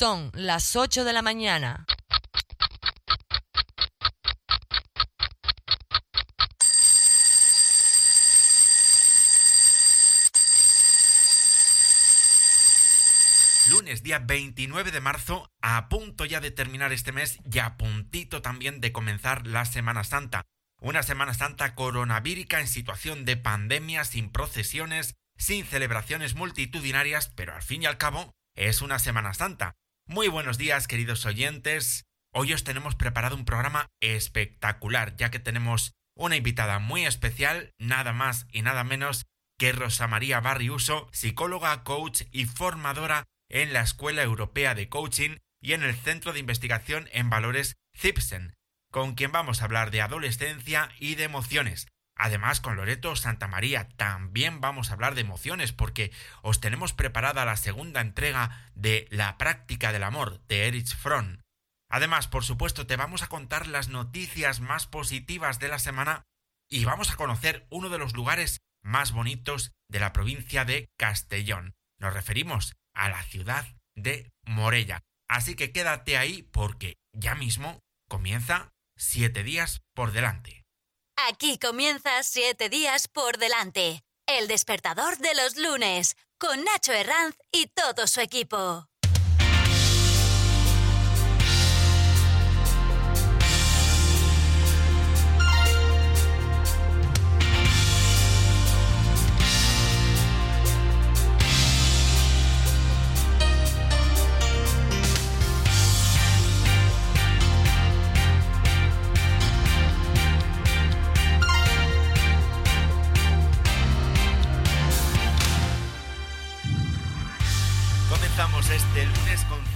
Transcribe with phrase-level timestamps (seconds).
[0.00, 1.84] Son las 8 de la mañana.
[13.68, 18.40] Lunes, día 29 de marzo, a punto ya de terminar este mes y a puntito
[18.40, 20.46] también de comenzar la Semana Santa.
[20.80, 27.60] Una Semana Santa coronavírica en situación de pandemia, sin procesiones, sin celebraciones multitudinarias, pero al
[27.60, 29.74] fin y al cabo es una Semana Santa.
[30.12, 32.04] Muy buenos días, queridos oyentes.
[32.34, 38.12] Hoy os tenemos preparado un programa espectacular, ya que tenemos una invitada muy especial, nada
[38.12, 44.24] más y nada menos que Rosa María Barriuso, psicóloga, coach y formadora en la Escuela
[44.24, 48.56] Europea de Coaching y en el Centro de Investigación en Valores CIPSEN,
[48.90, 51.86] con quien vamos a hablar de adolescencia y de emociones.
[52.22, 56.12] Además, con Loreto Santa María también vamos a hablar de emociones porque
[56.42, 61.38] os tenemos preparada la segunda entrega de La práctica del amor de Erich Fromm.
[61.88, 66.24] Además, por supuesto, te vamos a contar las noticias más positivas de la semana
[66.68, 71.72] y vamos a conocer uno de los lugares más bonitos de la provincia de Castellón.
[71.98, 75.00] Nos referimos a la ciudad de Morella.
[75.26, 80.59] Así que quédate ahí porque ya mismo comienza siete días por delante.
[81.28, 87.66] Aquí comienza Siete Días por Delante, el despertador de los lunes, con Nacho Herranz y
[87.66, 88.89] todo su equipo.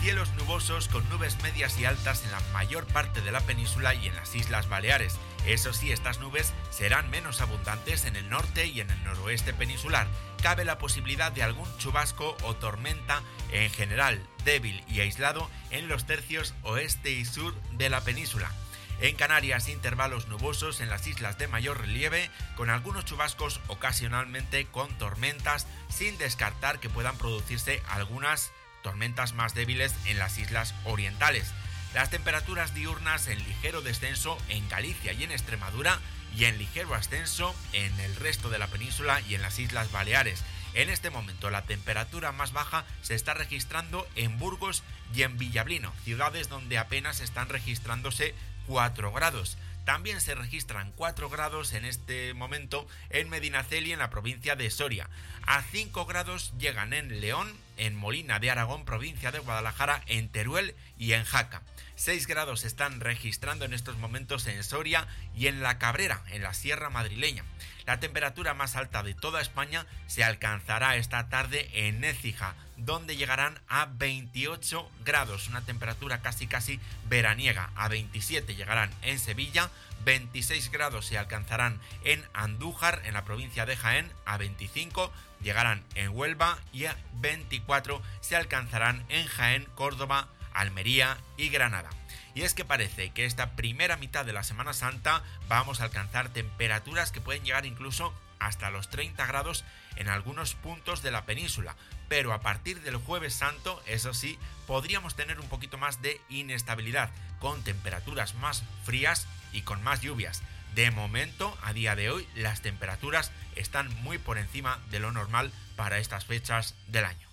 [0.05, 4.09] Cielos nubosos con nubes medias y altas en la mayor parte de la península y
[4.09, 5.17] en las Islas Baleares.
[5.47, 10.07] Eso sí, estas nubes serán menos abundantes en el norte y en el noroeste peninsular.
[10.43, 16.05] Cabe la posibilidad de algún chubasco o tormenta en general débil y aislado en los
[16.05, 18.53] tercios oeste y sur de la península.
[19.01, 24.93] En Canarias, intervalos nubosos en las islas de mayor relieve, con algunos chubascos ocasionalmente con
[24.99, 28.53] tormentas, sin descartar que puedan producirse algunas
[28.85, 31.53] tormentas más débiles en las islas orientales.
[31.95, 35.99] Las temperaturas diurnas en ligero descenso en Galicia y en Extremadura
[36.37, 40.45] y en ligero ascenso en el resto de la península y en las Islas Baleares.
[40.75, 44.83] En este momento la temperatura más baja se está registrando en Burgos
[45.15, 48.35] y en Villablino, ciudades donde apenas están registrándose
[48.67, 49.57] 4 grados.
[49.85, 55.09] También se registran 4 grados en este momento en Medinaceli, en la provincia de Soria.
[55.47, 60.75] A 5 grados llegan en León, en Molina de Aragón, provincia de Guadalajara, en Teruel
[60.99, 61.63] y en Jaca.
[61.97, 66.43] 6 grados se están registrando en estos momentos en Soria y en La Cabrera, en
[66.43, 67.45] la Sierra Madrileña.
[67.87, 73.61] La temperatura más alta de toda España se alcanzará esta tarde en Écija, donde llegarán
[73.69, 77.71] a 28 grados, una temperatura casi casi veraniega.
[77.77, 79.71] A 27 llegarán en Sevilla,
[80.05, 85.13] 26 grados se alcanzarán en Andújar, en la provincia de Jaén, a 25
[85.45, 91.91] llegarán en Huelva y a 24 se alcanzarán en Jaén, Córdoba, Almería y Granada.
[92.35, 96.31] Y es que parece que esta primera mitad de la Semana Santa vamos a alcanzar
[96.31, 99.65] temperaturas que pueden llegar incluso hasta los 30 grados
[99.97, 101.77] en algunos puntos de la península.
[102.09, 107.11] Pero a partir del jueves santo, eso sí, podríamos tener un poquito más de inestabilidad,
[107.39, 110.43] con temperaturas más frías y con más lluvias.
[110.75, 115.53] De momento, a día de hoy, las temperaturas están muy por encima de lo normal
[115.77, 117.29] para estas fechas del año.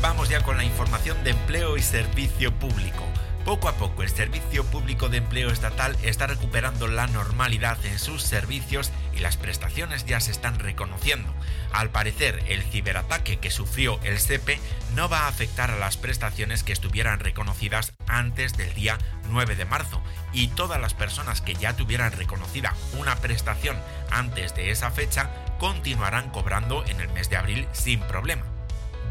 [0.00, 3.04] Vamos ya con la información de empleo y servicio público.
[3.44, 8.22] Poco a poco el Servicio Público de Empleo Estatal está recuperando la normalidad en sus
[8.22, 11.34] servicios y las prestaciones ya se están reconociendo.
[11.72, 14.60] Al parecer, el ciberataque que sufrió el SEPE
[14.94, 18.98] no va a afectar a las prestaciones que estuvieran reconocidas antes del día
[19.28, 20.00] 9 de marzo
[20.32, 23.76] y todas las personas que ya tuvieran reconocida una prestación
[24.10, 28.51] antes de esa fecha continuarán cobrando en el mes de abril sin problema.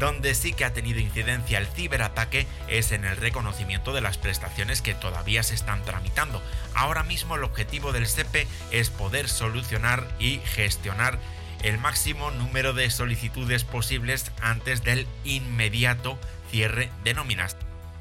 [0.02, 4.82] Donde sí que ha tenido incidencia el ciberataque es en el reconocimiento de las prestaciones
[4.82, 6.42] que todavía se están tramitando.
[6.74, 11.20] Ahora mismo el objetivo del SEPE es poder solucionar y gestionar
[11.62, 16.18] el máximo número de solicitudes posibles antes del inmediato
[16.50, 17.56] cierre de nóminas.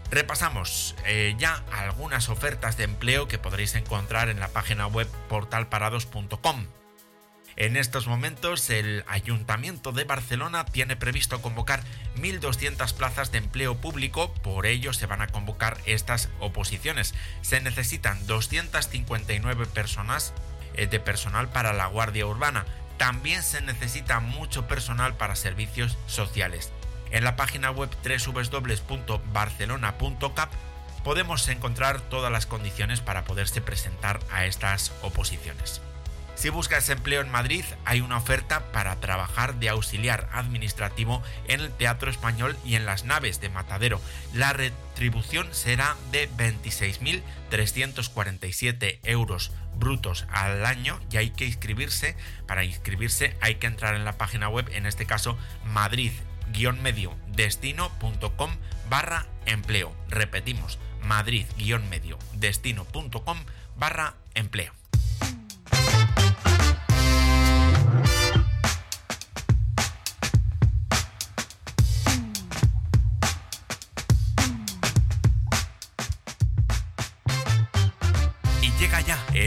[0.09, 6.65] Repasamos eh, ya algunas ofertas de empleo que podréis encontrar en la página web portalparados.com.
[7.62, 11.84] En estos momentos el Ayuntamiento de Barcelona tiene previsto convocar
[12.16, 17.13] 1.200 plazas de empleo público, por ello se van a convocar estas oposiciones.
[17.44, 20.34] Se necesitan 259 personas
[20.74, 22.66] eh, de personal para la Guardia Urbana.
[22.98, 26.72] También se necesita mucho personal para servicios sociales.
[27.12, 30.50] En la página web www.barcelona.cap
[31.04, 35.84] podemos encontrar todas las condiciones para poderse presentar a estas oposiciones.
[36.42, 41.72] Si buscas empleo en Madrid, hay una oferta para trabajar de auxiliar administrativo en el
[41.72, 44.02] Teatro Español y en las naves de Matadero.
[44.34, 52.18] La retribución será de 26.347 euros brutos al año y hay que inscribirse.
[52.48, 58.50] Para inscribirse hay que entrar en la página web, en este caso madrid-medio destino.com
[58.90, 59.96] barra empleo.
[60.10, 63.38] Repetimos, madrid-medio destino.com
[63.78, 64.74] barra empleo.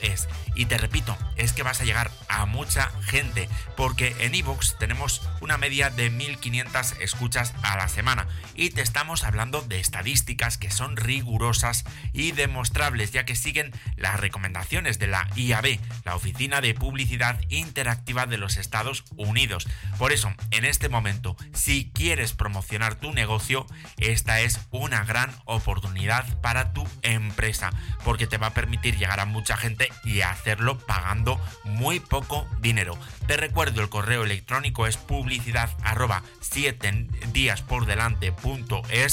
[0.00, 0.28] es.
[0.54, 5.22] Y te repito, es que vas a llegar a mucha gente, porque en ebooks tenemos
[5.40, 8.28] una media de 1500 escuchas a la semana.
[8.54, 14.20] Y te estamos hablando de estadísticas que son rigurosas y demostrables, ya que siguen las
[14.20, 19.66] recomendaciones de la IAB, la Oficina de Publicidad Interactiva de los Estados Unidos.
[19.98, 23.66] Por eso, en este momento, si quieres promocionar tu negocio,
[23.96, 27.61] esta es una gran oportunidad para tu empresa,
[28.04, 32.98] porque te va a permitir llegar a mucha gente y hacerlo pagando muy poco dinero.
[33.26, 38.32] Te recuerdo el correo electrónico es publicidad arroba 7 días por delante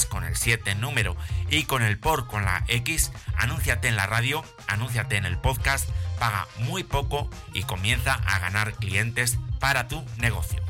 [0.09, 1.15] con el 7 número
[1.49, 5.89] y con el por con la X, anúnciate en la radio, anúnciate en el podcast,
[6.19, 10.61] paga muy poco y comienza a ganar clientes para tu negocio.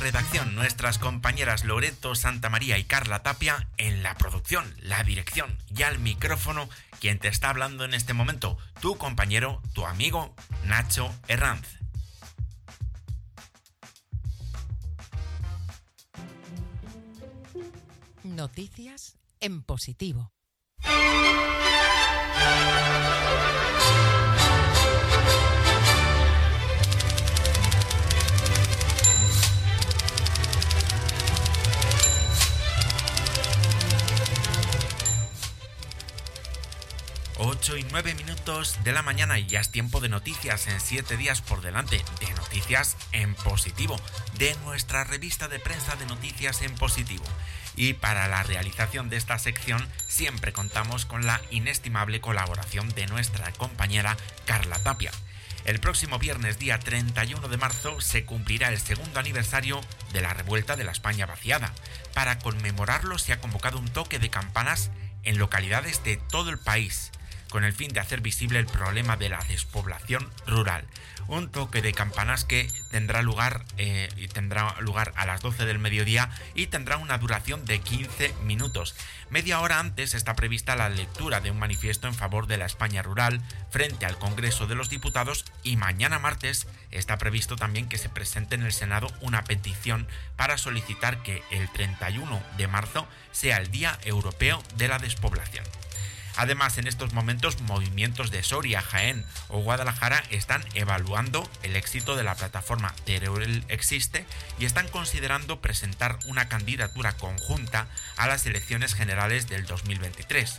[0.00, 5.98] Redacción, nuestras compañeras Loreto Santamaría y Carla Tapia en la producción, la dirección y al
[5.98, 6.68] micrófono,
[7.00, 11.68] quien te está hablando en este momento, tu compañero, tu amigo Nacho Herranz.
[18.24, 20.32] Noticias en positivo.
[37.40, 41.40] Y 9 minutos de la mañana y ya es tiempo de noticias en 7 días
[41.40, 43.98] por delante, de noticias en positivo,
[44.36, 47.24] de nuestra revista de prensa de noticias en positivo.
[47.76, 53.50] Y para la realización de esta sección siempre contamos con la inestimable colaboración de nuestra
[53.52, 55.10] compañera Carla Tapia.
[55.64, 59.80] El próximo viernes día 31 de marzo se cumplirá el segundo aniversario
[60.12, 61.72] de la revuelta de la España vaciada.
[62.12, 64.90] Para conmemorarlo se ha convocado un toque de campanas
[65.22, 67.12] en localidades de todo el país
[67.50, 70.84] con el fin de hacer visible el problema de la despoblación rural.
[71.28, 76.30] Un toque de campanas que tendrá lugar, eh, tendrá lugar a las 12 del mediodía
[76.54, 78.94] y tendrá una duración de 15 minutos.
[79.28, 83.02] Media hora antes está prevista la lectura de un manifiesto en favor de la España
[83.02, 83.40] rural
[83.70, 88.54] frente al Congreso de los Diputados y mañana martes está previsto también que se presente
[88.54, 93.98] en el Senado una petición para solicitar que el 31 de marzo sea el Día
[94.04, 95.64] Europeo de la Despoblación.
[96.36, 102.24] Además, en estos momentos, movimientos de Soria, Jaén o Guadalajara están evaluando el éxito de
[102.24, 104.24] la plataforma Teruel Existe
[104.58, 110.58] y están considerando presentar una candidatura conjunta a las elecciones generales del 2023.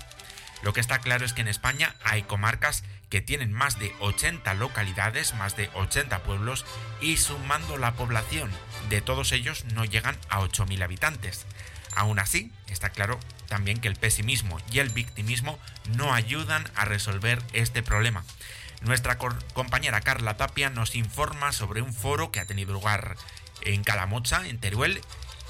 [0.62, 4.54] Lo que está claro es que en España hay comarcas que tienen más de 80
[4.54, 6.66] localidades, más de 80 pueblos
[7.02, 8.50] y sumando la población
[8.90, 11.46] de todos ellos no llegan a 8.000 habitantes.
[11.96, 15.60] Aún así, está claro también que el pesimismo y el victimismo
[15.98, 18.24] no ayudan a resolver este problema.
[18.82, 23.16] Nuestra compañera Carla Tapia nos informa sobre un foro que ha tenido lugar
[23.62, 25.02] en Calamocha, en Teruel,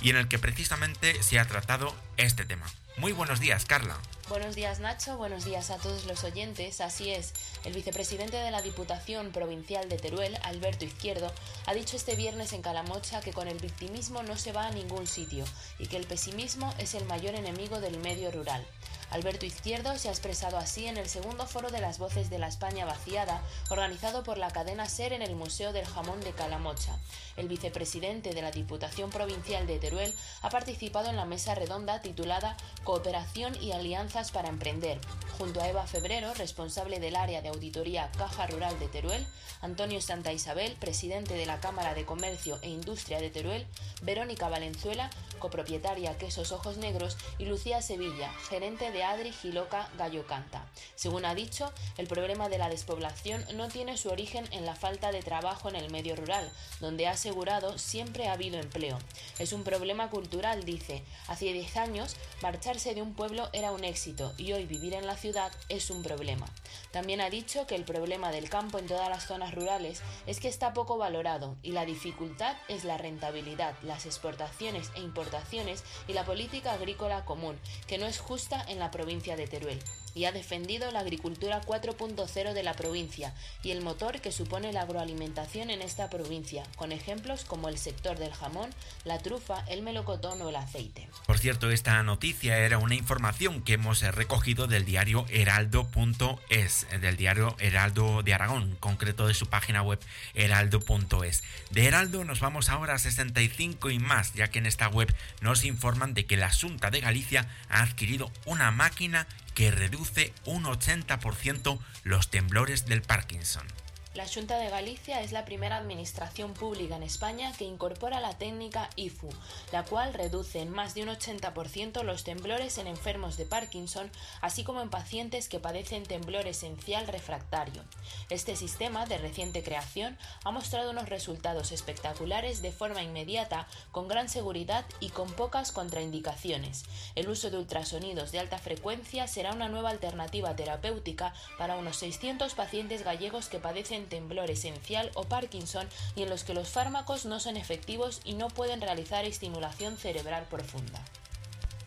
[0.01, 2.65] y en el que precisamente se ha tratado este tema.
[2.97, 3.95] Muy buenos días, Carla.
[4.29, 6.79] Buenos días Nacho, buenos días a todos los oyentes.
[6.79, 7.33] Así es,
[7.65, 11.31] el vicepresidente de la Diputación Provincial de Teruel, Alberto Izquierdo,
[11.65, 15.07] ha dicho este viernes en Calamocha que con el victimismo no se va a ningún
[15.07, 15.43] sitio
[15.79, 18.65] y que el pesimismo es el mayor enemigo del medio rural.
[19.11, 22.47] Alberto Izquierdo se ha expresado así en el segundo foro de las voces de la
[22.47, 26.97] España vaciada, organizado por la cadena SER en el Museo del Jamón de Calamocha.
[27.35, 32.55] El vicepresidente de la Diputación Provincial de Teruel ha participado en la mesa redonda titulada
[32.85, 33.73] Cooperación y
[34.21, 34.99] Alianzas para Emprender,
[35.39, 39.25] junto a Eva Febrero, responsable del área de auditoría Caja Rural de Teruel,
[39.61, 43.65] Antonio Santa Isabel, presidente de la Cámara de Comercio e Industria de Teruel,
[44.03, 45.09] Verónica Valenzuela,
[45.39, 50.67] copropietaria Quesos Ojos Negros, y Lucía Sevilla, gerente de Adri Giloca Gallo Canta.
[50.95, 55.11] Según ha dicho, el problema de la despoblación no tiene su origen en la falta
[55.11, 58.99] de trabajo en el medio rural, donde ha asegurado siempre ha habido empleo.
[59.39, 61.03] Es un problema cultural, dice.
[61.27, 65.15] Hace 10 años, marcharse de un pueblo era un éxito y hoy vivir en la
[65.15, 66.47] ciudad es un problema.
[66.89, 70.47] También ha dicho que el problema del campo en todas las zonas rurales es que
[70.47, 76.25] está poco valorado y la dificultad es la rentabilidad, las exportaciones e importaciones y la
[76.25, 79.79] política agrícola común, que no es justa en la provincia de Teruel
[80.13, 84.81] y ha defendido la agricultura 4.0 de la provincia y el motor que supone la
[84.81, 88.69] agroalimentación en esta provincia, con ejemplos como el sector del jamón,
[89.05, 91.09] la trufa, el melocotón o el aceite.
[91.25, 97.55] Por cierto, esta noticia era una información que hemos recogido del diario heraldo.es, del diario
[97.59, 99.99] Heraldo de Aragón, concreto de su página web
[100.33, 101.43] heraldo.es.
[101.71, 105.65] De Heraldo nos vamos ahora a 65 y más, ya que en esta web nos
[105.65, 111.79] informan de que la Junta de Galicia ha adquirido una máquina que reduce un 80%
[112.03, 113.67] los temblores del Parkinson.
[114.13, 118.89] La Junta de Galicia es la primera administración pública en España que incorpora la técnica
[118.97, 119.29] IFU,
[119.71, 124.65] la cual reduce en más de un 80% los temblores en enfermos de Parkinson, así
[124.65, 127.83] como en pacientes que padecen temblor esencial refractario.
[128.29, 134.27] Este sistema, de reciente creación, ha mostrado unos resultados espectaculares de forma inmediata, con gran
[134.27, 136.83] seguridad y con pocas contraindicaciones.
[137.15, 142.53] El uso de ultrasonidos de alta frecuencia será una nueva alternativa terapéutica para unos 600
[142.55, 147.39] pacientes gallegos que padecen temblor esencial o Parkinson y en los que los fármacos no
[147.39, 151.03] son efectivos y no pueden realizar estimulación cerebral profunda.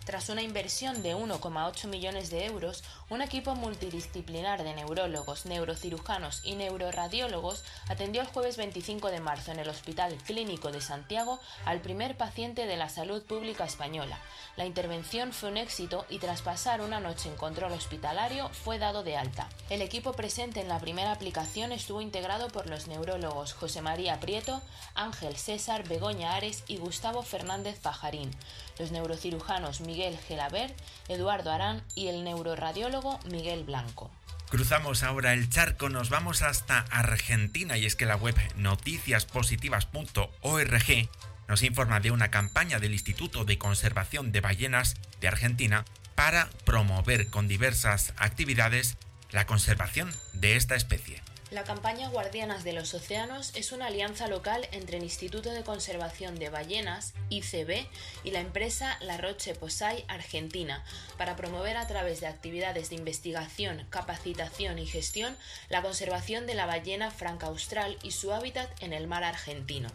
[0.05, 6.57] Tras una inversión de 1,8 millones de euros, un equipo multidisciplinar de neurólogos, neurocirujanos y
[6.57, 12.19] neuroradiólogos atendió el jueves 25 de marzo en el Hospital Clínico de Santiago al primer
[12.19, 14.19] paciente de la salud pública española.
[14.57, 19.05] La intervención fue un éxito y tras pasar una noche en control hospitalario fue dado
[19.05, 19.49] de alta.
[19.71, 24.61] El equipo presente en la primera aplicación estuvo integrado por los neurólogos José María Prieto,
[24.95, 28.31] Ángel César, Begoña Ares y Gustavo Fernández Pajarín
[28.79, 30.75] los neurocirujanos Miguel Gelabert,
[31.09, 34.11] Eduardo Arán y el neuroradiólogo Miguel Blanco.
[34.49, 41.09] Cruzamos ahora el charco, nos vamos hasta Argentina y es que la web noticiaspositivas.org
[41.49, 47.29] nos informa de una campaña del Instituto de Conservación de Ballenas de Argentina para promover
[47.29, 48.97] con diversas actividades
[49.31, 51.23] la conservación de esta especie.
[51.55, 56.35] La campaña Guardianas de los Océanos es una alianza local entre el Instituto de Conservación
[56.35, 57.87] de Ballenas, ICB,
[58.25, 60.85] y la empresa La Roche Posay Argentina,
[61.17, 65.37] para promover a través de actividades de investigación, capacitación y gestión
[65.69, 69.91] la conservación de la ballena franca austral y su hábitat en el mar argentino.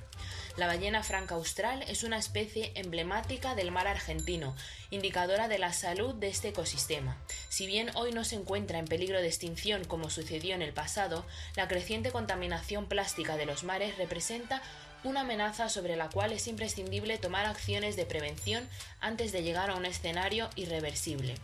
[0.60, 4.58] La ballena franca austral es una especie emblemática del mar argentino,
[4.90, 7.16] indicadora de la salud de este ecosistema.
[7.48, 11.26] Si bien hoy no se encuentra en peligro de extinción como sucedió en el pasado,
[11.56, 14.62] la creciente contaminación plástica de los mares representa
[15.06, 18.68] una amenaza sobre la cual es imprescindible tomar acciones de prevención
[19.00, 21.36] antes de llegar a un escenario irreversible.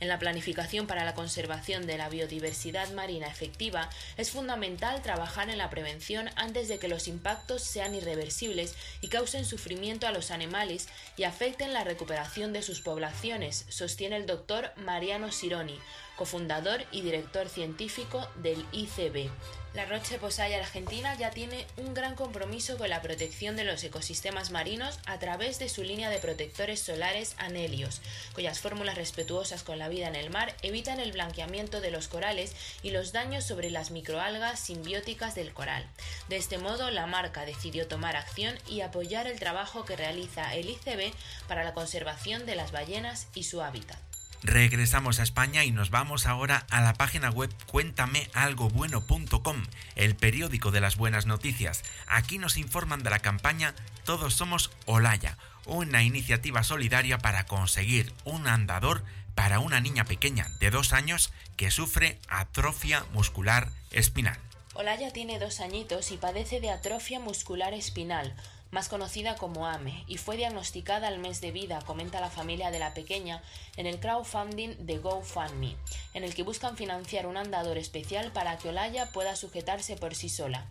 [0.00, 5.58] En la planificación para la conservación de la biodiversidad marina efectiva es fundamental trabajar en
[5.58, 10.88] la prevención antes de que los impactos sean irreversibles y causen sufrimiento a los animales
[11.18, 15.78] y afecten la recuperación de sus poblaciones, sostiene el doctor Mariano Sironi,
[16.16, 19.30] cofundador y director científico del ICB.
[19.72, 24.50] La Roche Posay Argentina ya tiene un gran compromiso con la protección de los ecosistemas
[24.50, 28.00] marinos a través de su línea de protectores solares Anelios,
[28.34, 32.56] cuyas fórmulas respetuosas con la vida en el mar evitan el blanqueamiento de los corales
[32.82, 35.86] y los daños sobre las microalgas simbióticas del coral.
[36.28, 40.68] De este modo, la marca decidió tomar acción y apoyar el trabajo que realiza el
[40.68, 41.14] ICB
[41.46, 44.09] para la conservación de las ballenas y su hábitat.
[44.42, 49.62] Regresamos a España y nos vamos ahora a la página web cuéntamealgobueno.com,
[49.96, 51.82] el periódico de las buenas noticias.
[52.06, 58.48] Aquí nos informan de la campaña Todos somos Olaya, una iniciativa solidaria para conseguir un
[58.48, 59.04] andador
[59.34, 64.38] para una niña pequeña de dos años que sufre atrofia muscular espinal.
[64.74, 68.34] Olaya tiene dos añitos y padece de atrofia muscular espinal,
[68.70, 72.78] más conocida como AME, y fue diagnosticada al mes de vida, comenta la familia de
[72.78, 73.42] la pequeña,
[73.76, 75.76] en el crowdfunding de GoFundMe,
[76.14, 80.28] en el que buscan financiar un andador especial para que Olaya pueda sujetarse por sí
[80.28, 80.66] sola.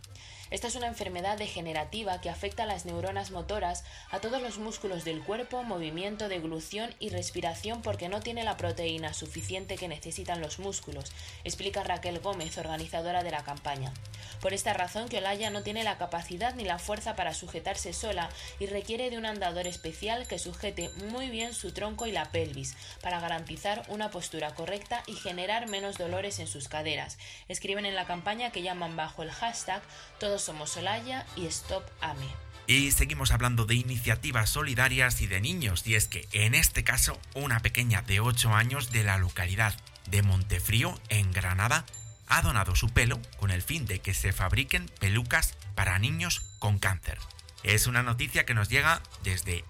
[0.51, 5.05] Esta es una enfermedad degenerativa que afecta a las neuronas motoras, a todos los músculos
[5.05, 10.57] del cuerpo, movimiento, deglución y respiración porque no tiene la proteína suficiente que necesitan los
[10.57, 11.11] músculos,
[11.43, 13.93] explica Raquel Gómez, organizadora de la campaña.
[14.41, 18.29] Por esta razón que Olaya no tiene la capacidad ni la fuerza para sujetarse sola
[18.59, 22.75] y requiere de un andador especial que sujete muy bien su tronco y la pelvis
[23.01, 27.17] para garantizar una postura correcta y generar menos dolores en sus caderas.
[27.49, 29.81] Escriben en la campaña que llaman bajo el hashtag
[30.19, 32.27] todos somos Solaya y Stop AME.
[32.67, 37.19] Y seguimos hablando de iniciativas solidarias y de niños, y es que en este caso
[37.33, 39.73] una pequeña de 8 años de la localidad
[40.07, 41.85] de Montefrío, en Granada,
[42.27, 46.77] ha donado su pelo con el fin de que se fabriquen pelucas para niños con
[46.77, 47.17] cáncer.
[47.63, 49.65] Es una noticia que nos llega desde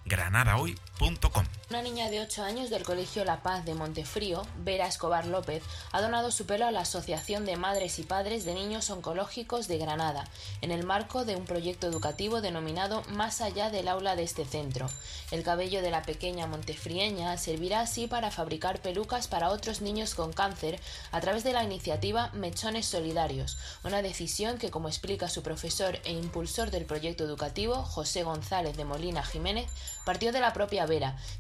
[1.70, 6.02] Una niña de 8 años del Colegio La Paz de Montefrío, Vera Escobar López, ha
[6.02, 10.28] donado su pelo a la Asociación de Madres y Padres de Niños Oncológicos de Granada,
[10.62, 14.90] en el marco de un proyecto educativo denominado Más allá del aula de este centro.
[15.32, 20.34] El cabello de la pequeña montefrieña servirá así para fabricar pelucas para otros niños con
[20.34, 20.82] cáncer
[21.12, 26.12] a través de la iniciativa Mechones Solidarios, una decisión que, como explica su profesor e
[26.12, 29.72] impulsor del proyecto educativo, José González de Molina Jiménez,
[30.04, 30.89] partió de la propia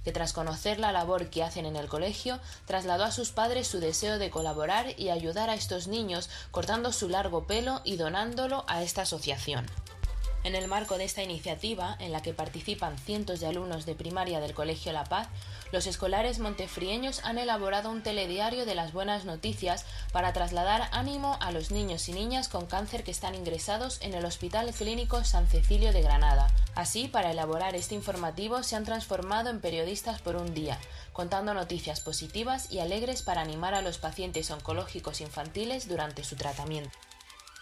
[0.03, 3.79] Que tras conocer la labor que hacen en el colegio, trasladó a sus padres su
[3.79, 8.83] deseo de colaborar y ayudar a estos niños cortando su largo pelo y donándolo a
[8.83, 9.65] esta asociación.
[10.43, 14.39] En el marco de esta iniciativa, en la que participan cientos de alumnos de primaria
[14.39, 15.27] del Colegio La Paz,
[15.73, 21.51] los escolares montefrieños han elaborado un telediario de las buenas noticias para trasladar ánimo a
[21.51, 25.91] los niños y niñas con cáncer que están ingresados en el Hospital Clínico San Cecilio
[25.91, 26.47] de Granada.
[26.75, 30.79] Así, para elaborar este informativo se han transformado en periodistas por un día,
[31.11, 36.97] contando noticias positivas y alegres para animar a los pacientes oncológicos infantiles durante su tratamiento.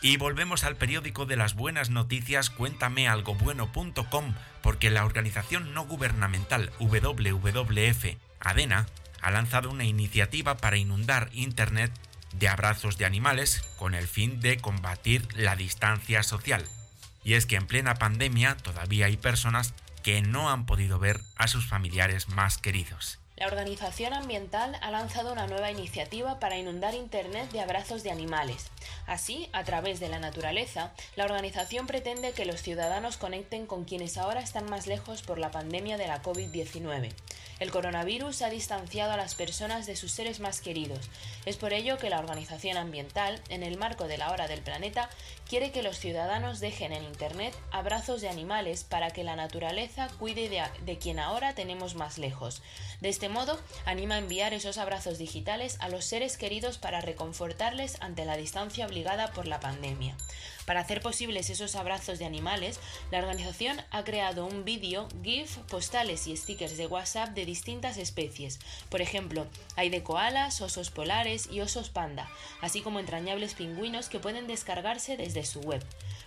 [0.02, 8.06] Y volvemos al periódico de las buenas noticias cuéntamealgobueno.com porque la organización no gubernamental WWF
[8.40, 8.86] ADENA
[9.22, 11.92] ha lanzado una iniciativa para inundar Internet
[12.34, 16.64] de abrazos de animales con el fin de combatir la distancia social.
[17.28, 21.50] Y es que en plena pandemia todavía hay personas que no han podido ver a
[21.50, 23.20] sus familiares más queridos.
[23.36, 28.72] La organización ambiental ha lanzado una nueva iniciativa para inundar Internet de abrazos de animales.
[29.08, 34.18] Así, a través de la naturaleza, la organización pretende que los ciudadanos conecten con quienes
[34.18, 37.12] ahora están más lejos por la pandemia de la COVID-19.
[37.60, 41.10] El coronavirus ha distanciado a las personas de sus seres más queridos.
[41.46, 45.10] Es por ello que la organización ambiental, en el marco de la Hora del Planeta,
[45.50, 50.50] quiere que los ciudadanos dejen en Internet abrazos de animales para que la naturaleza cuide
[50.86, 52.62] de, quien ahora tenemos más lejos.
[53.02, 57.98] De este modo, anima a enviar esos abrazos digitales a los seres queridos para reconfortarles
[58.02, 60.16] ante la distancia obligada por la pandemia.
[60.68, 66.28] Para hacer posibles esos abrazos de animales, la organización ha creado un vídeo, GIF, postales
[66.28, 68.60] y stickers de WhatsApp de distintas especies.
[68.90, 74.20] Por ejemplo, hay de koalas, osos polares y osos panda, así como entrañables pingüinos que
[74.20, 75.82] pueden descargarse desde su web.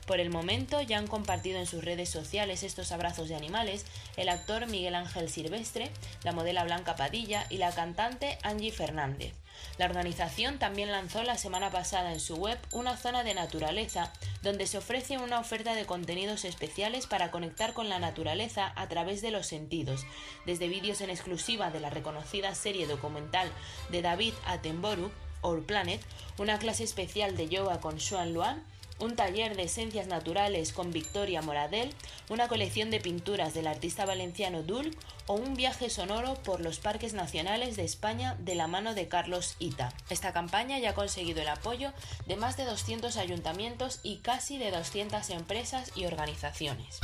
[0.07, 3.85] Por el momento ya han compartido en sus redes sociales estos abrazos de animales
[4.17, 5.91] el actor Miguel Ángel Silvestre,
[6.25, 9.35] la modela Blanca Padilla y la cantante Angie Fernández.
[9.79, 14.67] La organización también lanzó la semana pasada en su web una zona de naturaleza donde
[14.67, 19.31] se ofrece una oferta de contenidos especiales para conectar con la naturaleza a través de
[19.31, 20.05] los sentidos,
[20.47, 23.51] desde vídeos en exclusiva de la reconocida serie documental
[23.91, 26.01] de David Attenborough, Our Planet,
[26.39, 28.63] una clase especial de yoga con Xuan Luan,
[29.01, 31.95] un taller de esencias naturales con Victoria Moradel,
[32.29, 37.15] una colección de pinturas del artista valenciano Dul o un viaje sonoro por los parques
[37.15, 39.93] nacionales de España de la mano de Carlos Ita.
[40.11, 41.93] Esta campaña ya ha conseguido el apoyo
[42.27, 47.01] de más de 200 ayuntamientos y casi de 200 empresas y organizaciones.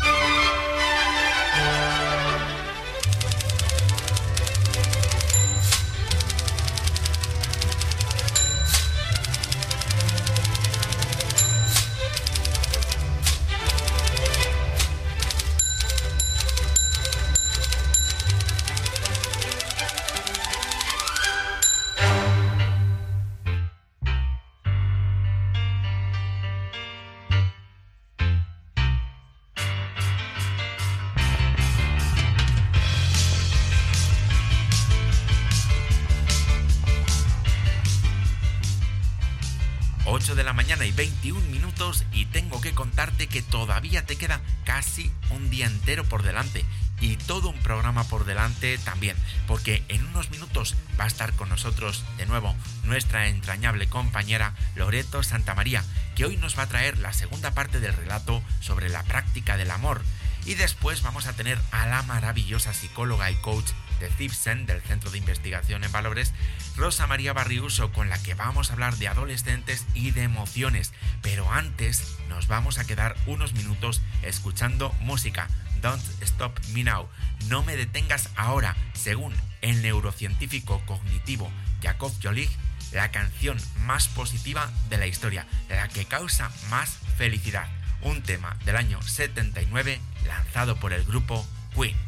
[43.29, 46.65] Que todavía te queda casi un día entero por delante
[47.01, 51.51] y todo un programa por delante también, porque en unos minutos va a estar con
[51.51, 52.55] nosotros de nuevo
[52.85, 57.93] nuestra entrañable compañera Loreto Santamaría, que hoy nos va a traer la segunda parte del
[57.93, 60.01] relato sobre la práctica del amor.
[60.47, 65.11] Y después vamos a tener a la maravillosa psicóloga y coach de CIPSEN, del Centro
[65.11, 66.33] de Investigación en Valores,
[66.77, 70.93] Rosa María Barriuso, con la que vamos a hablar de adolescentes y de emociones.
[71.23, 75.49] Pero antes nos vamos a quedar unos minutos escuchando música.
[75.81, 77.09] Don't Stop Me Now.
[77.49, 81.51] No me detengas ahora, según el neurocientífico cognitivo
[81.83, 82.51] Jacob Jolich,
[82.93, 87.69] la canción más positiva de la historia, la que causa más felicidad.
[88.03, 92.06] Un tema del año 79 lanzado por el grupo Queen.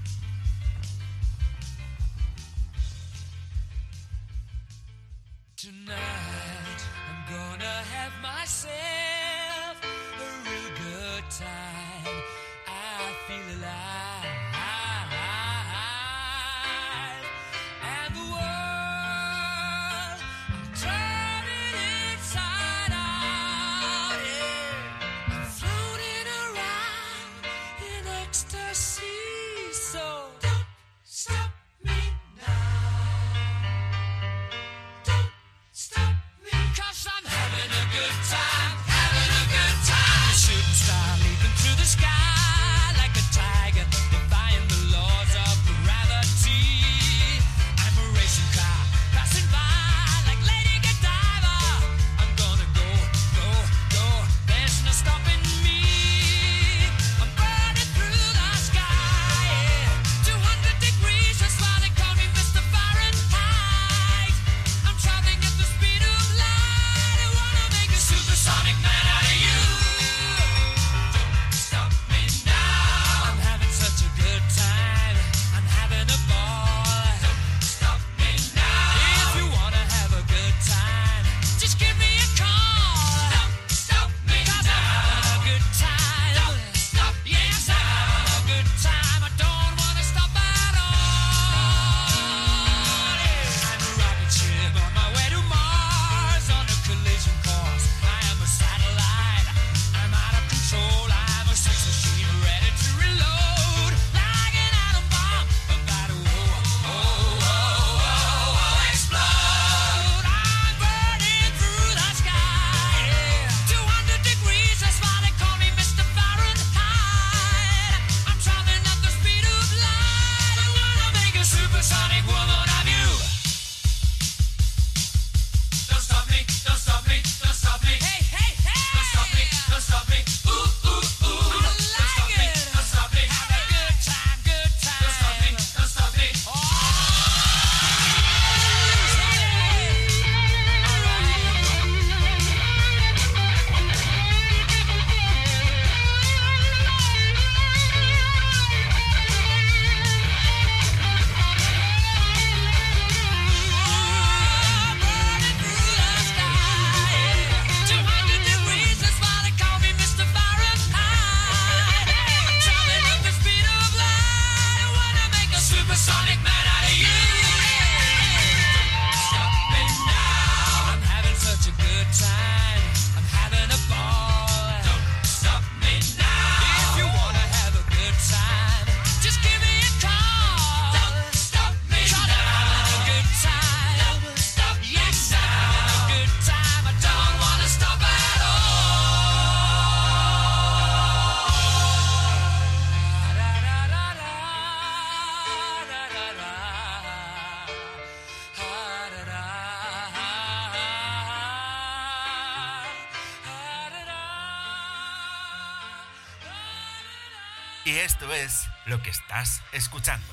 [207.89, 208.53] Y esto es
[208.85, 210.27] lo que estás escuchando.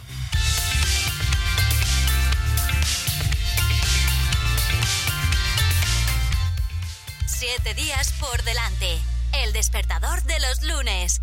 [7.26, 9.00] Siete días por delante.
[9.32, 11.22] El despertador de los lunes.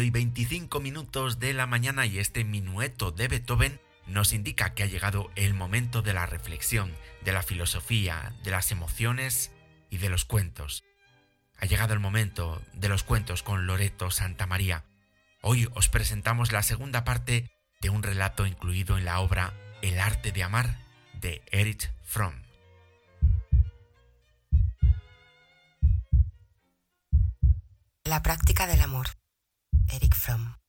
[0.00, 4.86] Y 25 minutos de la mañana y este minueto de Beethoven nos indica que ha
[4.86, 9.52] llegado el momento de la reflexión, de la filosofía, de las emociones
[9.90, 10.82] y de los cuentos.
[11.58, 14.84] Ha llegado el momento de los cuentos con Loreto Santa María.
[15.42, 17.50] Hoy os presentamos la segunda parte
[17.82, 19.52] de un relato incluido en la obra
[19.82, 20.78] El arte de amar
[21.20, 22.34] de Erich Fromm.
[28.04, 29.21] La práctica del amor.
[29.90, 30.61] Eric Fromm.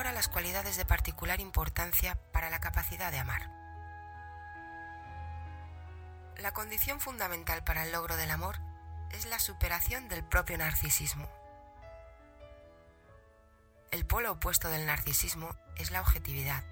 [0.00, 3.50] Ahora las cualidades de particular importancia para la capacidad de amar.
[6.38, 8.56] La condición fundamental para el logro del amor
[9.10, 11.28] es la superación del propio narcisismo.
[13.90, 16.64] El polo opuesto del narcisismo es la objetividad,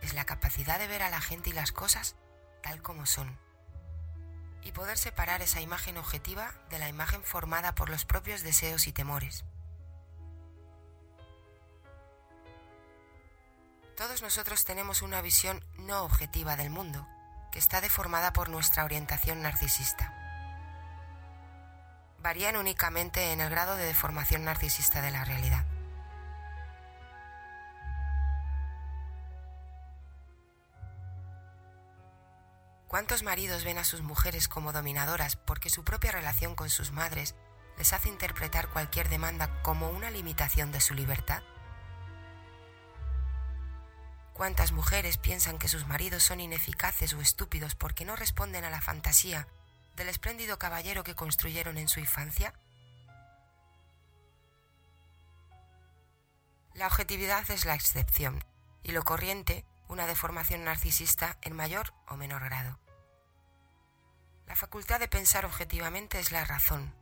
[0.00, 2.16] es la capacidad de ver a la gente y las cosas
[2.62, 3.38] tal como son,
[4.62, 8.92] y poder separar esa imagen objetiva de la imagen formada por los propios deseos y
[8.92, 9.44] temores.
[13.96, 17.06] Todos nosotros tenemos una visión no objetiva del mundo,
[17.50, 20.14] que está deformada por nuestra orientación narcisista.
[22.18, 25.66] Varían únicamente en el grado de deformación narcisista de la realidad.
[32.88, 37.34] ¿Cuántos maridos ven a sus mujeres como dominadoras porque su propia relación con sus madres
[37.76, 41.42] les hace interpretar cualquier demanda como una limitación de su libertad?
[44.34, 48.80] ¿Cuántas mujeres piensan que sus maridos son ineficaces o estúpidos porque no responden a la
[48.80, 49.46] fantasía
[49.94, 52.54] del espléndido caballero que construyeron en su infancia?
[56.74, 58.42] La objetividad es la excepción
[58.82, 62.78] y lo corriente una deformación narcisista en mayor o menor grado.
[64.46, 66.94] La facultad de pensar objetivamente es la razón.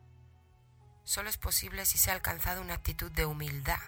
[1.04, 3.80] Solo es posible si se ha alcanzado una actitud de humildad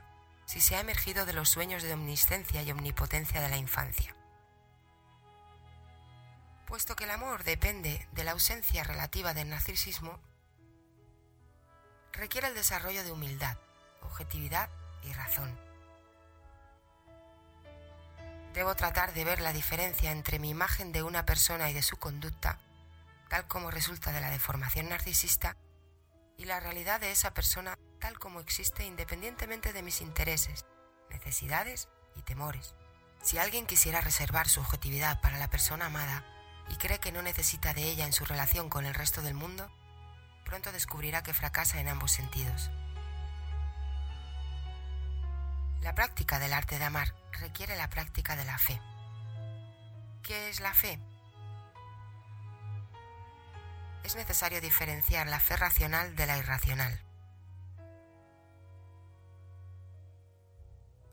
[0.44, 4.14] si se ha emergido de los sueños de omniscencia y omnipotencia de la infancia.
[6.66, 10.18] Puesto que el amor depende de la ausencia relativa del narcisismo,
[12.12, 13.56] requiere el desarrollo de humildad,
[14.02, 14.70] objetividad
[15.02, 15.58] y razón.
[18.54, 21.96] Debo tratar de ver la diferencia entre mi imagen de una persona y de su
[21.96, 22.58] conducta,
[23.28, 25.56] tal como resulta de la deformación narcisista,
[26.36, 30.66] y la realidad de esa persona tal como existe independientemente de mis intereses,
[31.08, 32.74] necesidades y temores.
[33.22, 36.26] Si alguien quisiera reservar su objetividad para la persona amada
[36.68, 39.70] y cree que no necesita de ella en su relación con el resto del mundo,
[40.44, 42.72] pronto descubrirá que fracasa en ambos sentidos.
[45.80, 48.80] La práctica del arte de amar requiere la práctica de la fe.
[50.24, 50.98] ¿Qué es la fe?
[54.02, 57.11] Es necesario diferenciar la fe racional de la irracional.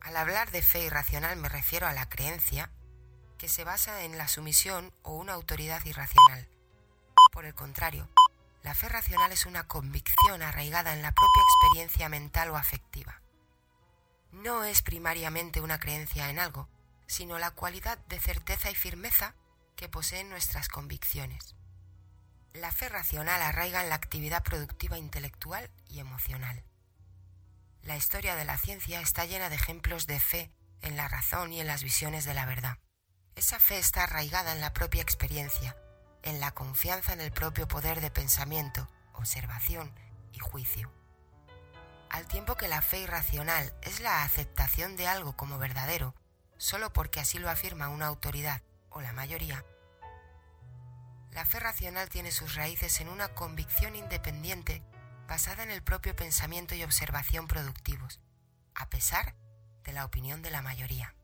[0.02, 2.72] Al hablar de fe irracional me refiero a la creencia
[3.38, 6.48] que se basa en la sumisión o una autoridad irracional.
[7.32, 8.10] Por el contrario,
[8.64, 13.22] la fe racional es una convicción arraigada en la propia experiencia mental o afectiva.
[14.32, 16.68] No es primariamente una creencia en algo,
[17.08, 19.36] sino la cualidad de certeza y firmeza
[19.76, 21.56] que poseen nuestras convicciones.
[22.54, 26.64] La fe racional arraiga en la actividad productiva intelectual y emocional.
[27.90, 30.52] La historia de la ciencia está llena de ejemplos de fe
[30.84, 32.78] en la razón y en las visiones de la verdad.
[33.34, 35.76] Esa fe está arraigada en la propia experiencia,
[36.22, 39.92] en la confianza en el propio poder de pensamiento, observación
[40.34, 40.94] y juicio.
[42.12, 46.14] Al tiempo que la fe irracional es la aceptación de algo como verdadero,
[46.58, 49.66] solo porque así lo afirma una autoridad o la mayoría,
[51.32, 54.84] la fe racional tiene sus raíces en una convicción independiente
[55.30, 58.20] basada en el propio pensamiento y observación productivos,
[58.74, 59.36] a pesar
[59.84, 61.16] de la opinión de la mayoría.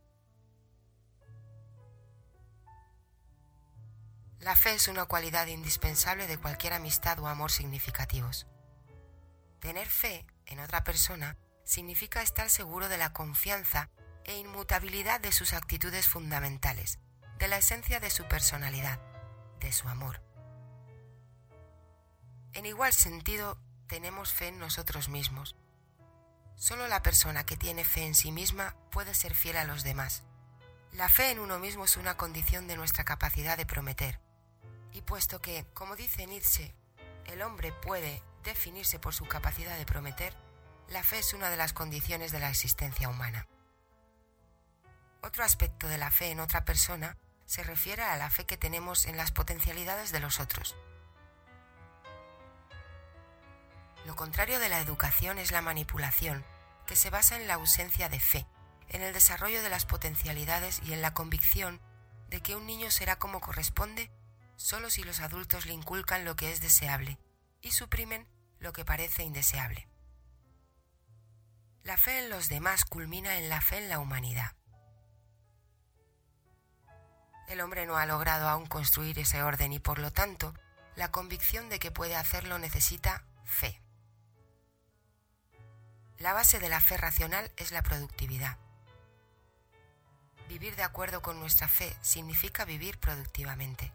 [4.39, 8.45] La fe es una cualidad indispensable de cualquier amistad o amor significativos.
[9.59, 13.89] Tener fe en otra persona significa estar seguro de la confianza
[14.23, 16.99] e inmutabilidad de sus actitudes fundamentales,
[17.39, 18.99] de la esencia de su personalidad,
[19.59, 20.21] de su amor.
[22.53, 25.55] En igual sentido, tenemos fe en nosotros mismos.
[26.55, 30.23] Solo la persona que tiene fe en sí misma puede ser fiel a los demás.
[30.91, 34.19] La fe en uno mismo es una condición de nuestra capacidad de prometer.
[34.93, 36.73] Y puesto que, como dice Nietzsche,
[37.25, 40.33] el hombre puede definirse por su capacidad de prometer,
[40.87, 43.47] la fe es una de las condiciones de la existencia humana.
[45.21, 49.05] Otro aspecto de la fe en otra persona se refiere a la fe que tenemos
[49.05, 50.75] en las potencialidades de los otros.
[54.05, 56.45] Lo contrario de la educación es la manipulación,
[56.85, 58.45] que se basa en la ausencia de fe,
[58.89, 61.81] en el desarrollo de las potencialidades y en la convicción
[62.29, 64.11] de que un niño será como corresponde
[64.57, 67.19] solo si los adultos le inculcan lo que es deseable
[67.61, 68.27] y suprimen
[68.59, 69.89] lo que parece indeseable.
[71.83, 74.55] La fe en los demás culmina en la fe en la humanidad.
[77.47, 80.53] El hombre no ha logrado aún construir ese orden y por lo tanto
[80.95, 83.84] la convicción de que puede hacerlo necesita fe.
[86.19, 88.57] La base de la fe racional es la productividad.
[90.47, 93.91] Vivir de acuerdo con nuestra fe significa vivir productivamente.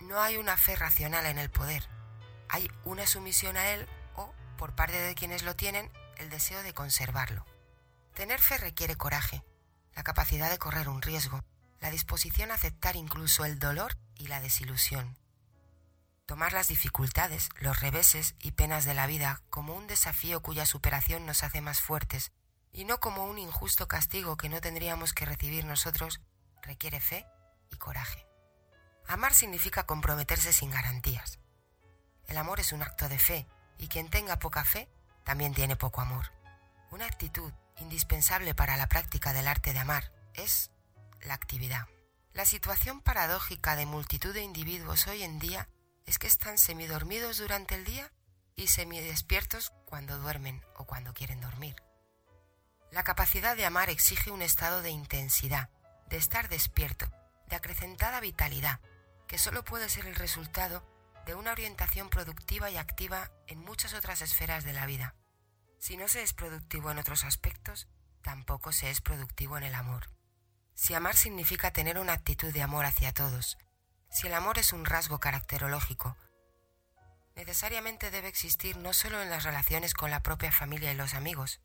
[0.00, 1.88] No hay una fe racional en el poder,
[2.48, 6.74] hay una sumisión a él o, por parte de quienes lo tienen, el deseo de
[6.74, 7.46] conservarlo.
[8.14, 9.44] Tener fe requiere coraje,
[9.94, 11.44] la capacidad de correr un riesgo,
[11.80, 15.16] la disposición a aceptar incluso el dolor y la desilusión.
[16.26, 21.26] Tomar las dificultades, los reveses y penas de la vida como un desafío cuya superación
[21.26, 22.32] nos hace más fuertes
[22.72, 26.20] y no como un injusto castigo que no tendríamos que recibir nosotros,
[26.62, 27.26] requiere fe
[27.70, 28.26] y coraje.
[29.06, 31.38] Amar significa comprometerse sin garantías.
[32.28, 34.88] El amor es un acto de fe y quien tenga poca fe
[35.24, 36.32] también tiene poco amor.
[36.90, 40.70] Una actitud indispensable para la práctica del arte de amar es
[41.22, 41.88] la actividad.
[42.32, 45.68] La situación paradójica de multitud de individuos hoy en día
[46.06, 48.12] es que están semidormidos durante el día
[48.56, 51.76] y semidespiertos cuando duermen o cuando quieren dormir.
[52.90, 55.70] La capacidad de amar exige un estado de intensidad,
[56.08, 57.10] de estar despierto,
[57.48, 58.80] de acrecentada vitalidad,
[59.26, 60.84] que solo puede ser el resultado
[61.24, 65.14] de una orientación productiva y activa en muchas otras esferas de la vida.
[65.78, 67.88] Si no se es productivo en otros aspectos,
[68.22, 70.10] tampoco se es productivo en el amor.
[70.74, 73.58] Si amar significa tener una actitud de amor hacia todos,
[74.12, 76.16] si el amor es un rasgo caracterológico,
[77.34, 81.60] necesariamente debe existir no solo en las relaciones con la propia familia y los amigos,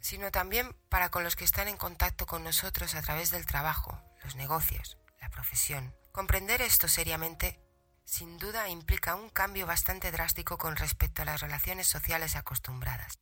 [0.00, 4.02] sino también para con los que están en contacto con nosotros a través del trabajo,
[4.24, 5.94] los negocios, la profesión.
[6.10, 7.60] Comprender esto seriamente
[8.04, 13.20] sin duda implica un cambio bastante drástico con respecto a las relaciones sociales acostumbradas.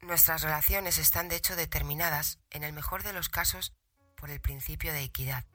[0.00, 3.72] Nuestras relaciones están de hecho determinadas, en el mejor de los casos,
[4.16, 5.46] por el principio de equidad.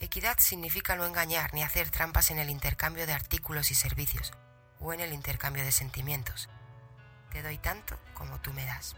[0.00, 4.32] Equidad significa no engañar ni hacer trampas en el intercambio de artículos y servicios,
[4.80, 6.48] o en el intercambio de sentimientos.
[7.30, 8.96] Te doy tanto como tú me das.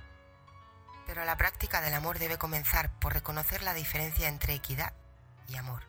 [1.07, 4.92] Pero la práctica del amor debe comenzar por reconocer la diferencia entre equidad
[5.49, 5.84] y amor.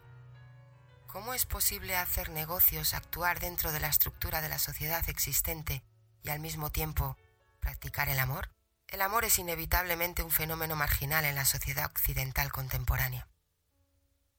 [1.08, 5.84] ¿Cómo es posible hacer negocios, actuar dentro de la estructura de la sociedad existente
[6.22, 7.18] y al mismo tiempo
[7.60, 8.52] practicar el amor?
[8.88, 13.28] El amor es inevitablemente un fenómeno marginal en la sociedad occidental contemporánea.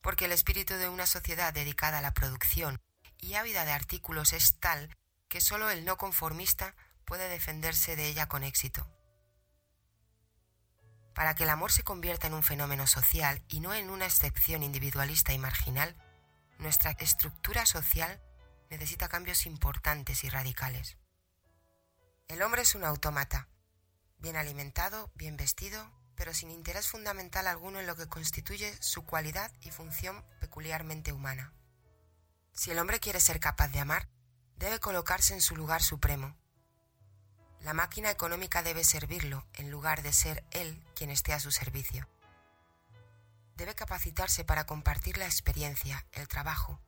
[0.00, 2.80] Porque el espíritu de una sociedad dedicada a la producción
[3.18, 4.96] y ávida de artículos es tal
[5.28, 6.74] que sólo el no conformista
[7.04, 8.86] puede defenderse de ella con éxito.
[11.14, 14.62] Para que el amor se convierta en un fenómeno social y no en una excepción
[14.62, 15.96] individualista y marginal,
[16.58, 18.20] nuestra estructura social
[18.70, 20.96] necesita cambios importantes y radicales.
[22.28, 23.48] El hombre es un autómata,
[24.18, 29.52] bien alimentado, bien vestido, pero sin interés fundamental alguno en lo que constituye su cualidad
[29.60, 31.52] y función peculiarmente humana.
[32.52, 34.08] Si el hombre quiere ser capaz de amar,
[34.56, 36.36] debe colocarse en su lugar supremo.
[37.60, 42.08] La máquina económica debe servirlo en lugar de ser él quien esté a su servicio.
[43.54, 46.80] debe capacitarse para compartir la experiencia, el trabajo,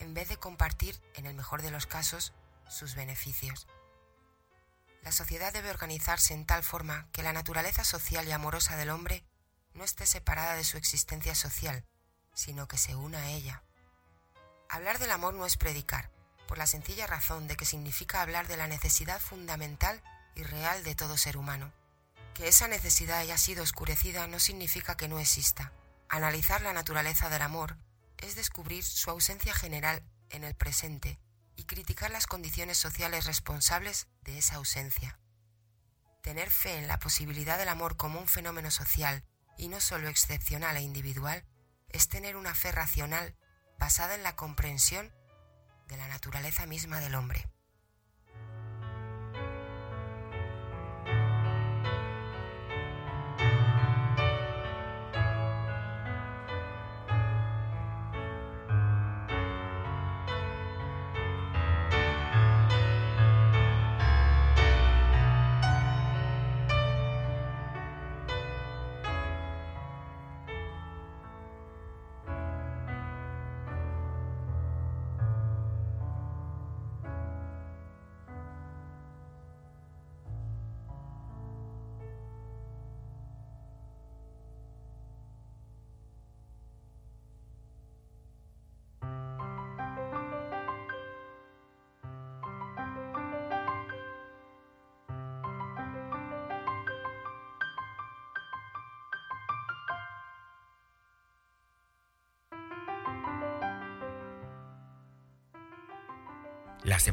[0.00, 2.32] en vez de compartir, en el mejor de los casos,
[2.68, 3.68] sus beneficios.
[5.06, 9.24] La sociedad debe organizarse en tal forma que la naturaleza social y amorosa del hombre
[9.72, 11.84] no esté separada de su existencia social,
[12.34, 13.62] sino que se una a ella.
[14.68, 16.10] Hablar del amor no es predicar,
[16.48, 20.02] por la sencilla razón de que significa hablar de la necesidad fundamental
[20.34, 21.72] y real de todo ser humano.
[22.34, 25.72] Que esa necesidad haya sido oscurecida no significa que no exista.
[26.08, 27.76] Analizar la naturaleza del amor
[28.18, 31.20] es descubrir su ausencia general en el presente
[31.56, 35.18] y criticar las condiciones sociales responsables de esa ausencia.
[36.22, 39.24] Tener fe en la posibilidad del amor como un fenómeno social
[39.56, 41.44] y no solo excepcional e individual
[41.88, 43.36] es tener una fe racional
[43.78, 45.12] basada en la comprensión
[45.88, 47.48] de la naturaleza misma del hombre.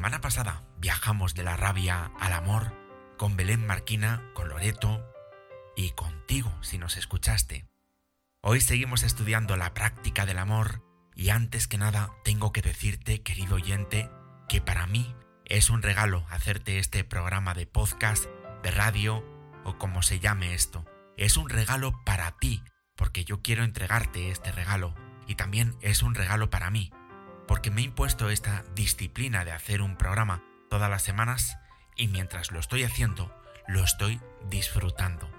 [0.03, 2.73] Semana pasada viajamos de la rabia al amor
[3.17, 5.01] con Belén Marquina, con Loreto
[5.77, 7.69] y contigo si nos escuchaste.
[8.41, 10.83] Hoy seguimos estudiando la práctica del amor
[11.15, 14.09] y antes que nada tengo que decirte, querido oyente,
[14.49, 18.25] que para mí es un regalo hacerte este programa de podcast,
[18.61, 19.23] de radio
[19.63, 20.83] o como se llame esto.
[21.15, 22.61] Es un regalo para ti,
[22.97, 24.95] porque yo quiero entregarte este regalo
[25.27, 26.91] y también es un regalo para mí,
[27.47, 31.57] porque me he impuesto esta disciplina de hacer un programa todas las semanas
[31.95, 33.33] y mientras lo estoy haciendo,
[33.67, 34.19] lo estoy
[34.49, 35.29] disfrutando.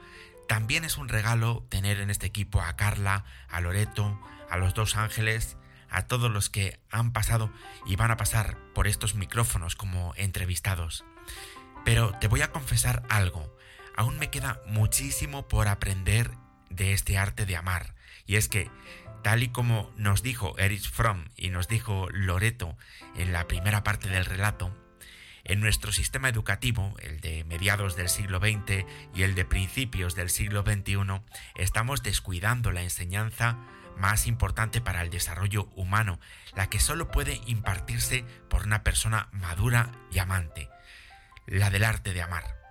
[0.48, 4.96] También es un regalo tener en este equipo a Carla, a Loreto, a los dos
[4.96, 5.56] ángeles,
[5.88, 7.50] a todos los que han pasado
[7.86, 11.04] y van a pasar por estos micrófonos como entrevistados.
[11.84, 13.56] Pero te voy a confesar algo,
[13.96, 16.32] aún me queda muchísimo por aprender
[16.70, 17.94] de este arte de amar,
[18.26, 18.70] y es que
[19.24, 22.76] Tal y como nos dijo Erich Fromm y nos dijo Loreto
[23.16, 24.76] en la primera parte del relato,
[25.44, 30.28] en nuestro sistema educativo, el de mediados del siglo XX y el de principios del
[30.28, 31.22] siglo XXI,
[31.54, 33.56] estamos descuidando la enseñanza
[33.96, 36.20] más importante para el desarrollo humano,
[36.54, 40.68] la que solo puede impartirse por una persona madura y amante,
[41.46, 42.63] la del arte de amar.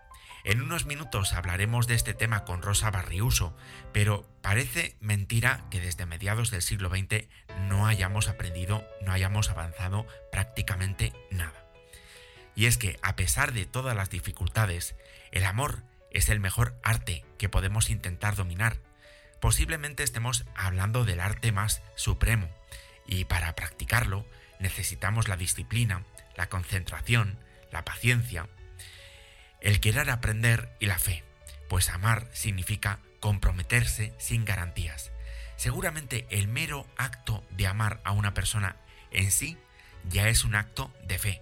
[0.46, 3.56] En unos minutos hablaremos de este tema con Rosa Barriuso,
[3.94, 7.28] pero parece mentira que desde mediados del siglo XX
[7.70, 11.64] no hayamos aprendido, no hayamos avanzado prácticamente nada.
[12.56, 14.98] Y es que, a pesar de todas las dificultades,
[15.32, 18.80] el amor es el mejor arte que podemos intentar dominar.
[19.40, 22.50] Posiblemente estemos hablando del arte más supremo,
[23.08, 24.26] y para practicarlo
[24.60, 26.04] necesitamos la disciplina,
[26.36, 27.40] la concentración,
[27.72, 28.50] la paciencia,
[29.64, 31.24] el querer aprender y la fe,
[31.70, 35.12] pues amar significa comprometerse sin garantías.
[35.56, 38.76] Seguramente el mero acto de amar a una persona
[39.12, 39.58] en sí
[40.10, 41.42] ya es un acto de fe.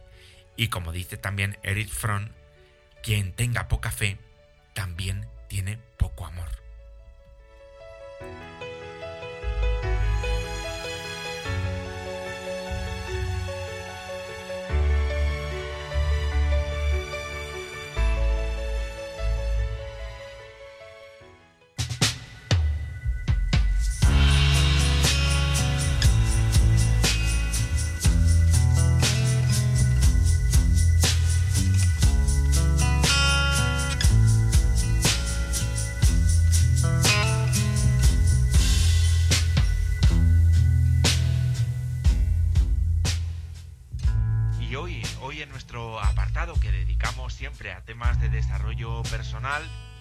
[0.55, 2.29] Y como dice también Erich Fromm,
[3.01, 4.19] quien tenga poca fe
[4.73, 6.49] también tiene poco amor.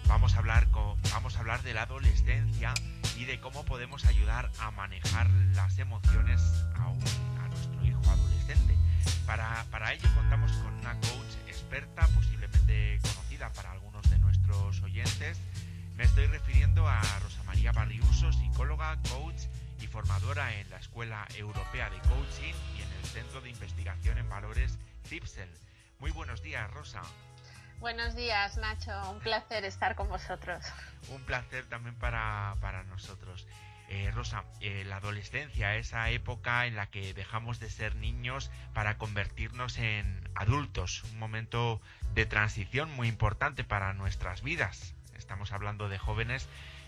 [0.07, 0.67] Vamos a hablar
[1.11, 2.73] vamos a hablar de la adolescencia
[3.17, 6.41] y de cómo podemos ayudar a manejar las emociones
[6.75, 8.75] a, nuestro hijo adolescente.
[9.25, 15.39] Para, para ello contamos con una coach experta, posiblemente conocida para algunos de nuestros oyentes.
[15.95, 19.41] Me estoy refiriendo a Rosa María Barriuso, psicóloga, coach
[19.91, 24.77] formadora en la Escuela Europea de Coaching y en el Centro de Investigación en Valores
[25.05, 25.49] CIPSEL.
[25.99, 27.01] Muy buenos días, Rosa.
[27.81, 28.91] Buenos días, Nacho.
[29.09, 30.63] Un placer estar con vosotros.
[31.09, 33.47] Un placer también para, para nosotros.
[33.89, 38.99] Eh, Rosa, eh, la adolescencia, esa época en la que dejamos de ser niños para
[38.99, 41.81] convertirnos en adultos, un momento
[42.13, 44.93] de transición muy importante para nuestras vidas.
[45.17, 46.47] Estamos hablando de jóvenes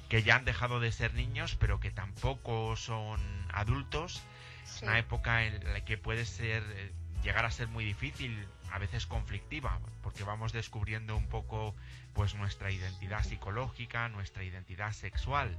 [0.10, 3.20] que ya han dejado de ser niños, pero que tampoco son
[3.52, 4.22] adultos.
[4.64, 4.86] Sí.
[4.86, 9.06] Una época en la que puede ser eh, llegar a ser muy difícil, a veces
[9.06, 11.76] conflictiva, porque vamos descubriendo un poco
[12.14, 15.56] pues nuestra identidad psicológica, nuestra identidad sexual.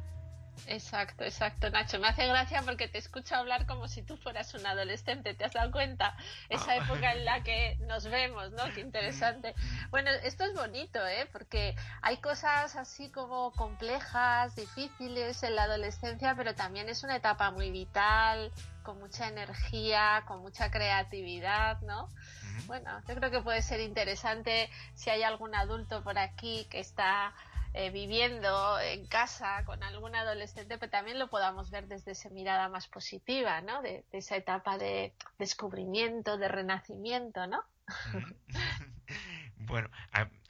[0.67, 1.99] Exacto, exacto, Nacho.
[2.01, 5.35] Me hace gracia porque te escucho hablar como si tú fueras un adolescente.
[5.35, 6.17] ¿Te has dado cuenta?
[6.49, 6.77] Esa Ah.
[6.77, 8.65] época en la que nos vemos, ¿no?
[8.73, 9.55] Qué interesante.
[9.91, 11.29] Bueno, esto es bonito, ¿eh?
[11.33, 17.51] Porque hay cosas así como complejas, difíciles en la adolescencia, pero también es una etapa
[17.51, 18.53] muy vital,
[18.85, 22.09] con mucha energía, con mucha creatividad, ¿no?
[22.67, 27.35] Bueno, yo creo que puede ser interesante si hay algún adulto por aquí que está
[27.75, 32.69] eh, viviendo en casa con algún adolescente, pero también lo podamos ver desde esa mirada
[32.69, 33.83] más positiva, ¿no?
[33.83, 37.63] De, de esa etapa de descubrimiento, de renacimiento, ¿no?
[39.67, 39.89] Bueno,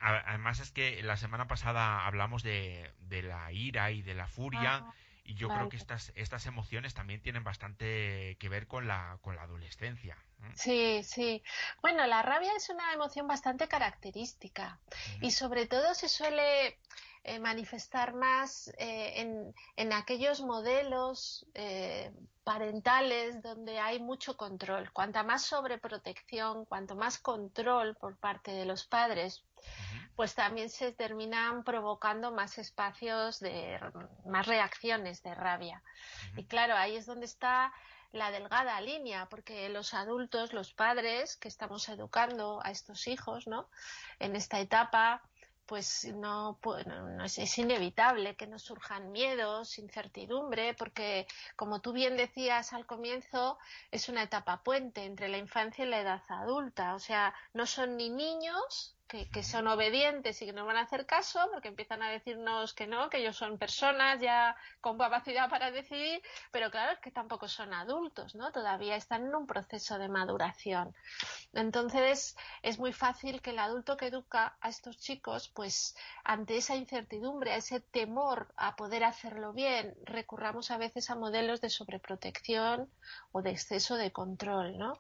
[0.01, 4.85] además es que la semana pasada hablamos de, de la ira y de la furia
[5.25, 9.37] y yo creo que estas, estas emociones también tienen bastante que ver con la, con
[9.37, 10.17] la adolescencia.
[10.43, 10.53] ¿eh?
[10.55, 11.43] Sí, sí.
[11.81, 14.79] Bueno, la rabia es una emoción bastante característica
[15.21, 16.79] y sobre todo se suele
[17.27, 22.13] eh, manifestar más eh, en, en aquellos modelos eh,
[22.45, 24.93] parentales donde hay mucho control.
[24.93, 29.43] Cuanta más sobreprotección, cuanto más control por parte de los padres.
[30.17, 33.81] Pues también se terminan provocando más espacios de
[34.27, 35.83] más reacciones de rabia.
[36.37, 37.73] Y claro, ahí es donde está
[38.13, 43.69] la delgada línea, porque los adultos, los padres que estamos educando a estos hijos, ¿no?
[44.21, 45.23] En esta etapa,
[45.67, 51.81] pues no, pu- no- no es, es inevitable que nos surjan miedos, incertidumbre, porque como
[51.81, 53.59] tú bien decías al comienzo,
[53.91, 56.95] es una etapa puente entre la infancia y la edad adulta.
[56.95, 60.83] O sea, no son ni niños que, que son obedientes y que nos van a
[60.83, 65.51] hacer caso, porque empiezan a decirnos que no, que ellos son personas ya con capacidad
[65.51, 68.51] para decidir, pero claro, es que tampoco son adultos, ¿no?
[68.53, 70.95] Todavía están en un proceso de maduración.
[71.53, 76.75] Entonces, es muy fácil que el adulto que educa a estos chicos, pues ante esa
[76.75, 82.91] incertidumbre, a ese temor a poder hacerlo bien, recurramos a veces a modelos de sobreprotección
[83.33, 84.95] o de exceso de control, ¿no?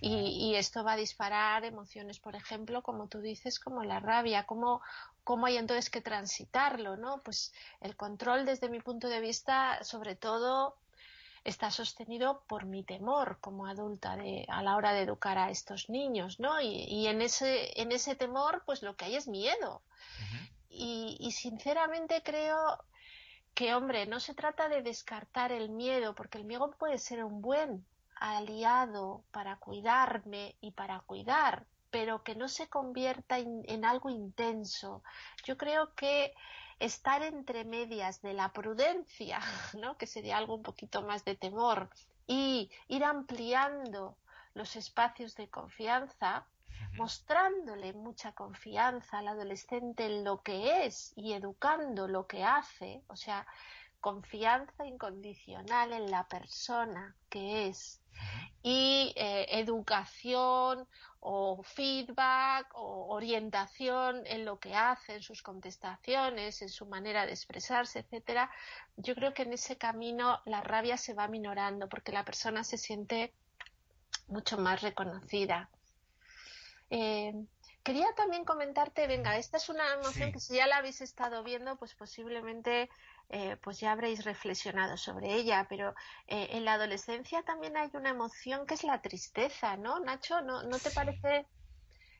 [0.00, 4.44] Y, y esto va a disparar emociones, por ejemplo, como tú dices, como la rabia,
[4.44, 4.82] como
[5.24, 6.96] ¿Cómo hay entonces que transitarlo?
[6.96, 7.22] ¿no?
[7.22, 10.76] Pues el control, desde mi punto de vista, sobre todo
[11.44, 15.88] está sostenido por mi temor como adulta de, a la hora de educar a estos
[15.88, 16.60] niños, ¿no?
[16.60, 19.82] Y, y en, ese, en ese temor, pues lo que hay es miedo.
[20.68, 22.82] Y sinceramente creo
[23.54, 27.40] que, hombre, no se trata de descartar el miedo, porque el miedo puede ser un
[27.40, 31.64] buen aliado para cuidarme y para cuidar,
[31.94, 35.04] pero que no se convierta in- en algo intenso.
[35.44, 36.34] Yo creo que
[36.80, 39.38] estar entre medias de la prudencia,
[39.80, 39.96] ¿no?
[39.96, 41.88] que sería algo un poquito más de temor,
[42.26, 44.16] y ir ampliando
[44.54, 46.44] los espacios de confianza,
[46.94, 53.14] mostrándole mucha confianza al adolescente en lo que es y educando lo que hace, o
[53.14, 53.46] sea,
[54.00, 58.00] confianza incondicional en la persona que es
[58.62, 60.88] y eh, educación
[61.26, 67.32] o feedback o orientación en lo que hace, en sus contestaciones, en su manera de
[67.32, 68.50] expresarse, etcétera,
[68.96, 72.76] yo creo que en ese camino la rabia se va minorando porque la persona se
[72.76, 73.32] siente
[74.28, 75.70] mucho más reconocida.
[76.90, 77.32] Eh,
[77.82, 80.32] quería también comentarte, venga, esta es una emoción Sí.
[80.32, 82.90] que si ya la habéis estado viendo, pues posiblemente
[83.28, 85.94] eh, pues ya habréis reflexionado sobre ella, pero
[86.26, 90.40] eh, en la adolescencia también hay una emoción que es la tristeza, ¿no, Nacho?
[90.42, 91.46] ¿No, no te parece?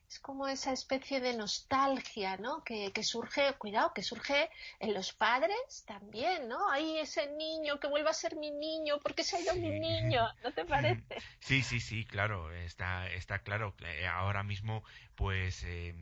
[0.08, 2.62] Es como esa especie de nostalgia, ¿no?
[2.62, 6.70] Que, que surge, cuidado, que surge en los padres también, ¿no?
[6.70, 10.22] Hay ese niño que vuelva a ser mi niño, porque se ha ido mi niño,
[10.42, 11.02] ¿no te parece?
[11.40, 13.74] Sí, sí, sí, claro, está, está claro.
[13.80, 14.84] Eh, Ahora mismo,
[15.16, 15.94] pues eh,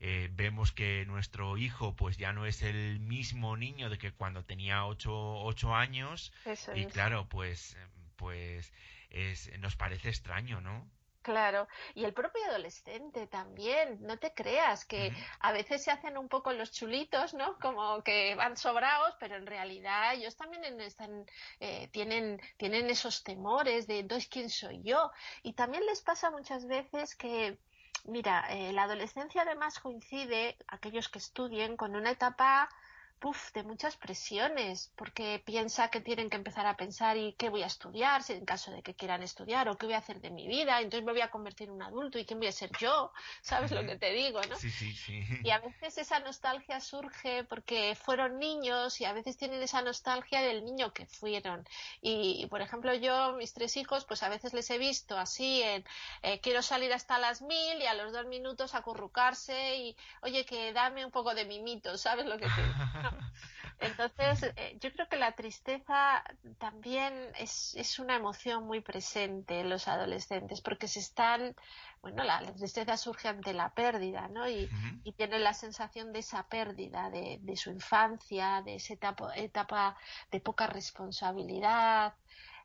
[0.00, 4.44] eh, vemos que nuestro hijo, pues ya no es el mismo niño de que cuando
[4.44, 6.92] tenía ocho, ocho años Eso y es.
[6.92, 7.76] claro, pues,
[8.16, 8.72] pues
[9.10, 10.88] es, nos parece extraño, ¿no?
[11.28, 16.26] Claro, y el propio adolescente también, no te creas que a veces se hacen un
[16.26, 17.58] poco los chulitos, ¿no?
[17.58, 21.26] Como que van sobrados, pero en realidad ellos también están,
[21.60, 25.10] eh, tienen, tienen esos temores de entonces quién soy yo.
[25.42, 27.58] Y también les pasa muchas veces que
[28.04, 32.70] Mira, eh, la adolescencia además coincide, aquellos que estudien, con una etapa
[33.18, 37.62] puf, de muchas presiones, porque piensa que tienen que empezar a pensar y qué voy
[37.62, 40.30] a estudiar, si en caso de que quieran estudiar, o qué voy a hacer de
[40.30, 42.70] mi vida, entonces me voy a convertir en un adulto y quién voy a ser
[42.78, 43.12] yo,
[43.42, 44.56] ¿sabes lo que te digo, no?
[44.56, 45.22] Sí, sí, sí.
[45.42, 50.40] Y a veces esa nostalgia surge porque fueron niños y a veces tienen esa nostalgia
[50.40, 51.66] del niño que fueron.
[52.00, 55.84] Y, por ejemplo, yo, mis tres hijos, pues a veces les he visto así en
[56.22, 60.72] eh, quiero salir hasta las mil y a los dos minutos acurrucarse y oye, que
[60.72, 62.74] dame un poco de mimito, ¿sabes lo que te digo?
[63.80, 66.24] Entonces, eh, yo creo que la tristeza
[66.58, 71.54] también es, es, una emoción muy presente en los adolescentes, porque se están,
[72.02, 74.48] bueno, la, tristeza surge ante la pérdida, ¿no?
[74.48, 74.68] Y,
[75.04, 79.96] y tienen la sensación de esa pérdida de, de su infancia, de esa etapa, etapa
[80.32, 82.14] de poca responsabilidad,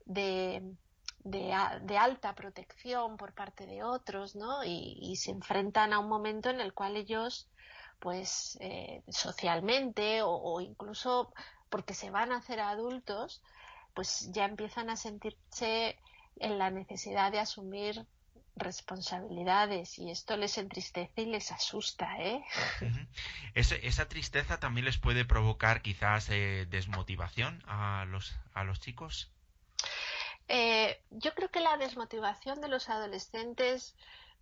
[0.05, 0.63] de,
[1.23, 4.63] de, de, alta protección por parte de otros, ¿no?
[4.63, 7.47] Y, y, se enfrentan a un momento en el cual ellos
[8.03, 11.33] pues eh, socialmente o, incluso
[11.69, 13.41] porque se van a hacer adultos,
[13.93, 15.97] pues ya empiezan a sentirse
[16.35, 18.05] en la necesidad de asumir
[18.57, 22.43] responsabilidades y esto les entristece y les asusta, ¿eh?
[23.55, 29.31] esa tristeza también les puede provocar quizás eh, desmotivación a los, a los chicos.
[30.49, 33.95] Eh, yo creo que la desmotivación de los adolescentes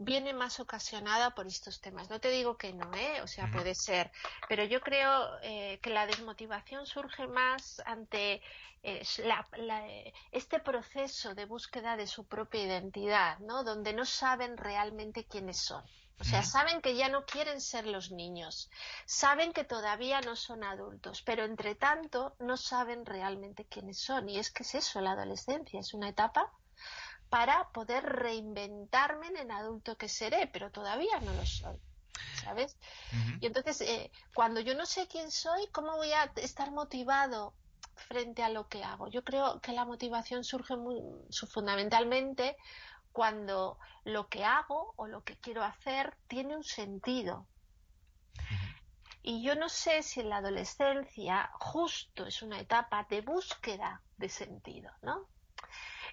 [0.03, 2.09] viene más ocasionada por estos temas.
[2.09, 3.21] No te digo que no, ¿eh?
[3.21, 4.11] o sea, puede ser,
[4.49, 8.41] pero yo creo eh, que la desmotivación surge más ante
[8.83, 13.63] eh, este proceso de búsqueda de su propia identidad, ¿no?
[13.63, 15.83] Donde no saben realmente quiénes son.
[16.19, 18.69] O sea, saben que ya no quieren ser los niños,
[19.05, 24.29] saben que todavía no son adultos, pero entre tanto no saben realmente quiénes son.
[24.29, 26.51] Y es que es eso, la adolescencia es una etapa
[27.31, 31.79] para poder reinventarme en el adulto que seré, pero todavía no lo soy.
[32.43, 32.77] ¿Sabes?
[33.39, 37.53] Y entonces, eh, cuando yo no sé quién soy, ¿cómo voy a estar motivado
[37.95, 39.07] frente a lo que hago?
[39.07, 40.99] Yo creo que la motivación surge muy,
[41.49, 42.57] fundamentalmente
[43.13, 47.47] cuando lo que hago o lo que quiero hacer tiene un sentido.
[49.23, 54.27] Y yo no sé si en la adolescencia justo es una etapa de búsqueda de
[54.27, 55.27] sentido, ¿no?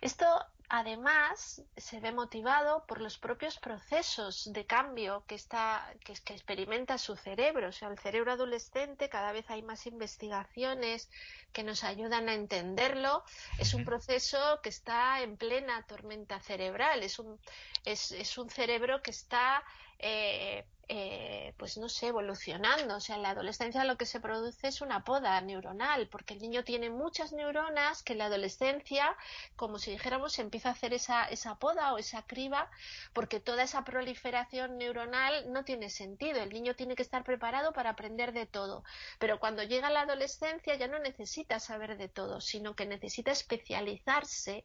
[0.01, 0.27] Esto
[0.69, 6.99] además se ve motivado por los propios procesos de cambio que está que, que, experimenta
[6.99, 7.69] su cerebro.
[7.69, 11.09] O sea el cerebro adolescente cada vez hay más investigaciones
[11.53, 13.25] que nos ayudan a entenderlo.
[13.59, 17.03] Es un proceso que está en plena tormenta cerebral.
[17.03, 17.39] Es un
[17.85, 19.65] es, es un cerebro que está
[19.99, 22.97] eh, eh, pues no sé, evolucionando.
[22.97, 26.41] O sea, en la adolescencia lo que se produce es una poda neuronal, porque el
[26.41, 29.15] niño tiene muchas neuronas que en la adolescencia,
[29.55, 32.71] como si dijéramos, empieza a hacer esa, esa poda o esa criba,
[33.13, 36.41] porque toda esa proliferación neuronal no tiene sentido.
[36.41, 38.83] El niño tiene que estar preparado para aprender de todo.
[39.19, 44.65] Pero cuando llega la adolescencia ya no necesita saber de todo, sino que necesita especializarse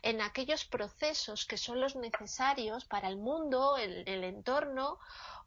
[0.00, 4.98] en aquellos procesos que son los necesarios para el mundo, el entorno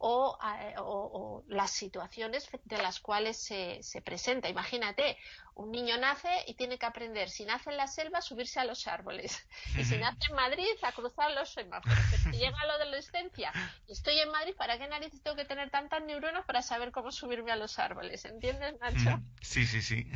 [0.04, 4.49] eh, o, las situaciones de las cuales se, se, presenta.
[4.49, 5.18] Imagínate,
[5.56, 8.66] un niño nace y tiene que aprender, si nace en la selva, a subirse a
[8.66, 9.45] los árboles.
[9.78, 11.97] Y si nace en Madrid, a cruzar los semáforos.
[12.10, 13.54] Pero si llega a la adolescencia
[13.88, 17.12] y estoy en Madrid, ¿para qué narices tengo que tener tantas neuronas para saber cómo
[17.12, 18.26] subirme a los árboles?
[18.26, 19.22] ¿Entiendes, Nacho?
[19.41, 20.08] Sí, sí, sí.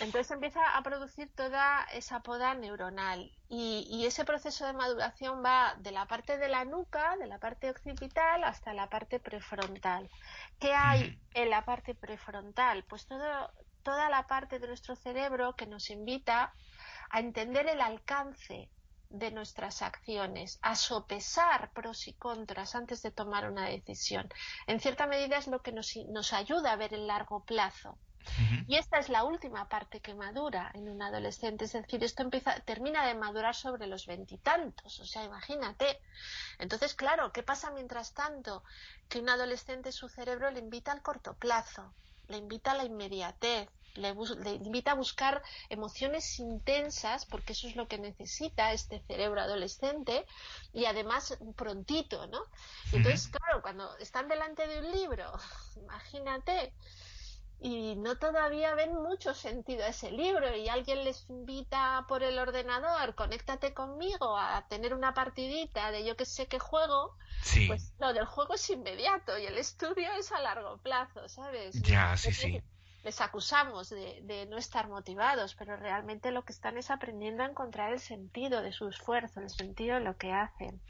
[0.00, 3.32] Entonces empieza a producir toda esa poda neuronal.
[3.48, 7.38] Y, y ese proceso de maduración va de la parte de la nuca, de la
[7.38, 10.10] parte occipital, hasta la parte prefrontal.
[10.58, 12.84] ¿Qué hay en la parte prefrontal?
[12.84, 16.52] Pues todo, toda la parte de nuestro cerebro que nos invita
[17.10, 18.68] a entender el alcance
[19.08, 24.28] de nuestras acciones, a sopesar pros y contras antes de tomar una decisión.
[24.66, 27.98] En cierta medida es lo que nos, nos ayuda a ver el largo plazo.
[28.66, 32.58] Y esta es la última parte que madura en un adolescente, es decir, esto empieza,
[32.60, 36.00] termina de madurar sobre los veintitantos, o sea, imagínate.
[36.58, 38.64] Entonces, claro, ¿qué pasa mientras tanto?
[39.08, 41.94] Que un adolescente, su cerebro le invita al corto plazo,
[42.28, 47.88] le invita a la inmediatez, le, invita a buscar emociones intensas, porque eso es lo
[47.88, 50.26] que necesita este cerebro adolescente,
[50.72, 52.40] y además prontito, ¿no?
[52.92, 55.32] Entonces, claro, cuando están delante de un libro,
[55.76, 56.74] imagínate,
[57.58, 62.38] y no todavía ven mucho sentido a ese libro y alguien les invita por el
[62.38, 67.66] ordenador, conéctate conmigo a tener una partidita de yo que sé qué juego, Sí.
[67.66, 71.80] pues lo del juego es inmediato y el estudio es a largo plazo, ¿sabes?
[71.82, 72.62] Ya, sí, sí.
[73.04, 77.46] Les acusamos de, de no estar motivados, pero realmente lo que están es aprendiendo a
[77.46, 80.80] encontrar el sentido de su esfuerzo, el sentido de lo que hacen.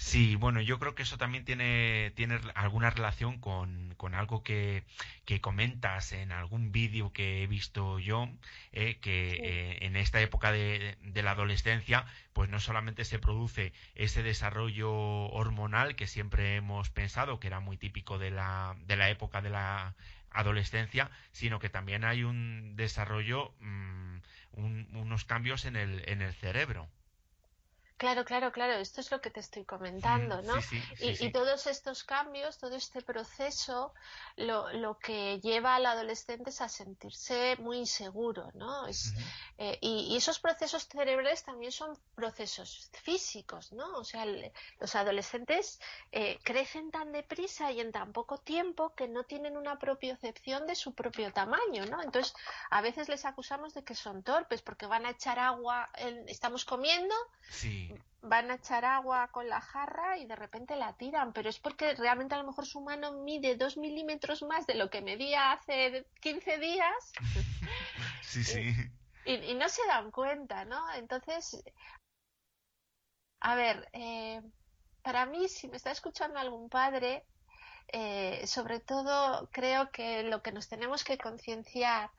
[0.00, 4.84] Sí, bueno, yo creo que eso también tiene, tiene alguna relación con, con algo que,
[5.26, 8.28] que comentas en algún vídeo que he visto yo,
[8.72, 9.40] eh, que Sí.
[9.42, 14.90] eh, en esta época de, de la adolescencia, pues no solamente se produce ese desarrollo
[14.92, 19.50] hormonal que siempre hemos pensado que era muy típico de la, de la época de
[19.50, 19.96] la
[20.30, 24.18] adolescencia, sino que también hay un desarrollo, mm,
[24.52, 26.88] un- unos cambios en el, en el cerebro.
[27.98, 30.60] Claro, claro, claro, esto es lo que te estoy comentando, ¿no?
[30.62, 33.92] Sí, sí, sí, Y, todos estos cambios, todo este proceso,
[34.36, 38.86] lo, lo que lleva al adolescente es a sentirse muy inseguro, ¿no?
[38.86, 39.14] Es,
[39.58, 43.96] eh, y, y esos procesos cerebrales también son procesos físicos, ¿no?
[43.96, 45.80] O sea, el- los adolescentes
[46.12, 50.76] eh, crecen tan deprisa y en tan poco tiempo que no tienen una propiocepción de
[50.76, 52.00] su propio tamaño, ¿no?
[52.00, 52.32] Entonces,
[52.70, 56.64] a veces les acusamos de que son torpes porque van a echar agua, en- estamos
[56.64, 57.14] comiendo
[57.50, 57.87] Sí.
[58.22, 61.94] Van a echar agua con la jarra y de repente la tiran, pero es porque
[61.94, 66.06] realmente a lo mejor su mano mide dos milímetros más de lo que medía hace
[66.20, 67.12] 15 días
[68.22, 68.74] Sí, sí.
[69.24, 70.92] y, y no se dan cuenta, ¿no?
[70.94, 71.62] Entonces,
[73.40, 74.42] a ver, eh,
[75.02, 77.24] para mí, si me está escuchando algún padre,
[77.88, 82.10] eh, sobre todo creo que lo que nos tenemos que concienciar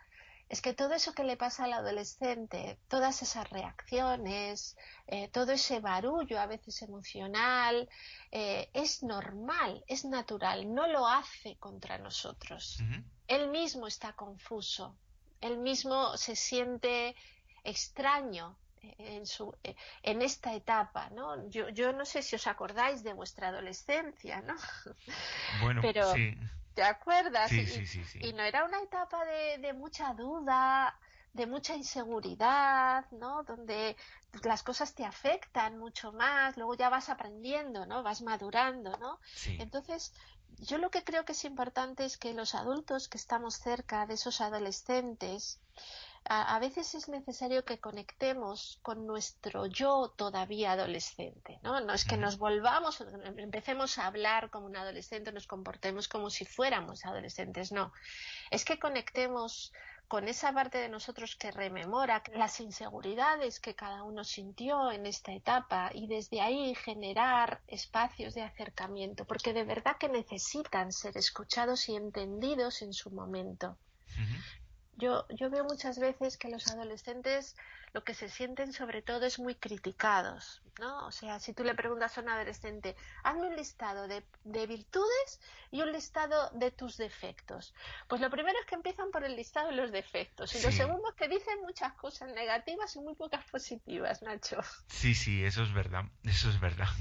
[0.49, 4.75] es que todo eso que le pasa al adolescente, todas esas reacciones,
[5.05, 7.87] eh, todo ese barullo a veces emocional,
[8.31, 12.81] eh, es normal, es natural, no lo hace contra nosotros.
[13.27, 14.97] Él mismo está confuso,
[15.39, 17.15] él mismo se siente
[17.63, 19.55] extraño eh, en, su,
[20.01, 21.47] en esta etapa, ¿no?
[21.49, 24.55] Yo, yo no sé si os acordáis de vuestra adolescencia, ¿no?
[25.61, 26.35] Bueno, Pero- sí.
[26.73, 27.49] ¿Te acuerdas?
[27.49, 28.19] Sí, Y- sí, sí, sí.
[28.21, 30.97] y no era una etapa de, de mucha duda,
[31.33, 33.43] de mucha inseguridad, ¿no?
[33.43, 33.95] Donde
[34.43, 38.03] las cosas te afectan mucho más, luego ya vas aprendiendo, ¿no?
[38.03, 39.19] Vas madurando, ¿no?
[39.25, 39.57] Sí.
[39.59, 40.13] Entonces,
[40.47, 44.15] yo lo que creo que es importante es que los adultos que estamos cerca de
[44.15, 45.61] esos adolescentes,
[46.25, 51.79] a, a veces es necesario que conectemos con nuestro yo todavía adolescente, ¿no?
[51.81, 53.03] No es que nos volvamos,
[53.37, 57.91] empecemos a hablar como un adolescente, nos comportemos como si fuéramos adolescentes, no.
[58.51, 59.71] Es que conectemos
[60.09, 65.31] con esa parte de nosotros que rememora las inseguridades que cada uno sintió en esta
[65.31, 71.87] etapa y desde ahí generar espacios de acercamiento, porque de verdad que necesitan ser escuchados
[71.89, 73.77] y entendidos en su momento.
[74.99, 77.55] Yo, yo veo muchas veces que los adolescentes
[77.93, 81.07] lo que se sienten sobre todo es muy criticados, ¿no?
[81.07, 85.39] O sea, si tú le preguntas a un adolescente, hazme un listado de, de virtudes
[85.71, 87.73] y un listado de tus defectos.
[88.07, 91.09] Pues lo primero es que empiezan por el listado de los defectos y lo segundo
[91.09, 94.59] es que dicen muchas cosas negativas y muy pocas positivas, Nacho.
[94.87, 96.89] Sí, sí, eso es verdad, eso es verdad.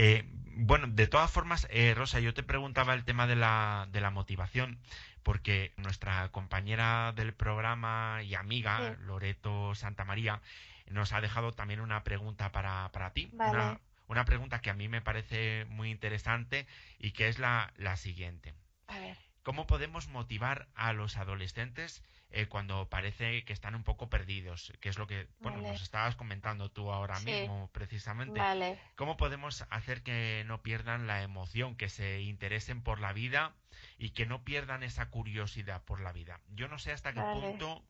[0.00, 0.28] Eh,
[0.60, 4.10] bueno, de todas formas, eh, Rosa, yo te preguntaba el tema de la, de la
[4.10, 4.80] motivación,
[5.28, 9.02] porque nuestra compañera del programa y amiga, Sí.
[9.02, 10.40] Loreto Santamaría,
[10.86, 13.28] nos ha dejado también una pregunta para, para ti.
[13.34, 13.50] Vale.
[13.52, 16.66] Una, una pregunta que a mí me parece muy interesante
[16.98, 18.54] y que es la, la siguiente.
[18.86, 19.18] A ver,
[19.48, 24.74] ¿Cómo podemos motivar a los adolescentes eh, cuando parece que están un poco perdidos?
[24.82, 25.72] Que es lo que, bueno, Vale.
[25.72, 27.24] nos estabas comentando tú ahora Sí.
[27.24, 28.38] mismo, precisamente.
[28.38, 28.78] vale.
[28.94, 33.54] ¿Cómo podemos hacer que no pierdan la emoción, que se interesen por la vida
[33.96, 36.42] y que no pierdan esa curiosidad por la vida?
[36.50, 37.40] Yo no sé hasta qué Vale.
[37.40, 37.82] punto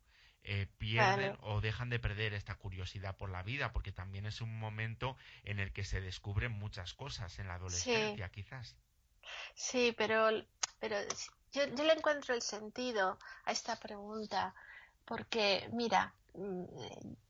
[0.44, 4.56] eh, pierden o dejan de perder esta curiosidad por la vida, porque también es un
[4.60, 8.76] momento en el que se descubren muchas cosas en la adolescencia, quizás.
[9.54, 10.30] Sí, pero,
[10.80, 10.96] pero
[11.52, 14.54] yo, yo le encuentro el sentido a esta pregunta,
[15.04, 16.64] porque mira, mm,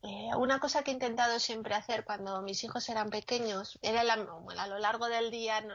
[0.02, 4.16] eh, una cosa que he intentado siempre hacer cuando mis hijos eran pequeños era la-
[4.16, 5.74] bueno, a lo largo del día, no-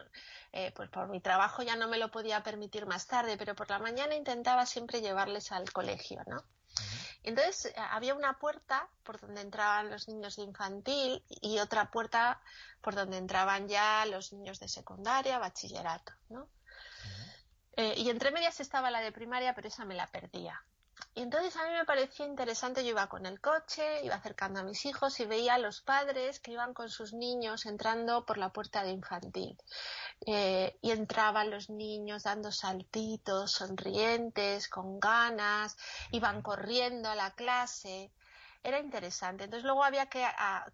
[0.51, 3.69] eh, pues por mi trabajo ya no me lo podía permitir más tarde, pero por
[3.69, 6.43] la mañana intentaba siempre llevarles al colegio, ¿no?
[7.23, 12.41] Entonces eh, había una puerta por donde entraban los niños de infantil y otra puerta
[12.81, 16.47] por donde entraban ya los niños de secundaria, bachillerato, ¿no?
[17.75, 20.63] Eh, y entre medias estaba la de primaria, pero esa me la perdía.
[21.15, 24.63] Y entonces a mí me parecía interesante, yo iba con el coche, iba acercando a
[24.63, 28.49] mis hijos y veía a los padres que iban con sus niños entrando por la
[28.49, 29.55] puerta de infantil.
[30.25, 35.77] Eh, y entraban los niños dando saltitos, sonrientes, con ganas,
[36.11, 38.11] iban corriendo a la clase
[38.63, 39.43] era interesante.
[39.43, 40.25] Entonces luego había que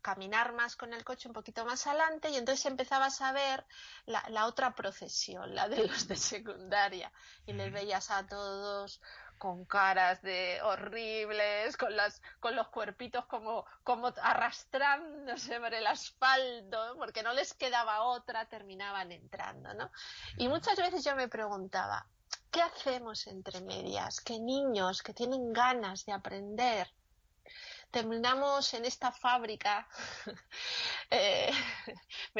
[0.01, 3.65] caminar más con el coche un poquito más adelante y entonces empezabas a ver
[4.05, 7.11] la, otra procesión, la de los de secundaria.
[7.47, 9.01] Y les veías a todos
[9.39, 16.95] con caras de horribles, con las, con los cuerpitos como, como arrastrándose por el asfalto,
[16.97, 19.91] porque no les quedaba otra, terminaban entrando, ¿no?
[20.37, 22.05] Y muchas veces yo me preguntaba,
[22.51, 24.19] ¿qué hacemos entre medias?
[24.19, 26.91] Que niños que tienen ganas de aprender
[27.91, 29.87] terminamos en esta fábrica.
[31.11, 31.51] eh,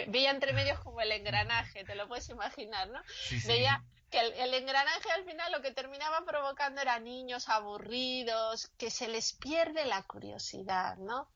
[0.08, 3.02] veía entre medios como el engranaje, te lo puedes imaginar, ¿no?
[3.46, 9.08] Veía que el, engranaje al final lo que terminaba provocando era niños aburridos, que se
[9.08, 11.28] les pierde la curiosidad, ¿no?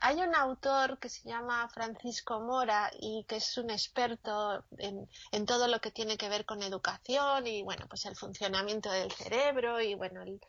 [0.00, 5.46] hay, un autor que se llama Francisco Mora y que es un experto en, en,
[5.46, 9.80] todo lo que tiene que ver con educación y, bueno, pues el funcionamiento del cerebro
[9.80, 10.40] y, bueno, el,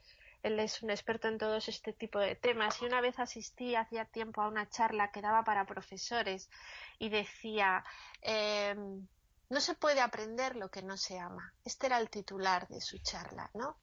[0.44, 4.06] él es un experto en todos este tipo de temas y una vez asistí hacía
[4.06, 6.50] tiempo a una charla que daba para profesores
[6.98, 7.84] y decía
[8.22, 9.08] em,
[9.50, 11.54] no se puede aprender lo que no se ama.
[11.66, 13.78] Este era el titular de su charla, ¿no?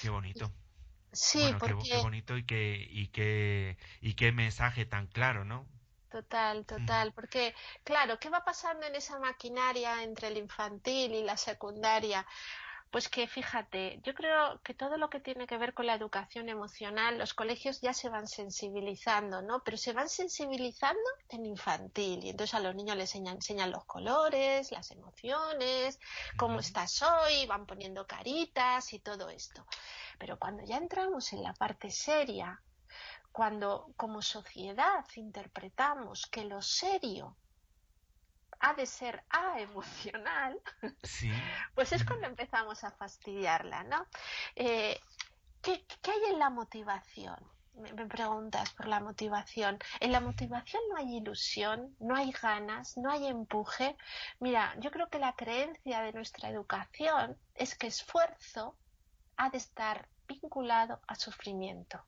[0.00, 0.52] Qué bonito.
[1.12, 1.90] Sí, porque...
[1.90, 5.66] Qué, bonito y qué, y, qué, y qué mensaje tan claro, ¿no?
[6.10, 7.54] Total, total, porque
[7.84, 12.26] claro, ¿qué va pasando en esa maquinaria entre el infantil y la secundaria?
[12.92, 16.50] Pues que fíjate, yo creo que todo lo que tiene que ver con la educación
[16.50, 19.62] emocional, los colegios ya se van sensibilizando, ¿no?
[19.64, 24.70] Pero se van sensibilizando en infantil y entonces a los niños les enseñan, los colores,
[24.72, 25.98] las emociones,
[26.36, 29.64] cómo estás hoy, van poniendo caritas y todo esto.
[30.18, 32.60] Pero cuando ya entramos en la parte seria,
[33.32, 37.38] cuando como sociedad interpretamos que lo serio
[38.62, 40.58] ha de ser A emocional,
[41.74, 44.06] pues es cuando empezamos a fastidiarla, ¿no?
[44.54, 44.98] Eh,
[45.60, 47.36] ¿qué, hay en la motivación?
[47.74, 49.78] Me, preguntas por la motivación.
[49.98, 53.96] En la motivación no hay ilusión, no hay ganas, no hay empuje.
[54.38, 58.76] Mira, yo creo que la creencia de nuestra educación es que esfuerzo
[59.38, 62.04] ha de estar vinculado a sufrimiento.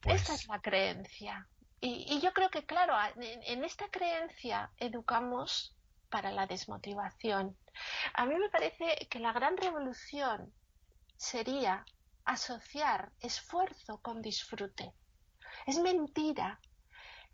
[0.00, 1.46] Pues Esta es la creencia.
[1.86, 5.76] Y, yo creo que, claro, en, esta creencia educamos
[6.08, 7.54] para la desmotivación.
[8.14, 10.50] A mí me parece que la gran revolución
[11.18, 11.84] sería
[12.24, 14.94] asociar esfuerzo con disfrute.
[15.66, 16.58] Es mentira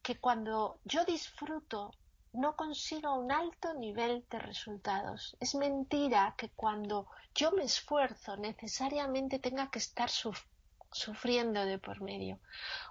[0.02, 1.92] que cuando yo disfruto
[2.32, 5.36] no consiga un alto nivel de resultados.
[5.38, 10.50] Es mentira que cuando yo me esfuerzo necesariamente tenga que estar sufriendo
[10.92, 12.40] de por medio.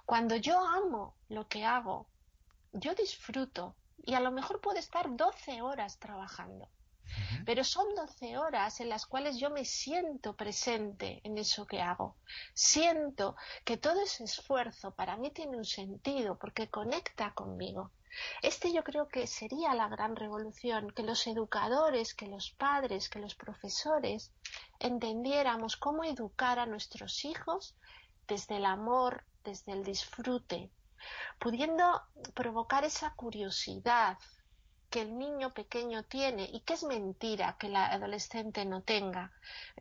[0.06, 2.08] Cuando yo amo lo que hago,
[2.72, 6.68] yo disfruto y a lo mejor puedo estar 12 horas trabajando.
[7.44, 12.16] Pero son 12 horas en las cuales yo me siento presente en eso que hago.
[12.54, 17.90] Siento que todo ese esfuerzo para mí tiene un sentido porque conecta conmigo.
[18.42, 23.20] Este yo creo que sería la gran revolución, que los educadores, que los padres, que
[23.20, 24.32] los profesores
[24.80, 27.76] entendiéramos cómo educar a nuestros hijos
[28.26, 30.70] desde el amor, desde el disfrute,
[31.38, 32.02] pudiendo
[32.34, 34.18] provocar esa curiosidad
[34.90, 39.30] que el niño pequeño tiene y que es mentira que la adolescente no tenga.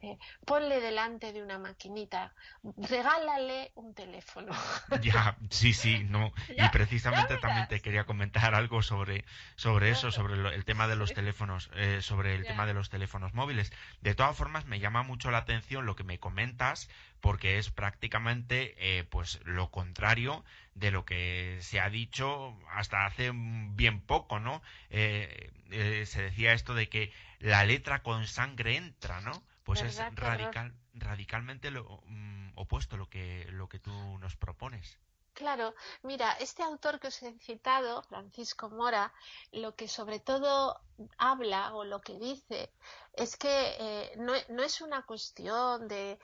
[0.02, 2.34] Eh, ponle delante de una maquinita,
[2.78, 4.54] regálale un teléfono.
[5.02, 6.32] Ya, sí, sí, no.
[6.50, 11.14] y precisamente también te quería comentar algo sobre, sobre eso, sobre el tema de los
[11.14, 13.72] teléfonos, eh, sobre el tema de los teléfonos móviles.
[14.02, 16.90] De todas formas, me llama mucho la atención lo que me comentas
[17.22, 20.44] porque es prácticamente eh, pues lo contrario
[20.76, 24.62] de lo que se ha dicho hasta hace bien poco, ¿no?
[24.90, 29.44] Eh, eh, se decía esto de que la letra con sangre entra, ¿no?
[29.64, 34.98] Pues es radical, radicalmente lo mm, opuesto lo que lo que tú nos propones.
[35.40, 35.74] Claro,
[36.04, 39.06] mira, este autor que os he citado, Francisco Mora,
[39.54, 40.82] lo que sobre todo
[41.18, 42.74] habla o lo que dice
[43.14, 46.20] es que eh, no, es una cuestión de,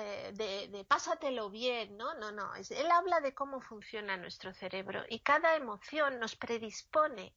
[0.00, 2.14] eh, de, pásatelo bien, ¿no?
[2.14, 2.52] No, no.
[2.56, 7.32] él habla de cómo funciona nuestro cerebro y cada emoción nos predispone.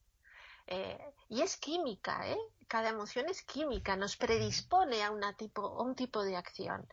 [0.67, 0.97] Eh,
[1.29, 2.39] y es química, ¿eh?
[2.67, 6.87] Cada emoción es química, nos predispone a, una tipo, a un tipo de acción.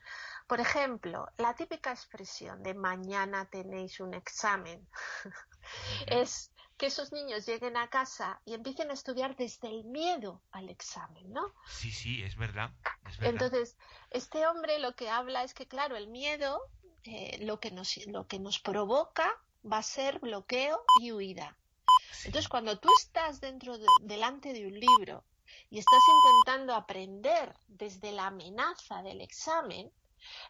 [0.53, 4.87] Por ejemplo, la típica expresión de mañana tenéis un examen
[6.07, 10.69] es que esos niños lleguen a casa y empiecen a estudiar desde el miedo al
[10.69, 11.55] examen, ¿no?
[11.67, 12.71] Sí, sí, es verdad.
[13.09, 13.31] es verdad.
[13.33, 13.79] Entonces,
[14.11, 16.61] este hombre lo que habla es que, claro, el miedo
[17.05, 19.33] eh, lo, que nos, lo que nos provoca
[19.65, 21.57] va a ser bloqueo y huida.
[22.13, 22.29] Sí.
[22.29, 25.25] Entonces, cuando tú estás dentro de- delante de un libro
[25.71, 26.03] y estás
[26.45, 29.91] intentando aprender desde la amenaza del examen,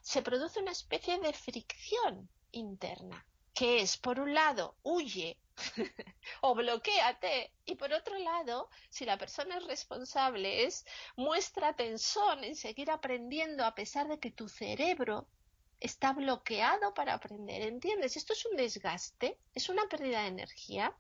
[0.01, 5.39] se produce una especie de fricción interna, que es, por un lado, huye
[6.41, 10.85] o bloqueate, y por otro lado, si la persona es responsable, es
[11.17, 15.29] muestra tensión en seguir aprendiendo a pesar de que tu cerebro
[15.83, 18.17] está bloqueado para aprender, ¿entiendes?
[18.17, 20.97] Esto es un desgaste, es una pérdida de energía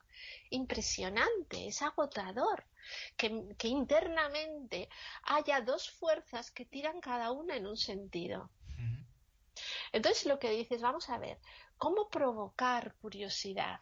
[0.50, 2.66] impresionante, es agotador,
[3.16, 4.88] que, que internamente
[5.22, 8.50] haya dos fuerzas que tiran cada una en un sentido.
[9.92, 11.38] Entonces lo que dices, vamos a ver,
[11.76, 13.80] ¿cómo provocar curiosidad?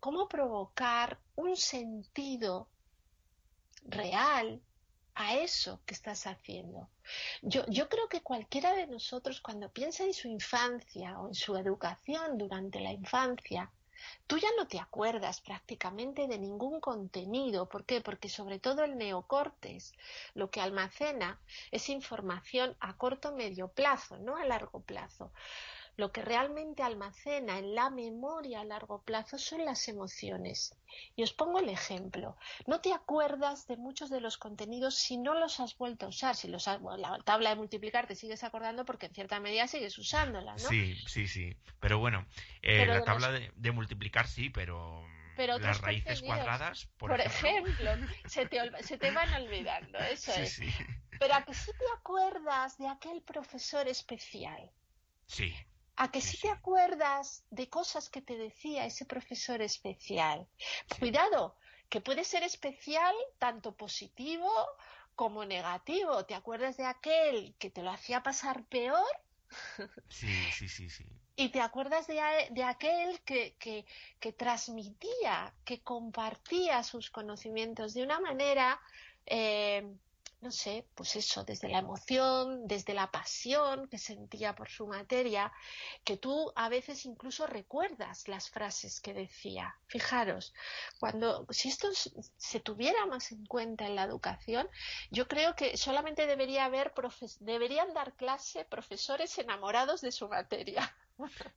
[0.00, 2.68] ¿Cómo provocar un sentido
[3.82, 4.62] real
[5.14, 6.88] a eso que estás haciendo?
[7.42, 12.38] Yo creo que cualquiera de nosotros cuando piensa en su infancia o en su educación
[12.38, 13.72] durante la infancia,
[14.26, 17.68] tú ya no te acuerdas prácticamente de ningún contenido.
[17.68, 18.00] ¿Por qué?
[18.00, 19.94] Porque sobre todo el neocortes
[20.34, 21.40] lo que almacena
[21.70, 25.32] es información a corto medio plazo, no a largo plazo.
[25.98, 30.72] Lo que realmente almacena en la memoria a largo plazo son las emociones.
[31.16, 32.36] Y os pongo el ejemplo.
[32.68, 36.36] No te acuerdas de muchos de los contenidos si no los has vuelto a usar.
[36.36, 39.66] Si los has- bueno, la tabla de multiplicar te sigues acordando porque en cierta medida
[39.66, 40.58] sigues usándola, ¿no?
[40.60, 41.56] Sí, sí, sí.
[41.80, 42.26] Pero bueno,
[42.62, 45.04] eh, Pero la de tabla de, de multiplicar sí, pero,
[45.36, 47.90] Pero las raíces cuadradas, por, Por, ejemplo.
[47.90, 50.52] ejemplo, se, te, se te van olvidando, eso Sí, es.
[50.52, 50.72] sí.
[51.18, 54.70] Pero a que sí te acuerdas de aquel profesor especial,
[55.26, 55.54] Sí,
[55.98, 60.46] a que Sí, sí te acuerdas de cosas que te decía ese profesor especial.
[60.98, 61.56] Cuidado,
[61.88, 64.50] que puede ser especial tanto positivo
[65.16, 66.24] como negativo.
[66.24, 69.04] ¿Te acuerdas de aquel que te lo hacía pasar peor?
[70.08, 71.04] sí, sí, sí, sí.
[71.34, 72.20] Y te acuerdas de,
[72.64, 73.84] aquel que, que,
[74.20, 78.80] que transmitía, que compartía sus conocimientos de una manera,
[79.26, 79.96] eh,
[80.40, 85.52] no sé, pues eso, desde la emoción, desde la pasión que sentía por su materia,
[86.04, 89.74] que tú a veces incluso recuerdas las frases que decía.
[89.86, 90.54] Fijaros,
[91.00, 91.88] cuando, si esto
[92.36, 94.68] se tuviera más en cuenta en la educación,
[95.10, 100.96] yo creo que solamente debería haber, profes- deberían dar clase profesores enamorados de su materia.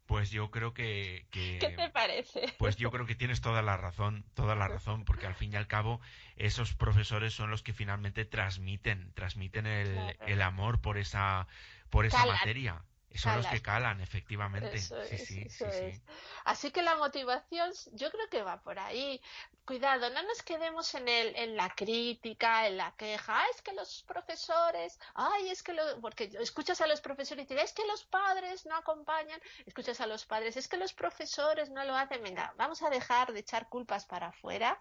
[0.05, 2.53] Pues yo creo que, que- ¿Qué te parece?
[2.57, 5.55] Pues yo creo que tienes toda la razón, toda la razón, porque al fin y
[5.55, 6.01] al cabo
[6.35, 10.17] esos profesores son los que finalmente transmiten, transmiten el, Claro.
[10.25, 11.47] el amor por esa,
[11.89, 12.35] por esa Calan.
[12.37, 12.83] materia.
[13.15, 14.75] Son los que calan, efectivamente.
[14.75, 16.01] Eso sí, es, sí, eso sí, es.
[16.45, 19.21] Así que la motivación, yo creo que va por ahí.
[19.65, 23.39] Cuidado, no nos quedemos en el, en la crítica, en la queja.
[23.41, 27.53] Ah, es que los profesores, ay, es que lo, porque escuchas a los profesores y
[27.53, 31.83] es que los padres no acompañan, escuchas a los padres, es que los profesores no
[31.85, 32.23] lo hacen.
[32.23, 34.77] Venga, vamos a dejar de echar culpas para afuera.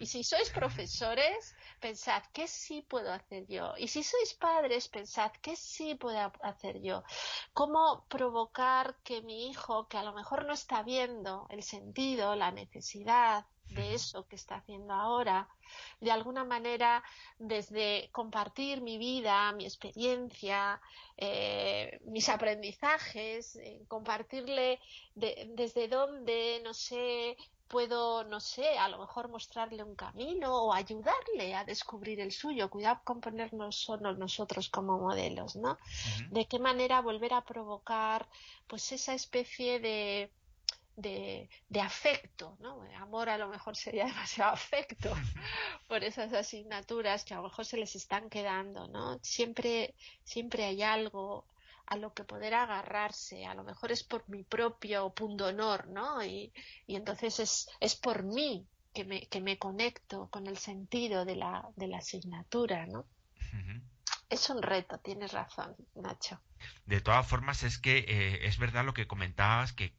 [0.00, 3.74] Y si sois profesores, pensad qué sí puedo hacer yo.
[3.78, 7.04] Y si sois padres, pensad qué sí puedo hacer yo.
[7.52, 7.69] Cómo
[8.08, 13.46] provocar que mi hijo, que a lo mejor no está viendo el sentido, la necesidad
[13.68, 15.48] de eso que está haciendo ahora,
[16.00, 17.04] de alguna manera
[17.38, 20.80] desde compartir mi vida, mi experiencia,
[21.16, 24.80] eh, mis aprendizajes, eh, compartirle
[25.14, 27.36] de- desde dónde, no sé,
[27.70, 32.68] puedo, no sé, a lo mejor mostrarle un camino o ayudarle a descubrir el suyo.
[32.68, 35.78] Cuidado con ponernos solo nosotros como modelos, ¿no?
[36.30, 38.28] De qué manera volver a provocar,
[38.66, 40.32] pues, esa especie de,
[40.96, 42.82] de, de afecto, ¿no?
[42.98, 45.14] Amor a lo mejor sería demasiado afecto
[45.86, 49.20] por esas asignaturas que a lo mejor se les están quedando, ¿no?
[49.22, 49.94] Siempre,
[50.24, 51.46] siempre hay algo
[51.90, 56.24] a lo que poder agarrarse, a lo mejor es por mi propio pundonor, ¿no?
[56.24, 56.52] Y,
[56.86, 58.64] y entonces es, es por mí
[58.94, 63.06] que me, que me conecto con el sentido de la, de la asignatura, ¿no?
[64.28, 66.40] Es un reto, tienes razón, Nacho.
[66.86, 69.92] De todas formas, es que eh, es verdad lo que comentabas, que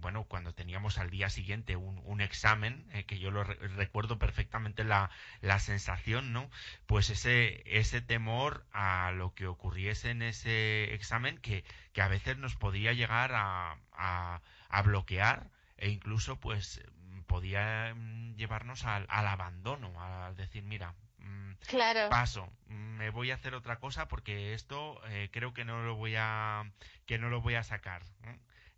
[0.00, 4.18] bueno, cuando teníamos al día siguiente un, un examen, eh, que yo lo re- recuerdo
[4.18, 6.50] perfectamente la, la sensación, ¿no?
[6.86, 12.38] Pues ese, ese temor a lo que ocurriese en ese examen que, que a veces
[12.38, 16.80] nos podía llegar a, a, a bloquear e incluso pues
[17.26, 23.34] podía mm, llevarnos al, al abandono, al decir, mira, mm, Claro, paso me voy a
[23.34, 26.64] hacer otra cosa porque esto eh, creo que no lo voy a
[27.06, 28.02] que no lo voy a sacar.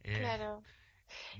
[0.05, 0.63] Eh, claro.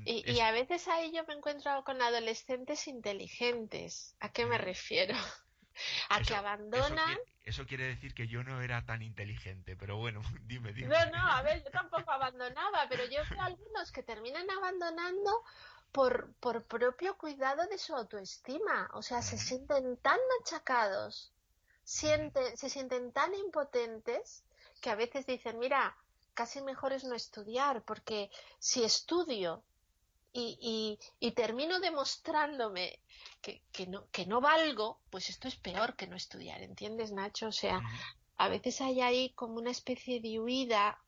[0.05, 4.15] Y, Es- y a veces ahí yo me encuentro con adolescentes inteligentes.
[4.21, 5.15] ¿A qué me refiero?
[6.11, 6.93] A que abandonan.
[6.93, 10.89] Eso, qui- eso quiere decir que yo no era tan inteligente, pero bueno, dime, dime.
[10.89, 15.43] No, no, a ver, yo tampoco abandonaba, pero yo veo algunos que terminan abandonando
[15.93, 18.91] por, por propio cuidado de su autoestima.
[18.95, 21.33] O sea, se sienten tan machacados,
[21.85, 24.45] sienten, se sienten tan impotentes
[24.81, 25.97] que a veces dicen, mira,
[26.35, 29.63] casi mejor es no estudiar, porque si estudio
[30.33, 33.01] y, y, y termino demostrándome
[33.41, 37.49] que, que, no, que no valgo, pues esto es peor que no estudiar, ¿entiendes, Nacho?
[37.49, 37.81] O sea,
[38.37, 41.03] a veces hay ahí como una especie de huida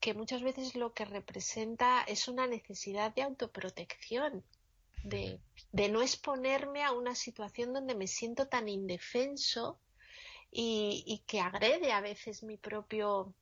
[0.00, 4.44] que muchas veces lo que representa es una necesidad de autoprotección,
[5.02, 5.40] de,
[5.72, 9.80] de no exponerme a una situación donde me siento tan indefenso
[10.50, 13.34] y, y que agrede a veces mi propio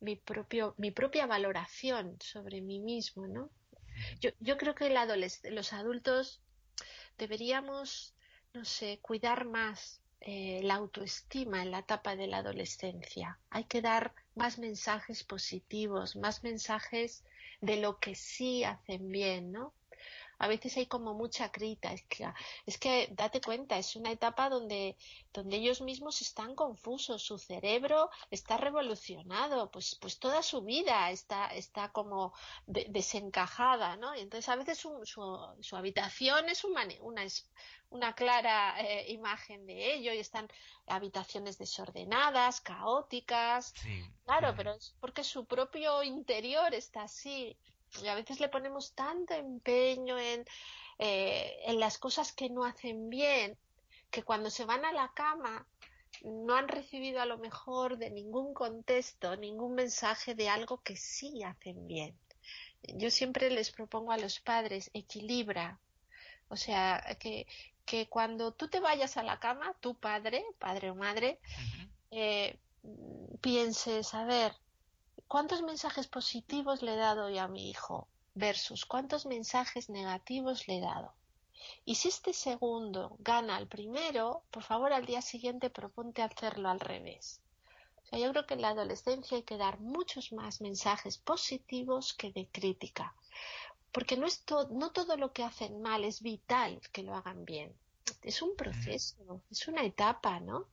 [0.00, 3.50] mi propio mi propia valoración sobre mí mismo, ¿no?
[4.20, 6.40] Yo, yo creo que el los adultos
[7.18, 8.14] deberíamos,
[8.54, 13.38] no sé, cuidar más eh, la autoestima en la etapa de la adolescencia.
[13.50, 17.24] Hay que dar más mensajes positivos, más mensajes
[17.60, 19.72] de lo que sí hacen bien, ¿no?
[20.38, 22.34] A veces hay como mucha crítica.
[22.66, 24.96] Es que date cuenta, es una etapa donde,
[25.32, 31.46] donde ellos mismos están confusos, su cerebro está revolucionado, pues, pues toda su vida está,
[31.48, 32.32] está como
[32.66, 34.14] de- desencajada, ¿no?
[34.14, 35.22] Y entonces a veces su, su,
[35.60, 37.22] su habitación es una, una,
[37.90, 40.48] una clara eh, imagen de ello y están
[40.86, 43.72] habitaciones desordenadas, caóticas.
[43.76, 44.04] Sí.
[44.24, 47.56] Claro, pero es porque su propio interior está así.
[48.02, 50.44] Y a veces le ponemos tanto empeño en,
[50.98, 53.56] eh, en las cosas que no hacen bien,
[54.10, 55.66] que cuando se van a la cama
[56.22, 61.42] no han recibido a lo mejor de ningún contexto, ningún mensaje de algo que sí
[61.42, 62.16] hacen bien.
[62.82, 65.78] Yo siempre les propongo a los padres, equilibra.
[66.48, 67.46] O sea, que,
[67.84, 71.38] que cuando tú te vayas a la cama, tu padre, padre o madre,
[72.10, 72.58] eh,
[73.40, 74.52] pienses, a ver,
[75.28, 78.08] ¿cuántos mensajes positivos le he dado hoy a mi hijo?
[78.34, 81.12] Versus cuántos mensajes negativos le he dado.
[81.84, 86.80] Y si este segundo gana al primero, por favor al día siguiente proponte hacerlo al
[86.80, 87.40] revés.
[88.02, 92.14] O sea, yo creo que en la adolescencia hay que dar muchos más mensajes positivos
[92.14, 93.14] que de crítica.
[93.92, 97.44] Porque no, es to- no todo lo que hacen mal es vital que lo hagan
[97.44, 97.74] bien.
[98.22, 100.66] Es un proceso, es una etapa, ¿no?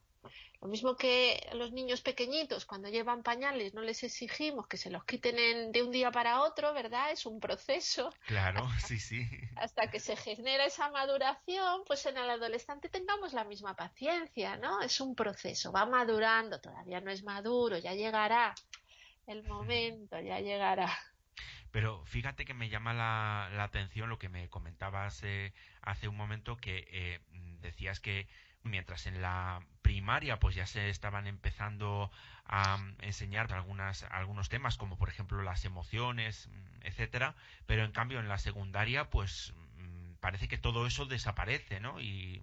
[0.66, 5.06] Lo mismo que los niños pequeñitos, cuando llevan pañales, no les exigimos que se los
[5.06, 7.12] quiten en- de un día para otro, ¿verdad?
[7.12, 8.10] Es un proceso.
[8.26, 9.28] Claro, sí, sí.
[9.58, 14.82] Hasta que se genera esa maduración, pues en el adolescente tengamos la misma paciencia, ¿no?
[14.82, 18.56] Es un proceso, va madurando, todavía no es maduro, ya llegará
[19.28, 20.98] el momento, ya llegará.
[21.72, 26.16] Pero fíjate que me llama la, la atención lo que me comentabas eh, hace un
[26.16, 27.20] momento que eh,
[27.62, 28.28] decías que
[28.64, 32.10] mientras en la primaria pues ya se estaban empezando
[32.46, 37.36] a mm, enseñar algunas algunos temas como por ejemplo las emociones mm, etcétera
[37.68, 42.42] pero en cambio en la secundaria pues mm, parece que todo eso desaparece no y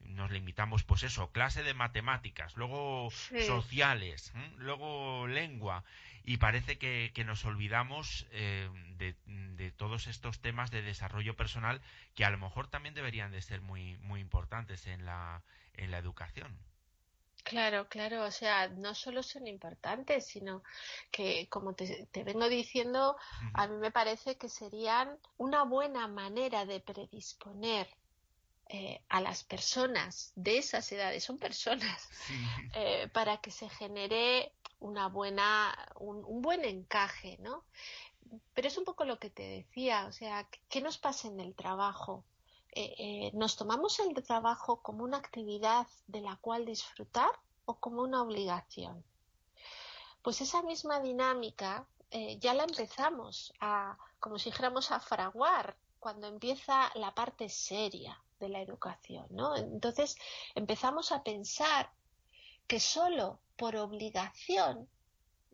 [0.00, 3.40] nos limitamos pues eso clase de matemáticas luego Sí.
[3.46, 5.84] sociales luego lengua.
[6.26, 11.82] Y parece que, que nos olvidamos eh, de, de todos estos temas de desarrollo personal
[12.14, 15.42] que a lo mejor también deberían de ser muy muy importantes en la
[15.74, 16.56] en la educación
[17.44, 20.62] Claro, claro, o sea, no solo son importantes, sino
[21.10, 23.16] que, como te, te vengo diciendo,
[23.52, 27.86] a mí me parece que serían una buena manera de predisponer
[28.70, 32.34] eh, a las personas de esas edades, son personas, sí
[32.74, 37.66] eh, para que se genere una buena, un, un buen encaje, ¿no?
[38.54, 41.54] Pero es un poco lo que te decía, o sea, ¿qué nos pasa en el
[41.54, 42.24] trabajo?
[42.76, 47.30] Eh, eh, ¿Nos tomamos el trabajo como una actividad de la cual disfrutar
[47.66, 49.04] o como una obligación?
[50.22, 56.26] Pues esa misma dinámica eh, ya la empezamos a, como si dijéramos, a fraguar cuando
[56.26, 59.54] empieza la parte seria de la educación, ¿no?
[59.54, 60.16] Entonces
[60.56, 61.92] empezamos a pensar
[62.66, 64.88] que solo por obligación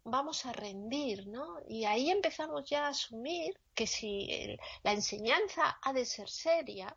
[0.05, 1.59] vamos a rendir, ¿no?
[1.69, 6.97] Y ahí empezamos ya a asumir que si la enseñanza ha de ser seria,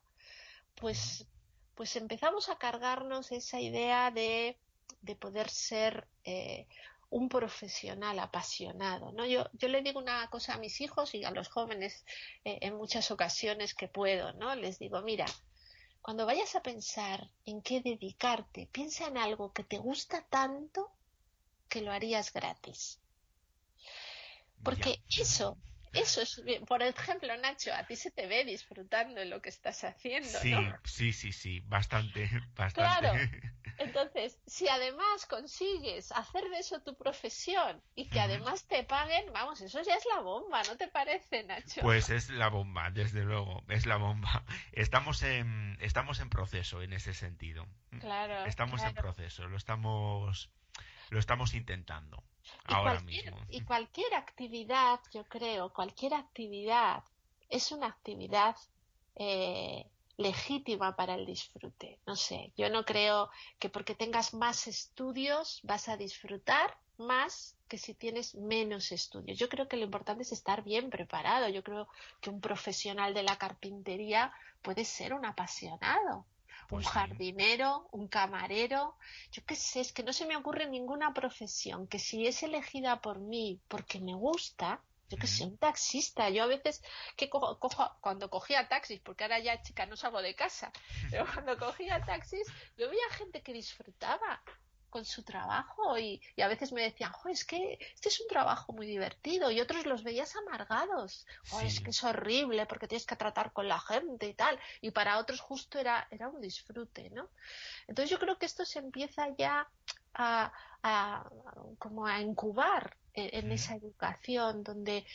[0.76, 1.28] pues,
[1.76, 4.60] pues empezamos a cargarnos esa idea de,
[5.02, 6.68] de poder ser eh,
[7.10, 9.26] un profesional apasionado, ¿no?
[9.26, 12.06] Yo, yo le digo una cosa a mis hijos y a los jóvenes
[12.44, 14.56] eh, en muchas ocasiones que puedo, ¿no?
[14.56, 15.26] Les digo, mira,
[16.02, 20.92] cuando vayas a pensar en qué dedicarte, piensa en algo que te gusta tanto
[21.70, 23.00] que lo harías gratis.
[24.64, 25.22] Porque Ya.
[25.22, 25.58] eso,
[25.94, 29.84] Eso es, por ejemplo, Nacho, a ti se te ve disfrutando en lo que estás
[29.84, 30.78] haciendo, Sí, ¿no?
[30.84, 32.74] sí, sí, sí, bastante, bastante.
[32.74, 33.14] Claro.
[33.80, 39.62] Entonces, si además consigues hacer de eso tu profesión y que además te paguen, vamos,
[39.62, 41.82] eso ya es la bomba, ¿no te parece, Nacho?
[41.82, 44.44] Pues es la bomba, desde luego, es la bomba.
[44.74, 47.68] Estamos en, estamos en proceso en ese sentido.
[48.00, 50.52] claro, Estamos en proceso, lo estamos,
[51.10, 52.24] lo estamos intentando
[52.68, 53.38] Y ahora mismo.
[53.50, 57.04] y cualquier actividad, yo creo, cualquier actividad
[57.50, 58.56] es una actividad
[59.16, 59.86] eh,
[60.18, 62.00] legítima para el disfrute.
[62.06, 67.78] No sé, yo no creo que porque tengas más estudios vas a disfrutar más que
[67.78, 69.38] si tienes menos estudios.
[69.38, 71.50] Yo creo que lo importante es estar bien preparado.
[71.50, 71.88] Yo creo
[72.22, 74.32] que un profesional de la carpintería
[74.62, 76.26] puede ser un apasionado.
[76.74, 76.90] Pues un sí.
[76.92, 78.98] jardinero, un camarero,
[79.32, 83.02] yo qué sé, es que no se me ocurre ninguna profesión que si es elegida
[83.02, 85.54] por mí porque me gusta, yo qué sé, Ujú.
[85.54, 86.30] un taxista.
[86.30, 86.82] Yo a veces
[87.16, 90.72] que cojo, cojo- cuando cogía taxis, porque ahora ya chica no salgo de casa,
[91.12, 94.44] pero cuando cogía taxis, yo veía gente que disfrutaba
[94.94, 98.28] con su trabajo y, y a veces me decían, "Jo, es que este es un
[98.28, 101.26] trabajo muy divertido y otros los veías amargados.
[101.50, 101.84] "Jo, es Sí.
[101.84, 104.60] que es horrible porque tienes que tratar con la gente y tal.
[104.82, 107.26] Y para otros justo era, era un disfrute, ¿no?
[107.88, 109.68] Entonces yo creo que esto se empieza ya
[110.14, 110.52] a,
[110.84, 111.30] a-
[111.80, 115.06] como a incubar en, en esa educación donde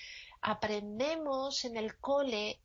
[0.43, 2.61] aprendemos en el cole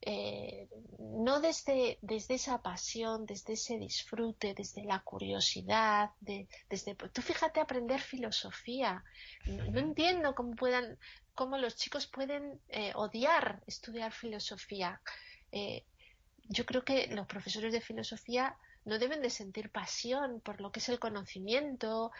[0.00, 0.68] eh,
[0.98, 7.60] no desde, desde esa pasión, desde ese disfrute, desde la curiosidad, de- desde tú fíjate
[7.60, 9.04] aprender filosofía.
[9.46, 10.98] No, no entiendo cómo puedan,
[11.34, 15.00] cómo los chicos pueden eh, odiar estudiar filosofía.
[15.52, 15.84] Eh,
[16.50, 18.56] yo creo que los profesores de filosofía
[18.88, 22.10] no deben de sentir pasión por lo que es el conocimiento,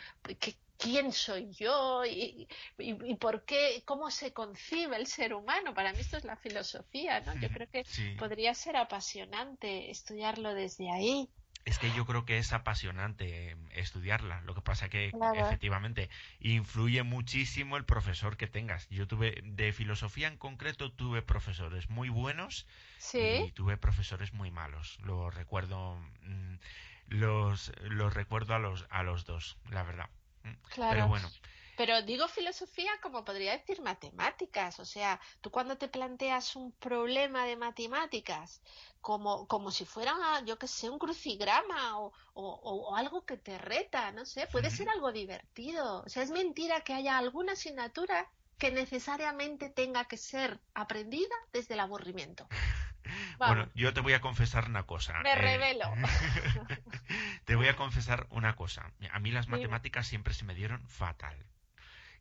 [0.40, 2.46] que, quién soy yo y,
[2.78, 5.74] y- y por qué, cómo se concibe el ser humano.
[5.74, 7.34] Para mí esto es la filosofía, ¿no?
[7.34, 8.14] Yo creo que Sí.
[8.16, 11.32] podría ser apasionante estudiarlo desde ahí.
[11.64, 14.40] Es que yo creo que es apasionante eh, estudiarla.
[14.42, 15.34] Lo que pasa que Claro.
[15.34, 16.08] efectivamente
[16.40, 18.88] influye muchísimo el profesor que tengas.
[18.88, 22.66] Yo tuve de filosofía en concreto tuve profesores muy buenos
[23.16, 24.98] y Sí, tuve profesores muy malos.
[25.02, 26.54] Lo recuerdo mm,
[27.08, 30.10] los los recuerdo a los a los dos, la verdad.
[30.44, 30.54] Mm.
[30.68, 30.88] claro.
[30.88, 31.34] Pero bueno,
[31.78, 34.80] Pero digo filosofía como podría decir matemáticas.
[34.80, 38.62] O sea, tú cuando te planteas un problema de matemáticas
[39.00, 40.14] como, como si fuera,
[40.44, 44.70] yo qué sé, un crucigrama o, o- o algo que te reta, no sé, puede
[44.70, 46.02] ser algo divertido.
[46.04, 48.28] O sea, es mentira que haya alguna asignatura
[48.58, 52.48] que necesariamente tenga que ser aprendida desde el aburrimiento.
[53.38, 55.14] Vamos, bueno, yo te voy a confesar una cosa.
[55.22, 55.86] me eh, revelo.
[57.44, 58.92] Te voy a confesar una cosa.
[59.10, 61.36] A mí las matemáticas siempre se me dieron fatal.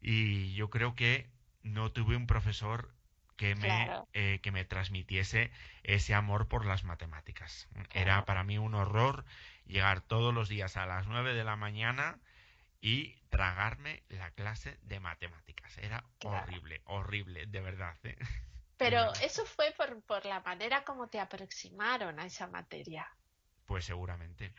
[0.01, 1.29] Y yo creo que
[1.63, 2.93] no tuve un profesor
[3.35, 4.07] que me, Claro.
[4.13, 5.51] eh, que me transmitiese
[5.83, 7.67] ese amor por las matemáticas.
[7.93, 9.25] Era para mí un horror
[9.65, 12.19] llegar todos los días a las 9 de la mañana
[12.81, 15.77] y tragarme la clase de matemáticas.
[15.79, 16.45] Era Claro.
[16.45, 17.97] horrible, horrible, de verdad.
[18.03, 18.17] ¿eh?
[18.77, 23.07] Pero eso fue por, por la manera como te aproximaron a esa materia.
[23.65, 24.53] Pues seguramente.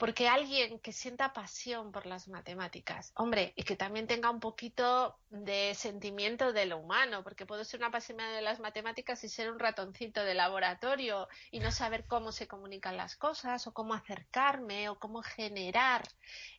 [0.00, 5.18] Porque alguien que sienta pasión por las matemáticas, hombre, y que también tenga un poquito
[5.28, 9.52] de sentimiento de lo humano, porque puedo ser una apasionada de las matemáticas y ser
[9.52, 14.88] un ratoncito de laboratorio y no saber cómo se comunican las cosas, o cómo acercarme,
[14.88, 16.02] o cómo generar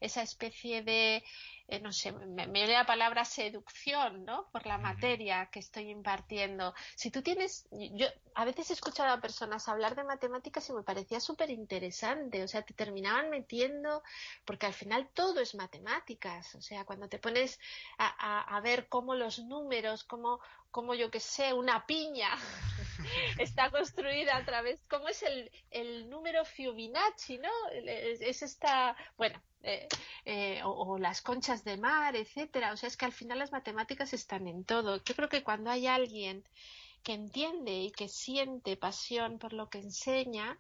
[0.02, 1.24] esa especie de,
[1.72, 4.50] eh, no sé, me, me viene la palabra seducción, ¿no?
[4.52, 6.74] Por la materia que estoy impartiendo.
[6.96, 10.84] Si tú tienes, yo a veces he escuchado a personas hablar de matemáticas y me
[10.84, 14.04] parecía súper interesante, o sea, te terminaban metiendo,
[14.46, 17.60] porque al final todo es matemáticas, o sea, cuando te pones
[17.98, 20.40] a, a- a ver cómo los números, cómo,
[20.72, 22.30] cómo yo que sé, una piña
[23.38, 27.50] está construida a través, cómo es el, el número Fibonacci, ¿no?
[27.74, 29.88] Es, es esta, bueno, eh,
[30.26, 32.74] eh, o, o las conchas de mar, etcétera.
[32.74, 35.04] O sea, es que al final las matemáticas están en todo.
[35.04, 36.44] Yo creo que cuando hay alguien
[37.04, 40.60] que entiende y que siente pasión por lo que enseña,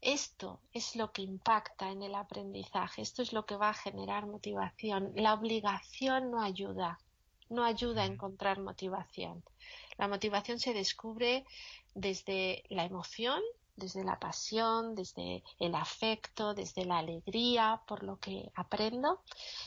[0.00, 4.26] esto es lo que impacta en el aprendizaje, esto es lo que va a generar
[4.26, 5.12] motivación.
[5.14, 6.98] La obligación no ayuda,
[7.54, 9.42] no ayuda a encontrar motivación.
[9.96, 11.44] La motivación se descubre
[11.94, 13.40] desde la emoción,
[13.76, 19.22] desde la pasión, desde el afecto, desde la alegría por lo que aprendo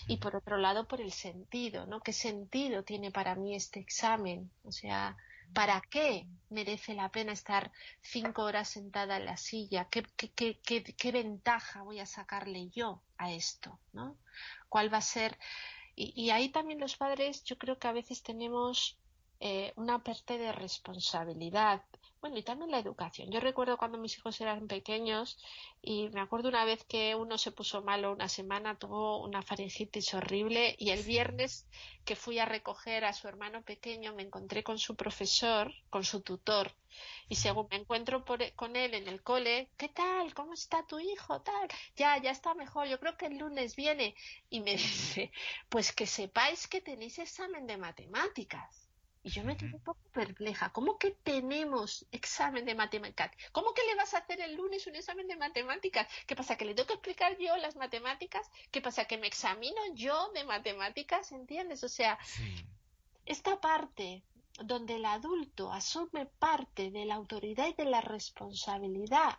[0.07, 1.99] y por otro lado por el sentido, ¿no?
[2.01, 4.49] ¿Qué sentido tiene para mí este examen?
[4.63, 5.17] O sea,
[5.53, 9.87] ¿para qué merece la pena estar cinco horas sentada en la silla?
[9.89, 13.77] ¿Qué, qué, qué, qué, qué ventaja voy a sacarle yo a esto?
[13.93, 14.15] ¿no?
[14.69, 15.37] ¿Cuál va a ser?
[15.97, 18.97] Y, y ahí también los padres, yo creo que a veces tenemos
[19.41, 21.83] eh, una parte de responsabilidad.
[22.27, 23.31] Bueno, y también la educación.
[23.31, 25.39] Yo recuerdo cuando mis hijos eran pequeños
[25.81, 30.13] y me acuerdo una vez que uno se puso malo una semana, tuvo una faringitis
[30.13, 31.67] horrible y el viernes
[32.03, 36.21] que fui a recoger a su hermano pequeño me encontré con su profesor, con su
[36.21, 36.75] tutor.
[37.29, 40.33] Y según me encuentro por- con él en el cole, ¿qué tal?
[40.33, 41.41] ¿Cómo está tu hijo?
[41.43, 42.87] Tal, ya, ya está mejor.
[42.89, 44.15] Yo creo que el lunes viene.
[44.49, 45.31] Y me dice,
[45.69, 48.86] pues que sepáis que tenéis examen de matemáticas.
[49.27, 50.69] Y yo me quedé un poco perpleja.
[50.71, 53.29] ¿Cómo que tenemos examen de matemáticas?
[53.51, 56.07] ¿Cómo que le vas a hacer el lunes un examen de matemáticas?
[56.25, 56.55] ¿Qué pasa?
[56.55, 58.49] ¿Que le tengo que explicar yo las matemáticas?
[58.71, 59.03] ¿Qué pasa?
[59.03, 61.33] ¿Que me examino yo de matemáticas?
[61.33, 61.83] ¿Entiendes?
[61.83, 62.65] O sea, Sí.
[63.25, 64.23] esta parte
[64.63, 69.37] donde el adulto asume parte de la autoridad y de la responsabilidad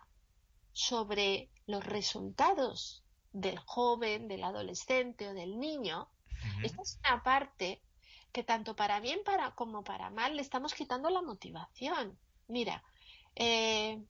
[0.71, 3.03] sobre los resultados
[3.33, 6.07] del joven, del adolescente o del niño,
[6.63, 7.81] esta es una parte
[8.31, 12.17] que tanto para bien para, como para mal le estamos quitando la motivación.
[12.47, 12.83] Mira,
[13.35, 14.03] eh,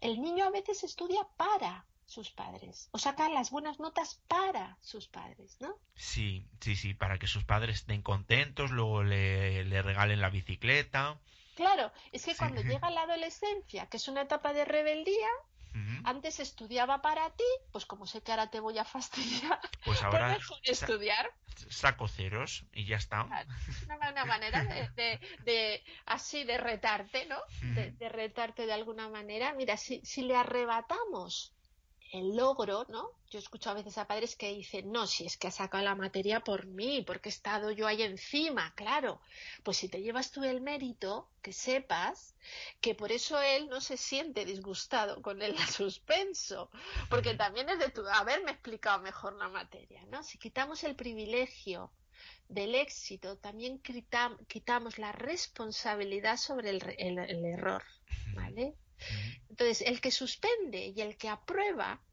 [0.00, 5.08] el niño a veces estudia para sus padres o saca las buenas notas para sus
[5.08, 5.74] padres, ¿no?
[5.94, 11.18] Sí, sí, sí, para que sus padres estén contentos, luego le, le regalen la bicicleta.
[11.54, 12.38] Claro, es que Sí.
[12.38, 15.28] cuando llega la adolescencia, que es una etapa de rebeldía,
[16.04, 20.02] Antes estudiaba para ti, pues como sé que ahora te voy a fastidiar, Pues pues
[20.02, 21.30] ahora mejor sa- estudiar.
[21.68, 23.24] saco ceros y ya está.
[23.24, 27.38] Una, una manera de, de- de- así de retarte, ¿no?
[27.74, 29.52] De, de retarte de alguna manera.
[29.54, 31.52] Mira, si, si le arrebatamos
[32.12, 33.10] el logro, ¿no?
[33.30, 35.94] Yo escucho a veces a padres que dicen, no, si es que ha sacado la
[35.94, 39.20] materia por mí, porque he estado yo ahí encima, claro.
[39.64, 42.34] Pues si te llevas tú el mérito, que sepas
[42.80, 46.70] que por eso él no se siente disgustado con el suspenso,
[47.10, 50.22] porque también es de tu haberme explicado mejor la materia, ¿no?
[50.22, 51.92] Si quitamos el privilegio
[52.48, 57.82] del éxito, también quita- quitamos la responsabilidad sobre el, re- el- el error,
[58.34, 58.76] ¿vale?
[59.48, 62.04] Entonces, el que suspende y el que aprueba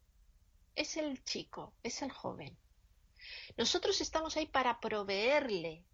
[0.76, 2.58] es el chico, es el joven.
[3.58, 5.86] Nosotros estamos ahí para proveerle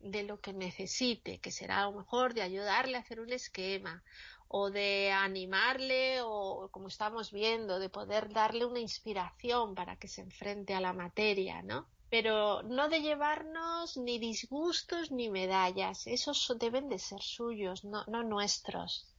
[0.00, 4.04] de lo que necesite, que será a lo mejor de ayudarle a hacer un esquema
[4.48, 10.22] o de animarle o como estamos viendo, de poder darle una inspiración para que se
[10.22, 11.88] enfrente a la materia, ¿no?
[12.10, 18.04] Pero no de llevarnos ni disgustos ni medallas, esos so- deben de ser suyos, no,
[18.08, 19.11] no nuestros.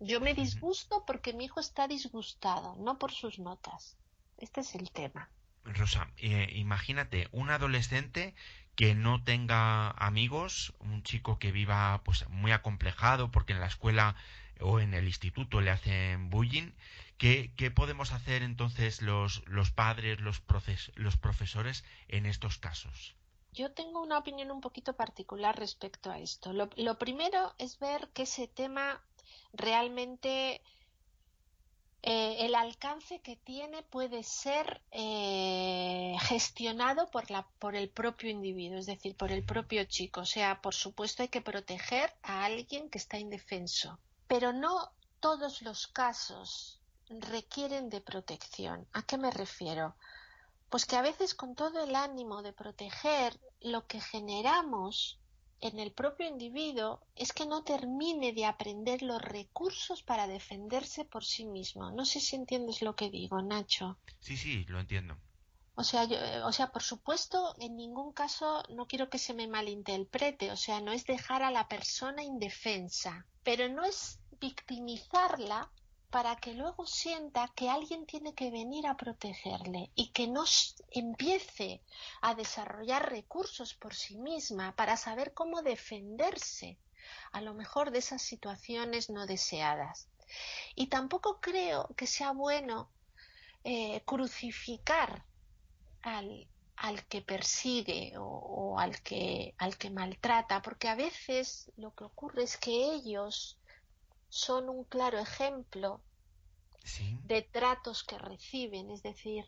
[0.00, 3.98] Yo me disgusto porque mi hijo está disgustado, no por sus notas.
[4.38, 5.28] Este es el tema.
[5.64, 8.34] Rosa, eh, imagínate un adolescente
[8.76, 14.16] que no tenga amigos, un chico que viva pues muy acomplejado porque en la escuela
[14.58, 16.72] o en el instituto le hacen bullying.
[17.18, 20.42] ¿Qué, qué podemos hacer entonces los, los padres, los,
[20.94, 23.14] los profesores en estos casos?
[23.52, 26.54] Yo tengo una opinión un poquito particular respecto a esto.
[26.54, 29.02] Lo, lo primero es ver que ese tema
[29.52, 30.62] realmente
[32.02, 38.78] eh, el alcance que tiene puede ser eh, gestionado por la, por el propio individuo,
[38.78, 40.22] es decir, por el propio chico.
[40.22, 45.60] O sea, por supuesto hay que proteger a alguien que está indefenso, pero no todos
[45.60, 46.80] los casos
[47.10, 48.88] requieren de protección.
[48.94, 49.94] ¿A qué me refiero?
[50.70, 55.19] Pues que a veces con todo el ánimo de proteger, lo que generamos
[55.60, 61.24] en el propio individuo es que no termine de aprender los recursos para defenderse por
[61.24, 61.90] sí mismo.
[61.90, 63.98] No sé si entiendes lo que digo, Nacho.
[64.20, 65.18] Sí, sí, lo entiendo.
[65.74, 69.34] O sea, yo, eh, o sea, por supuesto, en ningún caso no quiero que se
[69.34, 75.70] me malinterprete, o sea, no es dejar a la persona indefensa, pero no es victimizarla
[76.10, 80.44] para que luego sienta que alguien tiene que venir a protegerle y que no
[80.90, 81.82] empiece
[82.20, 86.78] a desarrollar recursos por sí misma para saber cómo defenderse
[87.32, 90.08] a lo mejor de esas situaciones no deseadas.
[90.74, 92.90] Y tampoco creo que sea bueno
[93.62, 95.24] eh, crucificar
[96.02, 101.94] al, al que persigue o, o al que al que maltrata, porque a veces lo
[101.94, 103.59] que ocurre es que ellos
[104.30, 106.02] son un claro ejemplo
[106.82, 107.18] Sí.
[107.24, 109.44] de tratos que reciben, es decir,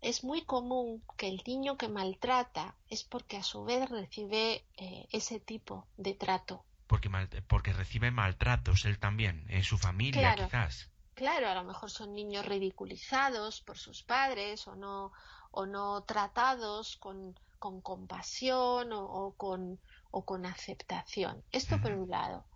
[0.00, 5.06] es muy común que el niño que maltrata es porque a su vez recibe eh,
[5.12, 6.64] ese tipo de trato.
[6.86, 10.44] Porque, mal- porque recibe maltratos él también, en su familia Claro.
[10.46, 10.90] quizás.
[11.14, 15.12] Claro, a lo mejor son niños ridiculizados por sus padres o no,
[15.50, 19.78] o no tratados con, con compasión o, o con,
[20.10, 21.44] o con aceptación.
[21.52, 22.46] Esto por un lado.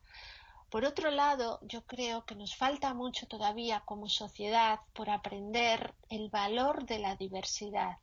[0.74, 6.30] Por otro lado, yo creo que nos falta mucho todavía como sociedad por aprender el
[6.30, 7.98] valor de la diversidad.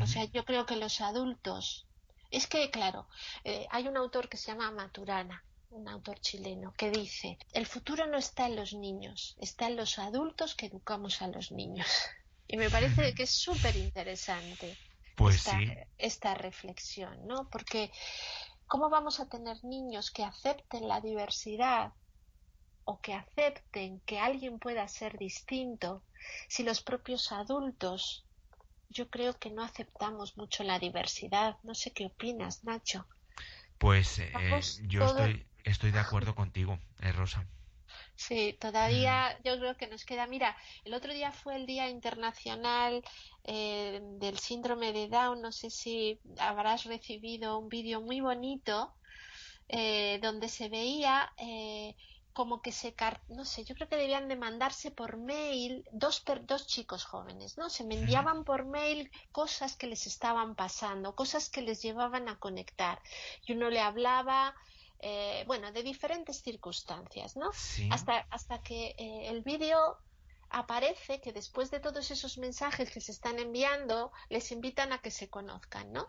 [0.00, 1.88] O sea, yo creo que los adultos
[2.30, 3.08] Es que, claro,
[3.42, 8.06] eh, hay un autor que se llama Maturana, un autor chileno, que dice, el futuro
[8.06, 11.88] no está en los niños, está en los adultos que educamos a los niños.
[12.46, 14.78] Y me parece que es súper interesante
[15.16, 15.72] Pues esta, sí.
[15.98, 17.48] esta reflexión, ¿no?
[17.50, 17.90] Porque
[18.66, 21.92] ¿cómo vamos a tener niños que acepten la diversidad
[22.84, 26.04] o que acepten que alguien pueda ser distinto
[26.48, 28.26] si los propios adultos
[28.88, 31.56] yo creo que no aceptamos mucho la diversidad?
[31.62, 33.06] No sé qué opinas, Nacho.
[33.78, 37.46] Pues eh, yo todo- estoy, estoy de acuerdo contigo, eh, Rosa.
[38.16, 40.26] Sí, todavía yo creo que nos queda.
[40.26, 43.02] Mira, el otro día fue el Día Internacional
[43.42, 45.40] eh, del Síndrome de Down.
[45.42, 48.96] No sé si habrás recibido un vídeo muy bonito
[49.68, 51.96] eh, donde se veía eh,
[52.32, 52.94] como que se,
[53.28, 57.58] no sé, yo creo que debían de mandarse por mail dos, per- dos chicos jóvenes,
[57.58, 57.70] ¿no?
[57.70, 62.38] Se me enviaban por mail cosas que les estaban pasando, cosas que les llevaban a
[62.38, 63.02] conectar.
[63.46, 64.56] Y uno le hablaba,
[65.00, 67.52] eh, bueno, de diferentes circunstancias, ¿no?
[67.52, 67.88] Sí.
[67.92, 69.98] hasta, hasta que eh, el vídeo
[70.50, 75.10] aparece que después de todos esos mensajes que se están enviando, les invitan a que
[75.10, 76.06] se conozcan, ¿no?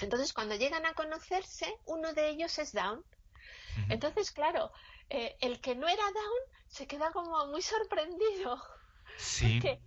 [0.00, 3.02] Entonces, cuando llegan a conocerse, uno de ellos es Down.
[3.88, 4.70] Entonces, claro,
[5.08, 8.62] eh, el que no era Down se queda como muy sorprendido,
[9.16, 9.60] Sí.
[9.60, 9.80] porque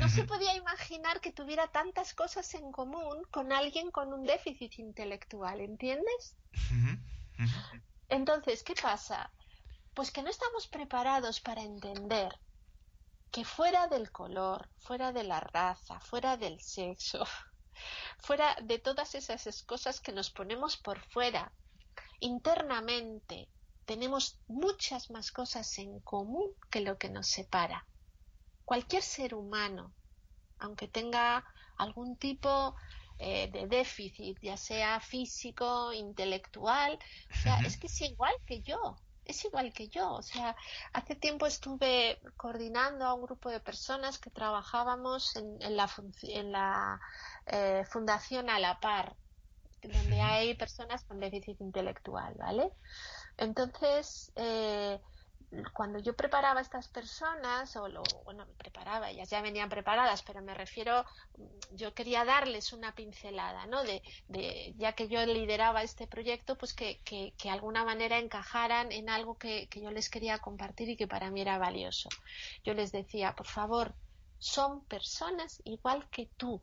[0.00, 4.78] no se podía imaginar que tuviera tantas cosas en común con alguien con un déficit
[4.78, 6.36] intelectual, ¿entiendes?
[8.08, 9.30] Entonces, ¿qué pasa?
[9.94, 12.38] Pues que no estamos preparados para entender
[13.30, 17.24] que fuera del color, fuera de la raza, fuera del sexo,
[18.18, 21.52] fuera de todas esas cosas que nos ponemos por fuera,
[22.20, 23.48] internamente
[23.84, 27.86] tenemos muchas más cosas en común que lo que nos separa.
[28.64, 29.92] Cualquier ser humano,
[30.58, 31.44] aunque tenga
[31.76, 32.76] algún tipo
[33.18, 36.98] eh, de déficit, ya sea físico, intelectual,
[37.30, 40.12] o sea, es que es igual que yo, es igual que yo.
[40.12, 40.56] O sea,
[40.92, 45.90] hace tiempo estuve coordinando a un grupo de personas que trabajábamos en, en la,
[46.22, 47.00] en la
[47.46, 49.16] eh, Fundación A la Par,
[49.82, 52.72] donde hay personas con déficit intelectual, ¿vale?
[53.36, 55.00] Entonces, eh,
[55.72, 60.22] cuando yo preparaba a estas personas, o lo, bueno, me preparaba, ellas ya venían preparadas,
[60.22, 61.04] pero me refiero,
[61.36, 63.82] mm, yo quería darles una pincelada, ¿no?
[63.84, 68.18] De, de ya que yo lideraba este proyecto, pues que, que, que de alguna manera
[68.18, 72.08] encajaran en algo que, que yo les quería compartir y que para mí era valioso.
[72.64, 73.94] Yo les decía, por favor,
[74.38, 76.62] son personas igual que tú,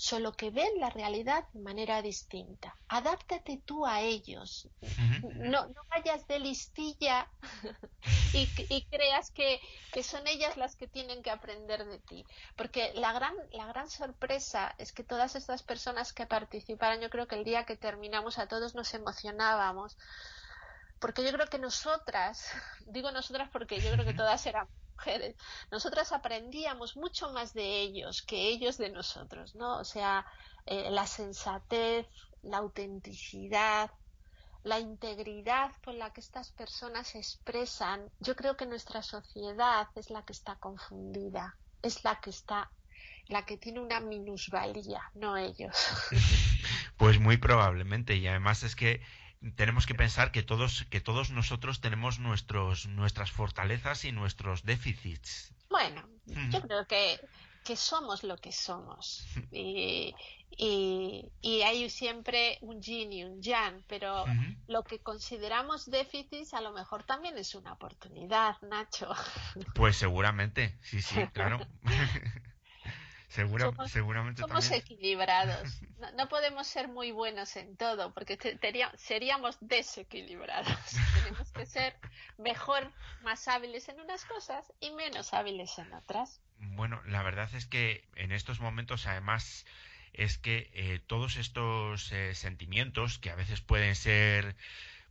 [0.00, 2.74] solo que ven la realidad de manera distinta.
[2.88, 4.66] Adáptate tú a ellos.
[5.34, 7.28] No, no vayas de listilla
[8.32, 9.60] y, y creas que,
[9.92, 12.24] que son ellas las que tienen que aprender de ti.
[12.56, 17.28] Porque la gran, la gran sorpresa es que todas estas personas que participaron, yo creo
[17.28, 19.98] que el día que terminamos a todos nos emocionábamos.
[21.00, 22.46] Porque yo creo que nosotras,
[22.86, 25.34] digo nosotras porque yo creo que todas eran mujeres,
[25.70, 29.78] nosotras aprendíamos mucho más de ellos que ellos de nosotros, ¿no?
[29.78, 30.26] O sea,
[30.66, 32.06] eh, la sensatez,
[32.42, 33.90] la autenticidad,
[34.62, 40.10] la integridad con la que estas personas se expresan, yo creo que nuestra sociedad es
[40.10, 42.70] la que está confundida, es la que está,
[43.28, 45.76] la que tiene una minusvalía, no ellos.
[46.96, 48.16] Pues muy probablemente.
[48.16, 49.00] Y además es que
[49.56, 55.54] tenemos que pensar que todos, que todos nosotros tenemos nuestros, nuestras fortalezas y nuestros déficits.
[55.68, 56.66] Bueno, yo Ujú.
[56.66, 57.18] creo que,
[57.64, 59.24] que somos lo que somos.
[59.52, 60.14] Y,
[60.50, 64.26] y, y hay siempre un yin y un yang, pero
[64.66, 69.10] lo que consideramos déficits a lo mejor también es una oportunidad, Nacho.
[69.74, 71.58] Pues seguramente, sí, sí, claro.
[73.30, 74.82] Segura- Somos- seguramente Somos también.
[74.82, 75.80] equilibrados.
[76.00, 78.38] No, no podemos ser muy buenos en todo porque
[78.96, 80.66] seríamos desequilibrados.
[81.14, 81.94] Tenemos que ser
[82.38, 82.90] mejor,
[83.22, 86.40] más hábiles en unas cosas y menos hábiles en otras.
[86.58, 89.66] Bueno, la verdad es que en estos momentos, además,
[90.14, 94.56] es que eh, todos estos eh, sentimientos, que a veces pueden ser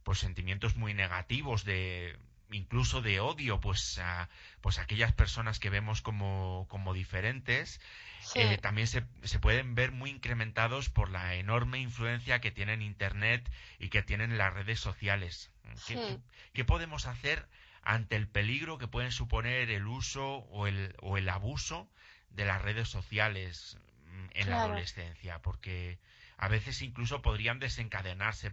[0.03, 2.17] pues sentimientos muy negativos de
[2.51, 4.29] incluso de odio pues a
[4.61, 7.79] pues a aquellas personas que vemos como, como diferentes
[8.21, 12.81] Sí, eh, también se, se pueden ver muy incrementados por la enorme influencia que tienen
[12.81, 13.49] internet
[13.79, 15.51] y que tienen las redes sociales
[15.87, 16.17] ¿Qué, Sí.
[16.53, 17.47] qué podemos hacer
[17.81, 21.89] ante el peligro que pueden suponer el uso o el, o el abuso
[22.29, 25.39] de las redes sociales mm, en la adolescencia?
[25.41, 25.99] Porque
[26.37, 28.51] a veces incluso podrían desencadenarse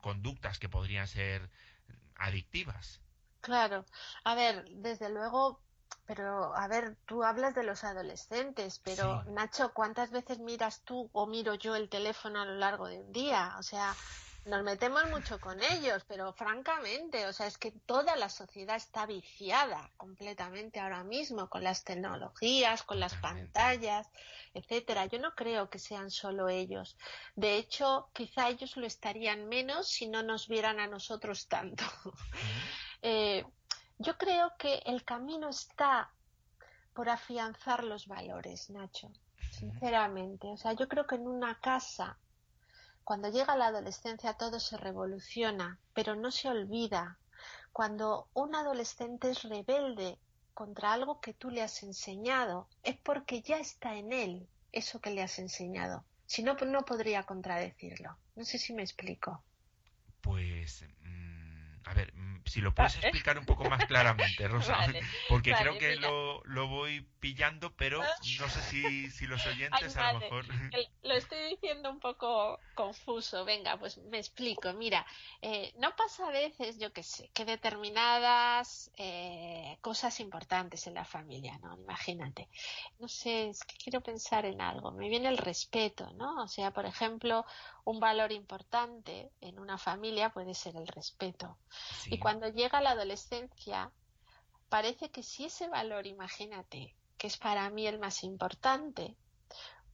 [0.00, 1.50] conductas que podrían ser
[2.16, 3.00] adictivas.
[3.40, 3.84] Claro.
[4.24, 5.62] A ver, desde luego,
[6.06, 11.26] pero a ver, tú hablas de los adolescentes, pero Nacho, ¿cuántas veces miras tú o
[11.26, 13.54] miro yo el teléfono a lo largo de un día?
[13.58, 13.96] O sea,
[14.44, 19.04] nos metemos mucho con ellos, pero francamente, o sea, es que toda la sociedad está
[19.04, 24.08] viciada completamente ahora mismo con las tecnologías, con las pantallas,
[24.54, 25.06] etcétera.
[25.06, 26.96] Yo no creo que sean solo ellos.
[27.34, 31.84] De hecho, quizá ellos lo estarían menos si no nos vieran a nosotros tanto.
[33.02, 33.44] Eh,
[33.98, 36.10] yo creo que el camino está
[36.94, 39.10] por afianzar los valores, Nacho,
[39.50, 40.48] sinceramente.
[40.48, 42.18] O sea, yo creo que en una casa
[43.10, 47.18] cuando llega la adolescencia todo se revoluciona, pero no se olvida.
[47.72, 50.16] Cuando un adolescente es rebelde
[50.54, 55.10] contra algo que tú le has enseñado, es porque ya está en él eso que
[55.10, 56.04] le has enseñado.
[56.26, 58.16] Si no, no podría contradecirlo.
[58.36, 59.42] No sé si me explico.
[60.20, 62.12] Pues, mm, a ver,
[62.50, 64.76] si lo puedes explicar un poco más claramente, Rosa,
[65.28, 70.14] porque creo que lo, lo, voy pillando, pero no sé si, si los oyentes a
[70.14, 70.44] lo mejor...
[71.02, 74.72] Lo estoy diciendo un poco confuso, venga, pues me explico.
[74.72, 75.06] Mira,
[75.42, 81.04] eh, no pasa a veces, yo qué sé, que determinadas eh, cosas importantes en la
[81.04, 81.76] familia, ¿no?
[81.76, 82.48] Imagínate.
[82.98, 84.90] No sé, es que quiero pensar en algo.
[84.90, 86.42] Me viene el respeto, ¿no?
[86.42, 87.44] O sea, por ejemplo,
[87.84, 91.56] un valor importante en una familia puede ser el respeto.
[92.06, 93.92] Y cuando llega la adolescencia,
[94.68, 99.16] parece que si ese valor, imagínate, que es para mí el más importante,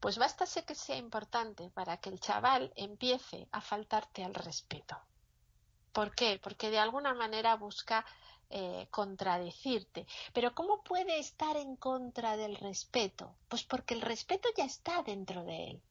[0.01, 4.97] pues bastase que sea importante para que el chaval empiece a faltarte al respeto.
[5.93, 6.39] ¿Por qué?
[6.43, 8.05] Porque de alguna manera busca
[8.51, 10.07] eh, contradecirte.
[10.33, 13.35] Pero ¿cómo puede estar en contra del respeto?
[13.49, 15.83] Pues porque el respeto ya está dentro de él.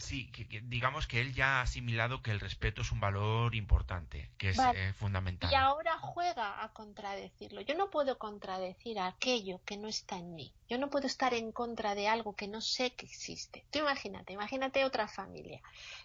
[0.00, 0.30] Sí,
[0.64, 4.58] digamos que él ya ha asimilado que el respeto es un valor importante, que es
[4.58, 5.50] eh, fundamental.
[5.52, 7.60] Y ahora juega a contradecirlo.
[7.60, 10.52] Yo no puedo contradecir aquello que no está en mí.
[10.68, 13.64] Yo no puedo estar en contra de algo que no sé que existe.
[13.70, 15.60] Tú imagínate, imagínate otra familia,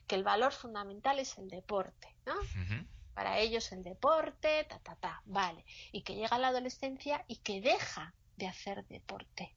[0.07, 2.33] que el valor fundamental es el deporte, ¿no?
[3.13, 5.63] Para ellos el deporte, ta, ta, ta, vale.
[5.93, 9.53] Y que llega la adolescencia y que deja de hacer deporte.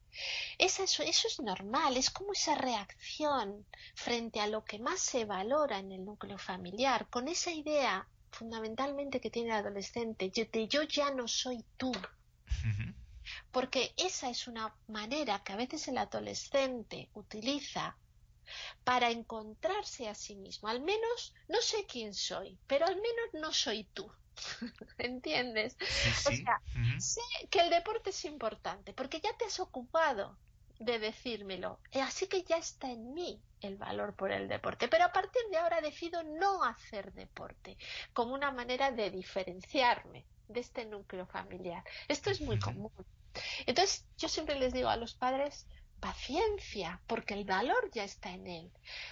[0.58, 5.78] Eso, eso, es normal, es como esa reacción frente a lo que más se valora
[5.78, 11.10] en el núcleo familiar, con esa idea fundamentalmente que tiene el adolescente de yo ya
[11.10, 11.92] no soy tú.
[13.52, 17.96] Porque esa es una manera que a veces el adolescente utiliza
[18.84, 20.68] para encontrarse a sí mismo.
[20.68, 24.10] Al menos no sé quién soy, pero al menos no soy tú.
[24.98, 25.76] ¿Entiendes?
[26.26, 26.60] O sea,
[26.98, 27.20] sé
[27.50, 30.36] que el deporte es importante porque ya te has ocupado
[30.78, 31.80] de decírmelo.
[31.92, 34.88] Eh, así que ya está en mí el valor por el deporte.
[34.88, 37.76] Pero a partir de ahora decido no hacer deporte
[38.12, 41.84] como una manera de diferenciarme de este núcleo familiar.
[42.06, 42.92] Esto es muy común.
[43.66, 45.66] Entonces, yo siempre les digo a los padres,
[46.00, 48.70] paciencia, porque el valor ya está en él.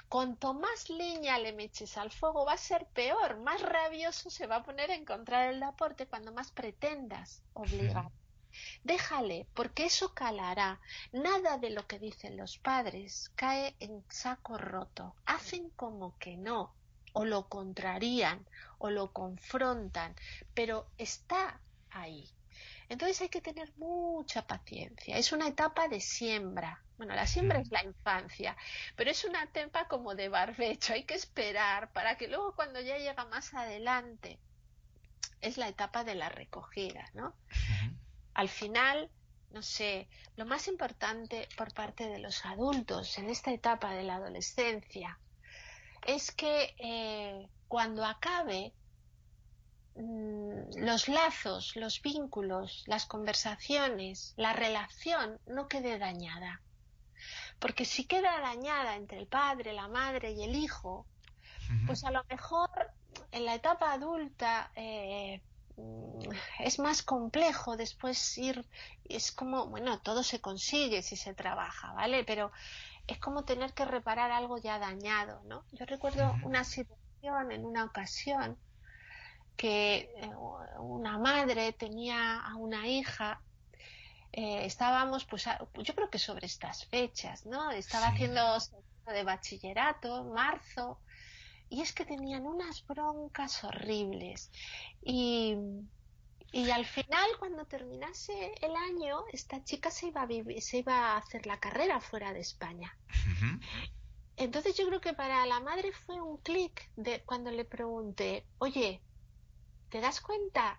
[0.08, 4.56] Cuanto más leña le meches al fuego va a ser peor, más rabioso se va
[4.56, 8.10] a poner a encontrar el deporte cuando más pretendas obligar.
[8.84, 10.80] Déjale, porque eso calará.
[11.12, 15.14] Nada de lo que dicen los padres cae en saco roto.
[15.26, 16.72] Hacen como que no,
[17.12, 18.46] o lo contrarían,
[18.78, 20.14] o lo confrontan,
[20.54, 21.60] pero está
[21.90, 22.30] ahí.
[22.88, 25.16] Entonces hay que tener mucha paciencia.
[25.16, 26.82] Es una etapa de siembra.
[26.96, 28.56] Bueno, la siembra es la infancia,
[28.94, 30.92] pero es una etapa como de barbecho.
[30.92, 34.38] Hay que esperar para que luego cuando ya llega más adelante
[35.40, 37.34] es la etapa de la recogida, ¿no?
[38.34, 39.10] Al final,
[39.50, 44.16] no sé, lo más importante por parte de los adultos en esta etapa de la
[44.16, 45.18] adolescencia
[46.06, 48.85] es que eh, cuando acabe Mm,
[49.96, 56.60] los lazos, los vínculos, las conversaciones, la relación no quede dañada.
[57.58, 61.06] Porque si queda dañada entre el padre, la madre y el hijo,
[61.86, 62.70] pues a lo mejor
[63.32, 65.40] en la etapa adulta eh,
[65.76, 68.66] mm, es más complejo después ir,
[69.04, 72.24] es como, bueno, todo se consigue si se trabaja, ¿vale?
[72.24, 72.52] Pero
[73.06, 75.64] es como tener que reparar algo ya dañado, ¿no?
[75.72, 78.58] Yo recuerdo una situación en una ocasión
[79.56, 80.30] que eh,
[80.78, 83.40] una madre tenía a una hija
[84.32, 85.46] eh, estábamos pues
[85.82, 88.58] yo creo que sobre estas fechas no estaba haciendo
[89.06, 91.00] de bachillerato marzo
[91.70, 94.50] y es que tenían unas broncas horribles.
[95.02, 95.56] Y
[96.52, 101.12] y al final cuando terminase el año esta chica se iba a vivir, se iba
[101.12, 102.96] a hacer la carrera fuera de España.
[104.36, 109.00] Entonces yo creo que para la madre fue un clic de cuando le pregunté oye
[109.96, 110.78] ¿Te das cuenta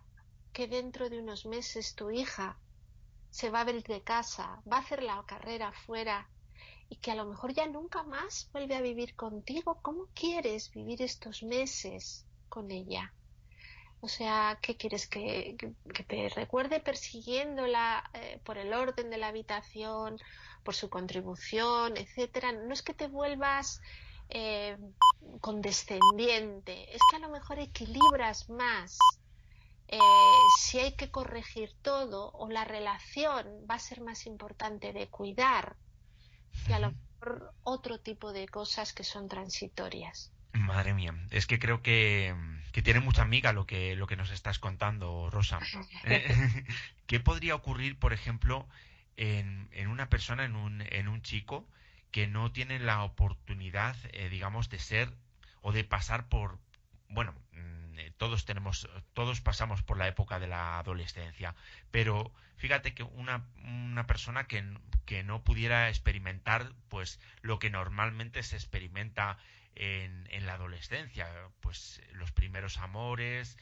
[0.53, 2.59] que dentro de unos meses tu hija
[3.31, 6.29] se va a abrir de casa, va a hacer la carrera fuera
[6.87, 11.01] y que a lo mejor ya nunca más vuelve a vivir contigo, ¿cómo quieres vivir
[11.01, 13.11] estos meses con ella?
[14.01, 15.07] O sea, ¿qué quieres?
[15.07, 20.19] ¿Que, que, te recuerde persiguiéndola eh, por el orden de la habitación,
[20.63, 22.51] por su contribución, etcétera?
[22.51, 23.81] No es que te vuelvas
[24.29, 24.77] eh,
[25.41, 28.97] condescendiente, es que a lo mejor equilibras más.
[29.89, 29.99] Eh,
[30.59, 35.77] si hay que corregir todo o la relación va a ser más importante de cuidar
[36.65, 40.33] que a lo mejor otro tipo de cosas que son transitorias.
[40.51, 42.35] Madre mía, es que creo que,
[42.83, 45.59] tiene mucha amiga lo que, lo que nos estás contando, Rosa.
[46.05, 46.65] Eh,
[47.07, 48.67] ¿Qué podría ocurrir, por ejemplo,
[49.15, 51.65] en, en una persona, en un, en un chico,
[52.11, 55.13] que no tiene la oportunidad, eh, digamos, de ser
[55.61, 56.59] o de pasar por,
[57.09, 61.55] bueno, mm, eh, todos tenemos, todos pasamos por la época de la adolescencia,
[61.91, 64.63] pero fíjate que una, una persona que,
[65.05, 69.37] que no pudiera experimentar, pues, lo que normalmente se experimenta
[69.75, 71.27] en, en la adolescencia,
[71.59, 73.57] pues, los primeros amores,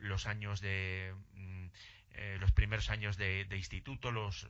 [0.00, 1.66] los años de mm,
[2.14, 4.46] eh, los primeros años de, instituto, los,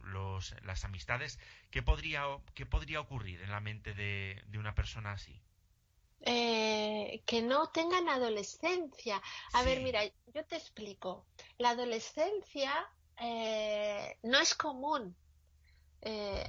[0.63, 1.39] las amistades,
[1.71, 2.25] ¿qué podría,
[2.55, 5.41] ¿qué podría ocurrir en la mente de, una persona así?
[6.21, 9.23] Eh, que no tengan adolescencia.
[9.53, 10.01] A ver, mira,
[10.35, 11.27] yo te explico.
[11.59, 12.73] La adolescencia
[13.21, 15.17] eh, no es común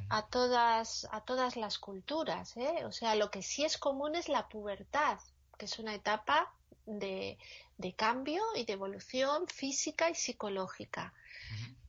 [0.09, 2.55] a todas a todas las culturas,
[2.85, 5.19] o sea, lo que sí es común es la pubertad,
[5.57, 6.53] que es una etapa
[6.85, 7.37] de,
[7.79, 11.13] de cambio y de evolución física y psicológica.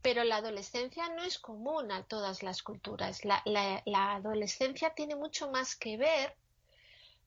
[0.02, 3.24] Pero la adolescencia no es común a todas las culturas.
[3.24, 3.82] La,
[4.14, 6.36] adolescencia tiene mucho más que ver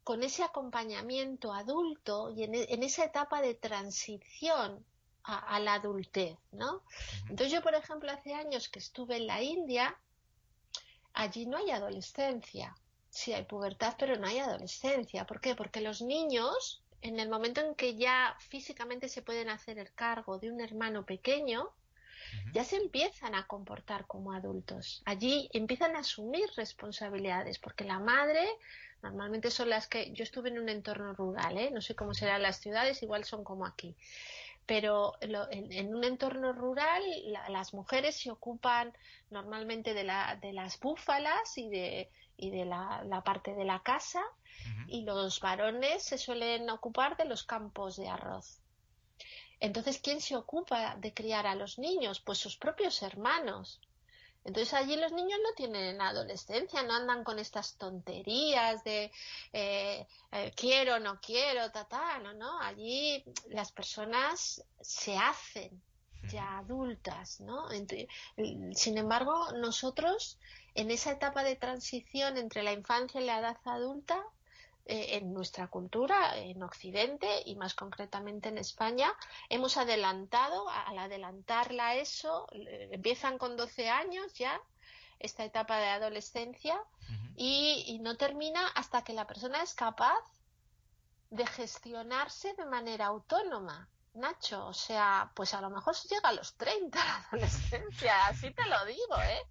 [0.03, 4.83] con ese acompañamiento adulto y en, e, esa etapa de transición
[5.25, 6.83] a, la adultez, ¿no?
[7.29, 9.97] Entonces yo, por ejemplo, hace años que estuve en la India,
[11.13, 12.75] allí no hay adolescencia.
[13.09, 15.25] Sí hay pubertad, pero no hay adolescencia.
[15.25, 15.55] ¿Por qué?
[15.55, 20.39] Porque los niños en el momento en que ya físicamente se pueden hacer el cargo
[20.39, 21.69] de un hermano pequeño,
[22.53, 25.03] ya se empiezan a comportar como adultos.
[25.05, 28.47] Allí empiezan a asumir responsabilidades, porque la madre
[29.01, 31.69] normalmente son las que yo estuve en un entorno rural, ¿eh?
[31.71, 33.95] no sé cómo serán las ciudades, igual son como aquí.
[34.65, 37.03] Pero en, un entorno rural
[37.49, 38.93] las mujeres se ocupan
[39.29, 44.23] normalmente de, la, de las búfalas y de, y de la parte de la casa
[44.87, 48.59] y los varones se suelen ocupar de los campos de arroz.
[49.59, 52.19] Entonces, ¿quién se ocupa de criar a los niños?
[52.19, 53.79] Pues sus propios hermanos.
[54.45, 59.09] Entonces allí los niños no tienen adolescencia, no andan con estas tonterías de
[59.53, 62.59] eh, eh, quiero, no quiero, ta, ta, no, no.
[62.59, 65.81] Allí las personas se hacen
[66.31, 67.67] ya adultas, ¿no?
[68.73, 70.39] sin embargo, nosotros
[70.75, 74.23] en esa etapa de transición entre la infancia y la edad adulta
[74.85, 79.13] eh, en nuestra cultura, en Occidente y más concretamente en España,
[79.49, 84.61] hemos adelantado, al adelantarla eso, empiezan con 12 años ya
[85.19, 86.77] esta etapa de adolescencia
[87.37, 90.19] y, no termina hasta que la persona es capaz
[91.29, 93.89] de gestionarse de manera autónoma.
[94.13, 98.65] Nacho, o sea, pues a lo mejor llega a los 30 la adolescencia, así te
[98.65, 99.41] lo digo, ¿eh?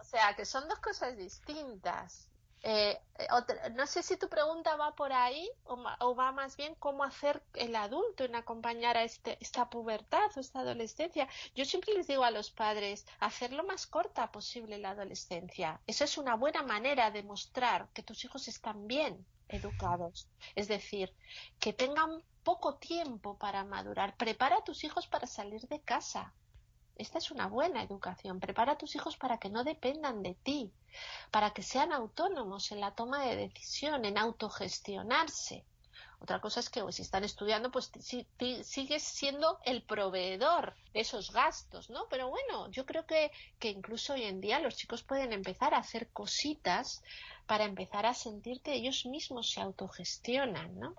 [0.00, 2.28] O sea, que son dos cosas distintas.
[2.64, 2.96] Eh,
[3.72, 7.74] no sé si tu pregunta va por ahí o, va más bien cómo hacer el
[7.74, 11.28] adulto en acompañar a este, esta pubertad o esta adolescencia.
[11.56, 15.80] Yo siempre les digo a los padres, hacerlo más corta posible la adolescencia.
[15.88, 20.28] Eso es una buena manera de mostrar que tus hijos están bien educados.
[20.54, 21.12] Es decir,
[21.58, 24.16] que tengan poco tiempo para madurar.
[24.16, 26.32] Prepara a tus hijos para salir de casa.
[26.96, 28.40] Esta es una buena educación.
[28.40, 30.72] Prepara a tus hijos para que no dependan de ti,
[31.30, 35.64] para que sean autónomos en la toma de decisión, en autogestionarse.
[36.20, 37.90] Otra cosa es que pues, si están estudiando, pues
[38.62, 42.06] sigues siendo el proveedor de esos gastos, ¿no?
[42.08, 45.78] Pero bueno, yo creo que, que incluso hoy en día los chicos pueden empezar a
[45.78, 47.02] hacer cositas
[47.46, 50.94] para empezar a sentir que ellos mismos se autogestionan, ¿no?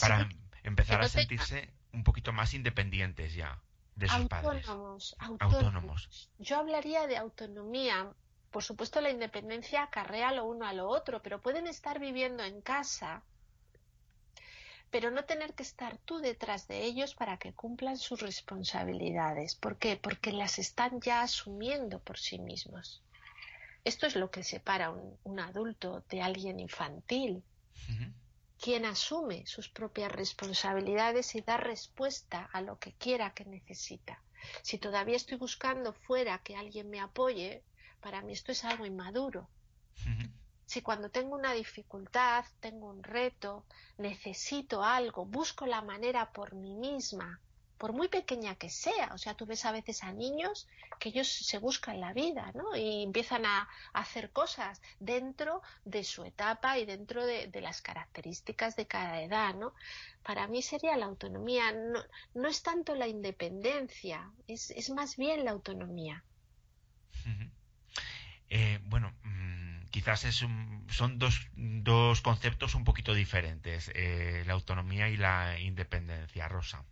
[0.00, 0.28] para
[0.68, 3.60] empezar a sentirse un poquito más independientes ya
[3.94, 6.30] de sus autónomos, Autónomos.
[6.38, 8.12] Yo hablaría de autonomía.
[8.50, 12.60] Por supuesto, la independencia acarrea lo uno a lo otro, pero pueden estar viviendo en
[12.60, 13.22] casa,
[14.90, 19.54] pero no tener que estar tú detrás de ellos para que cumplan sus responsabilidades.
[19.56, 19.96] ¿Por qué?
[19.96, 23.02] Porque las están ya asumiendo por sí mismos.
[23.84, 27.42] Esto es lo que separa un, un adulto de alguien infantil
[28.60, 34.22] quien asume sus propias responsabilidades y da respuesta a lo que quiera que necesita.
[34.62, 37.62] Si todavía estoy buscando fuera que alguien me apoye,
[38.00, 39.48] para mí esto es algo inmaduro.
[40.66, 43.64] Si cuando tengo una dificultad, tengo un reto,
[43.98, 47.40] necesito algo, busco la manera por mí misma
[47.78, 49.10] por muy pequeña que sea.
[49.12, 50.66] O sea, tú ves a veces a niños
[50.98, 52.76] que ellos se buscan la vida, ¿no?
[52.76, 58.86] Y empiezan a, hacer cosas dentro de su etapa y dentro de, las características de
[58.86, 59.74] cada edad, ¿no?
[60.22, 66.22] Para mí sería la autonomía, no, es tanto la independencia, es, más bien la autonomía.
[68.48, 69.12] Eh, bueno,
[69.96, 70.44] quizás es
[70.90, 76.84] son dos, dos, conceptos un poquito diferentes, eh, la autonomía y la independencia, Rosa.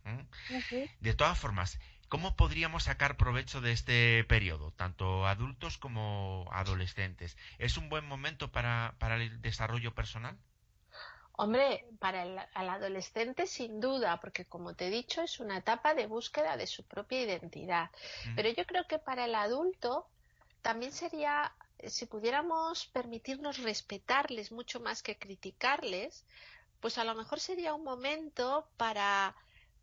[1.01, 1.79] De todas formas,
[2.09, 7.37] ¿cómo podríamos sacar provecho de este periodo, tanto adultos como adolescentes?
[7.59, 10.39] ¿Es un buen momento para, para el desarrollo personal?
[11.33, 16.07] Hombre, para el, adolescente sin duda, porque como te he dicho, es una etapa de
[16.07, 17.91] búsqueda de su propia identidad.
[18.35, 20.09] Pero yo creo que para el adulto
[20.63, 21.53] también sería
[21.89, 26.25] si pudiéramos permitirnos respetarles mucho más que criticarles,
[26.81, 29.35] pues a lo mejor sería un momento para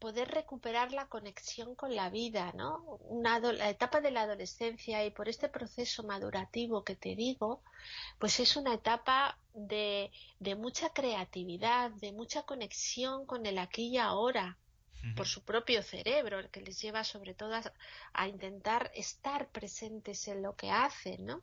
[0.02, 2.98] poder recuperar la conexión con la vida, ¿no?
[3.08, 7.62] Una, la etapa de la adolescencia y por este proceso madurativo que te digo,
[8.18, 13.98] pues es una etapa de, de mucha creatividad, de mucha conexión con el aquí y
[14.00, 14.58] ahora,
[15.16, 17.62] por su propio cerebro, el que les lleva sobre todo a,
[18.14, 21.42] a, intentar estar presentes en lo que hacen, ¿no?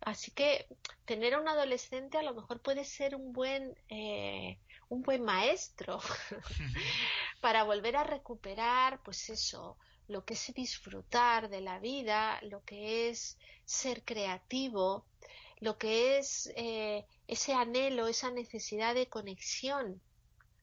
[0.00, 0.66] Así que
[1.04, 4.58] tener a un adolescente a lo mejor puede ser un buen, eh,
[4.88, 6.00] un buen maestro
[7.40, 9.76] para volver a recuperar, pues eso,
[10.08, 15.04] lo que es disfrutar de la vida, lo que es ser creativo,
[15.58, 20.00] lo que es eh, ese anhelo, esa necesidad de conexión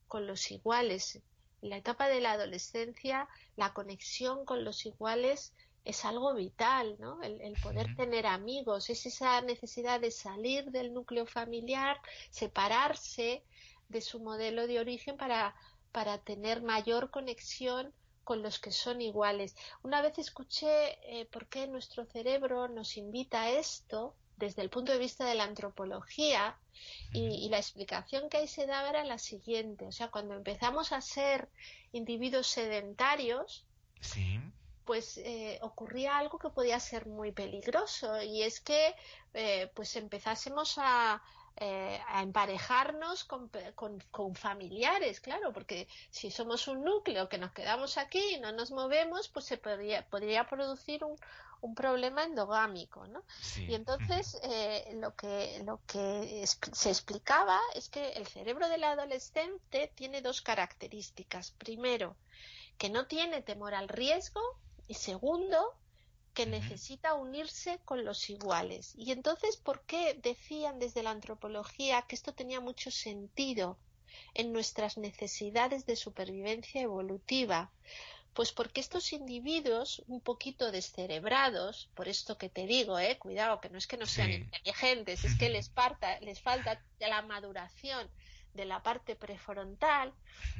[0.07, 1.22] con los iguales.
[1.61, 5.53] En la etapa de la adolescencia, la conexión con los iguales
[5.85, 7.22] es algo vital, ¿no?
[7.22, 11.99] El, poder tener amigos, es esa necesidad de salir del núcleo familiar,
[12.30, 13.43] separarse
[13.89, 15.55] de su modelo de origen para,
[15.91, 17.93] para tener mayor conexión
[18.23, 19.55] con los que son iguales.
[19.84, 24.93] Una vez escuché eh, por qué nuestro cerebro nos invita a esto desde el punto
[24.93, 26.57] de vista de la antropología
[27.11, 29.85] y, y, la explicación que ahí se daba era la siguiente.
[29.85, 31.49] O sea, cuando empezamos a ser
[31.91, 33.65] individuos sedentarios,
[33.99, 34.39] sí
[34.85, 38.95] pues eh, ocurría algo que podía ser muy peligroso y es que
[39.34, 41.22] eh, pues empezásemos a,
[41.57, 43.49] eh, a emparejarnos con,
[44.11, 48.72] con, familiares, claro, porque si somos un núcleo que nos quedamos aquí y no nos
[48.72, 51.15] movemos, pues se podría, podría producir un,
[51.61, 53.23] un problema endogámico, ¿no?
[53.55, 54.39] Y entonces
[54.95, 61.51] lo que, lo que se explicaba es que el cerebro del adolescente tiene dos características.
[61.51, 62.18] Primero,
[62.77, 64.41] que no tiene temor al riesgo
[64.88, 65.76] y segundo,
[66.34, 68.93] que necesita unirse con los iguales.
[68.95, 73.77] Y entonces, ¿por qué decían desde la antropología que esto tenía mucho sentido
[74.34, 77.72] en nuestras necesidades de supervivencia evolutiva?
[78.34, 83.69] Pues porque estos individuos un poquito descerebrados, por esto que te digo, eh, cuidado, que
[83.69, 85.72] no es que no sean inteligentes, es que les,
[86.22, 88.10] les falta la maduración
[88.53, 90.13] de la parte prefrontal,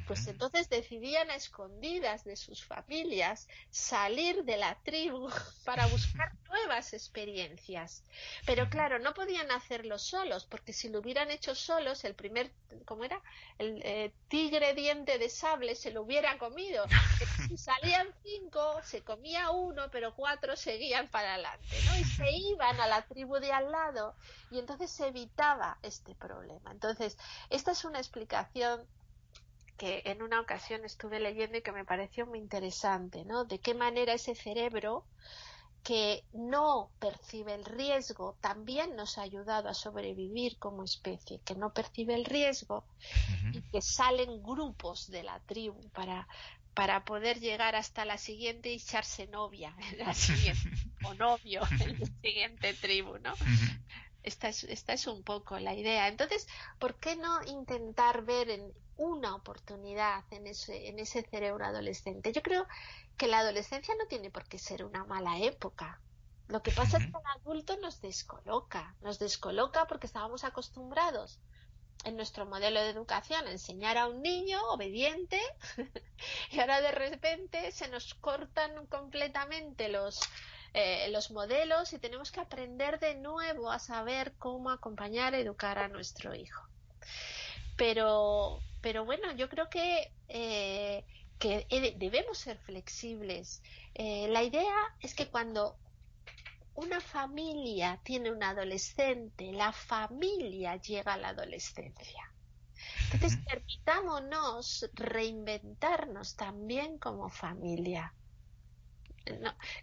[0.06, 5.28] pues entonces decidían a escondidas de sus familias salir de la tribu
[5.64, 8.02] para buscar nuevas experiencias.
[8.46, 12.50] Pero claro, no podían hacerlo solos, porque si lo hubieran hecho solos, el primer,
[12.84, 13.20] ¿cómo era?
[13.58, 16.84] El eh, tigre diente de sable se lo hubiera comido.
[17.48, 21.98] Si salían cinco, se comía uno, pero cuatro seguían para adelante, ¿no?
[21.98, 24.14] Y se iban a la tribu de al lado
[24.50, 26.70] y entonces se evitaba este problema.
[26.70, 27.18] Entonces,
[27.50, 28.80] esta es una explicación
[29.76, 33.44] que en una ocasión estuve leyendo y que me pareció muy interesante, ¿no?
[33.44, 35.04] De qué manera ese cerebro
[35.82, 41.74] que no percibe el riesgo también nos ha ayudado a sobrevivir como especie, que no
[41.74, 42.86] percibe el riesgo
[43.52, 46.26] y que salen grupos de la tribu para,
[46.72, 50.70] para poder llegar hasta la siguiente y echarse novia en la siguiente,
[51.04, 53.34] o novio en la siguiente tribu, ¿no?
[54.24, 56.08] Esta es, esta es un poco la idea.
[56.08, 56.48] Entonces,
[56.78, 62.32] ¿por qué no intentar ver en una oportunidad en ese, en ese cerebro adolescente?
[62.32, 62.66] Yo creo
[63.16, 66.00] que la adolescencia no tiene por qué ser una mala época.
[66.48, 71.38] Lo que pasa es que el adulto nos descoloca, nos descoloca porque estábamos acostumbrados
[72.04, 75.40] en nuestro modelo de educación a enseñar a un niño obediente
[76.50, 80.20] y ahora de repente se nos cortan completamente los,
[80.76, 85.86] eh, los modelos y tenemos que aprender de nuevo a saber cómo acompañar, educar a
[85.86, 86.68] nuestro hijo.
[87.76, 91.04] Pero, pero bueno, yo creo que, eh,
[91.38, 91.64] que
[91.96, 93.62] debemos ser flexibles.
[93.94, 95.76] Eh, la idea es que cuando
[96.74, 102.32] una familia tiene un adolescente, la familia llega a la adolescencia.
[103.12, 108.12] Entonces, permitámonos reinventarnos también como familia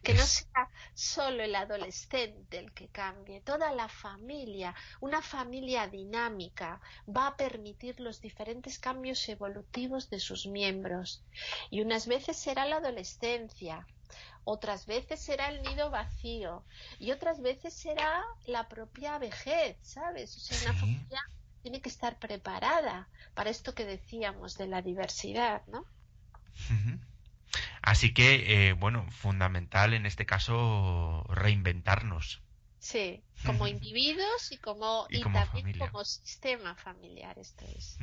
[0.03, 6.79] que no sea solo el adolescente el que cambie, toda la familia, una familia dinámica
[7.07, 11.23] va a permitir los diferentes cambios evolutivos de sus miembros.
[11.69, 13.85] Y unas veces será la adolescencia,
[14.43, 16.63] otras veces será el nido vacío
[16.99, 20.35] y otras veces será la propia vejez, ¿sabes?
[20.35, 21.21] O sea, una familia
[21.61, 25.85] tiene que estar preparada para esto que decíamos de la diversidad, ¿no?
[27.81, 32.41] Así que, eh, bueno, fundamental en este caso reinventarnos.
[32.81, 37.99] Sí, como individuos y como, y, también como sistema familiar, esto es.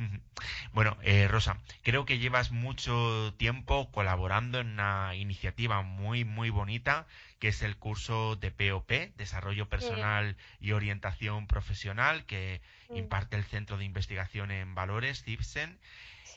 [0.71, 7.07] Bueno, eh, Rosa, creo que llevas mucho tiempo colaborando en una iniciativa muy, muy bonita,
[7.39, 13.77] que es el curso de POP, Desarrollo Personal y Orientación Profesional, que imparte el Centro
[13.77, 15.77] de Investigación en Valores, CIPSEN.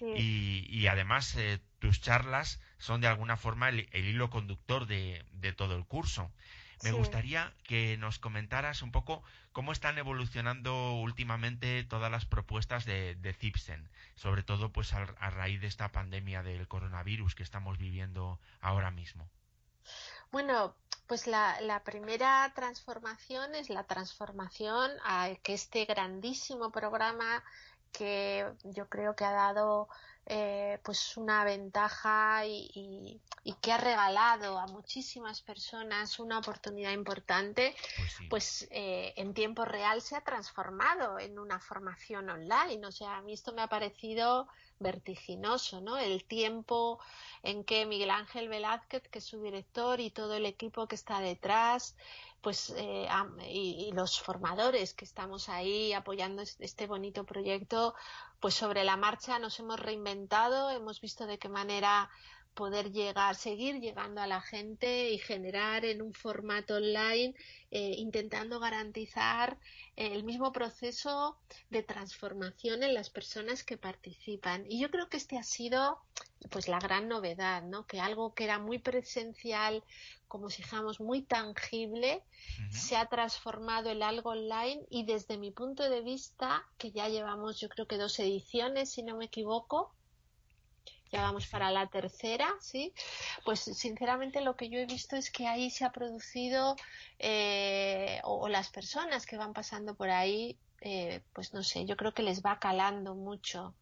[0.01, 5.25] Y, además eh, tus charlas son de alguna forma el, hilo conductor de,
[5.57, 6.31] todo el curso.
[6.83, 13.15] Me gustaría que nos comentaras un poco cómo están evolucionando últimamente todas las propuestas de,
[13.15, 18.41] de CIPSEN, sobre todo pues a, raíz de esta pandemia del coronavirus que estamos viviendo
[18.61, 19.29] ahora mismo.
[20.33, 20.75] Bueno,
[21.07, 27.45] pues la, la, primera transformación es la transformación a que este grandísimo programa
[27.93, 29.89] que yo creo que ha dado
[30.27, 33.21] eh, pues una ventaja y,
[33.61, 40.01] que ha regalado a muchísimas personas una oportunidad importante, pues, pues eh, en tiempo real
[40.01, 42.87] se ha transformado en una formación online.
[42.87, 44.49] O sea, a mí esto me ha parecido
[44.79, 45.99] vertiginoso, ¿no?
[45.99, 47.01] El tiempo
[47.43, 51.21] en que Miguel Ángel Velázquez, que es su director, y todo el equipo que está
[51.21, 51.97] detrás,
[52.43, 53.09] pues eh,
[53.49, 57.95] y, los formadores que estamos ahí apoyando este bonito proyecto,
[58.41, 62.11] pues sobre la marcha nos hemos reinventado, hemos visto de qué manera
[62.55, 67.35] poder llegar, seguir llegando a la gente y generar en un formato online,
[67.71, 69.59] eh, intentando garantizar
[69.97, 71.39] el mismo proceso
[71.71, 74.65] de transformación en las personas que participan.
[74.69, 75.99] Y yo creo que este ha sido
[76.51, 77.87] pues la gran novedad, ¿no?
[77.87, 79.83] Que algo que era muy presencial,
[80.29, 82.23] como si dijéramos muy tangible,
[82.71, 87.61] se ha transformado en algo online y desde mi punto de vista, que ya llevamos
[87.61, 89.93] yo creo que dos ediciones, si no me equivoco,
[91.13, 92.93] ya vamos para la tercera, ¿sí?
[93.45, 96.75] Pues sinceramente lo que yo he visto es que ahí se ha producido,
[97.19, 102.15] eh, o, las personas que van pasando por ahí, eh, pues no sé, yo creo
[102.15, 103.75] que les va calando mucho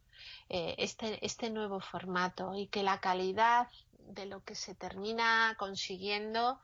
[0.49, 3.69] eh, este, este nuevo formato y que la calidad
[4.09, 6.59] de lo que se termina consiguiendo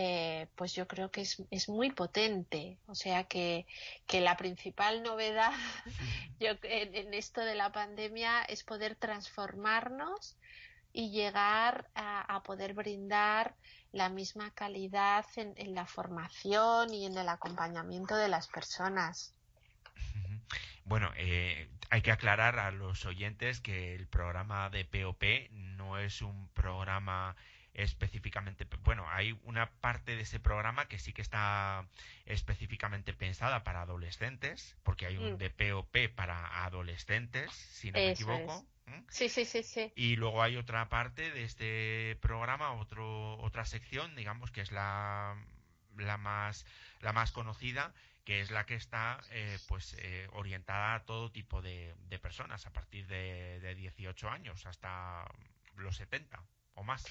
[0.00, 2.78] eh, pues yo creo que es, es, muy potente.
[2.86, 3.66] O sea que,
[4.06, 5.50] que la principal novedad
[6.38, 10.36] yo, en, esto de la pandemia es poder transformarnos
[10.92, 13.56] y llegar a, poder brindar
[13.90, 19.34] la misma calidad en, en, la formación y en el acompañamiento de las personas.
[20.84, 26.22] Bueno, eh, hay que aclarar a los oyentes que el programa de POP no es
[26.22, 27.34] un programa
[27.78, 31.86] específicamente, bueno, hay una parte de ese programa que sí que está
[32.26, 35.38] específicamente pensada para adolescentes, porque hay un mm.
[35.38, 38.66] DPOP para adolescentes, si no me equivoco.
[39.08, 39.92] Sí, sí, sí, sí.
[39.94, 45.36] Y luego hay otra parte de este programa, otro, otra sección, digamos, que es la,
[45.96, 46.66] la, más,
[47.00, 47.94] la más conocida,
[48.24, 52.66] que es la que está eh, pues eh, orientada a todo tipo de, de personas,
[52.66, 55.24] a partir de, de 18 años hasta
[55.76, 56.42] los 70
[56.78, 57.04] o más.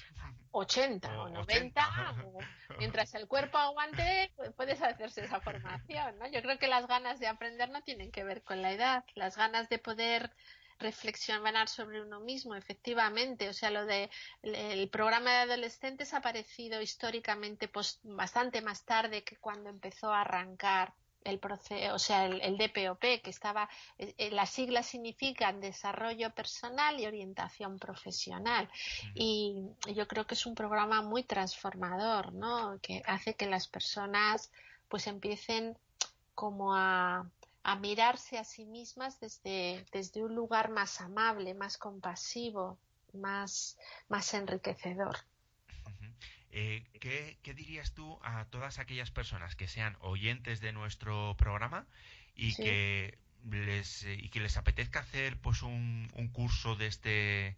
[0.50, 2.14] 80 o, 90,
[2.78, 6.26] mientras el cuerpo aguante, puedes hacerse esa formación, ¿no?
[6.28, 9.36] Yo creo que las ganas de aprender no tienen que ver con la edad, las
[9.36, 10.32] ganas de poder
[10.78, 13.48] reflexionar sobre uno mismo, efectivamente.
[13.48, 14.10] O sea, lo de
[14.42, 20.22] el programa de adolescentes ha aparecido históricamente pues, bastante más tarde que cuando empezó a
[20.22, 20.94] arrancar
[21.28, 23.68] el proceso, o sea, el, DPOP, que estaba,
[23.98, 28.68] eh, eh, las siglas significan desarrollo personal y orientación profesional.
[29.14, 29.54] Y
[29.94, 32.78] yo creo que es un programa muy transformador, ¿no?
[32.80, 34.50] Que hace que las personas
[34.88, 35.76] pues empiecen
[36.34, 37.28] como a,
[37.62, 42.78] a mirarse a sí mismas desde, desde un lugar más amable, más compasivo,
[43.12, 43.76] más,
[44.08, 45.16] más enriquecedor.
[46.50, 51.86] Eh, ¿qué, dirías tú a todas aquellas personas que sean oyentes de nuestro programa
[52.34, 53.18] y que
[53.50, 57.56] les eh, y que les apetezca hacer pues un, un curso de este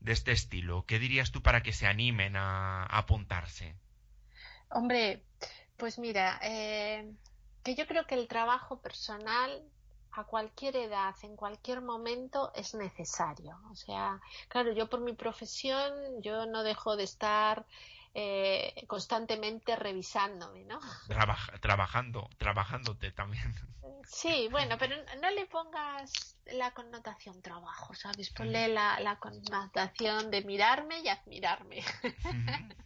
[0.00, 0.84] de este estilo?
[0.86, 3.74] ¿Qué dirías tú para que se animen a, a apuntarse?
[4.70, 5.22] Hombre,
[5.76, 7.12] pues mira, eh,
[7.62, 9.62] que yo creo que el trabajo personal
[10.12, 13.58] a cualquier edad, en cualquier momento, es necesario.
[13.70, 17.66] O sea, claro, yo por mi profesión, yo no dejo de estar
[18.14, 20.78] eh, constantemente revisándome, ¿no?
[21.60, 23.54] trabajando, trabajándote también.
[24.06, 28.30] Sí, bueno, pero no le pongas la connotación trabajo, ¿sabes?
[28.30, 31.82] Ponle la, la connotación de mirarme y admirarme.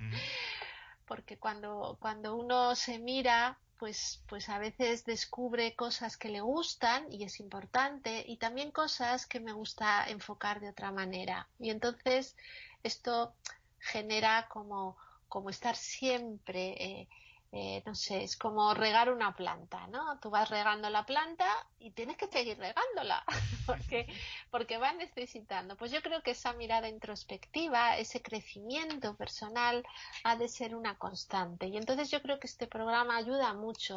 [1.06, 7.10] Porque cuando, cuando uno se mira, pues, pues a veces descubre cosas que le gustan
[7.12, 11.48] y es importante y también cosas que me gusta enfocar de otra manera.
[11.58, 12.36] Y entonces
[12.82, 13.34] esto
[13.78, 14.96] genera como,
[15.28, 17.08] como estar siempre eh,
[17.52, 20.18] eh, no sé, es como regar una planta, ¿no?
[20.20, 21.46] Tú vas regando la planta
[21.78, 23.24] y tienes que seguir regándola
[23.66, 24.06] porque,
[24.50, 25.76] porque va necesitando.
[25.76, 29.84] Pues yo creo que esa mirada introspectiva, ese crecimiento personal
[30.24, 31.68] ha de ser una constante.
[31.68, 33.96] Y entonces yo creo que este programa ayuda mucho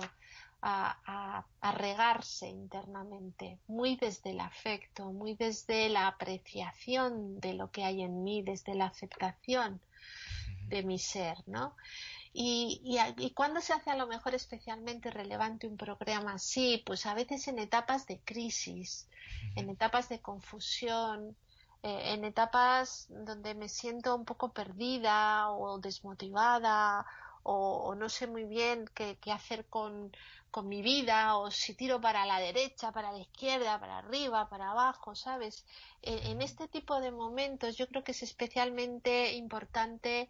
[0.61, 7.84] a, a, regarse internamente, muy desde el afecto, muy desde la apreciación de lo que
[7.84, 9.81] hay en mí, desde la aceptación
[10.70, 11.76] de mi ser, ¿no?
[12.32, 17.06] Y, y, y cuando se hace a lo mejor especialmente relevante un programa así, pues
[17.06, 19.10] a veces en etapas de crisis,
[19.56, 21.36] en etapas de confusión,
[21.82, 27.06] eh, en etapas donde me siento un poco perdida o desmotivada
[27.44, 30.12] o, no sé muy bien qué, qué hacer con,
[30.52, 34.72] con, mi vida o si tiro para la derecha, para la izquierda, para arriba, para
[34.72, 35.66] abajo, ¿sabes?
[36.02, 40.30] en este tipo de momentos yo creo que es especialmente importante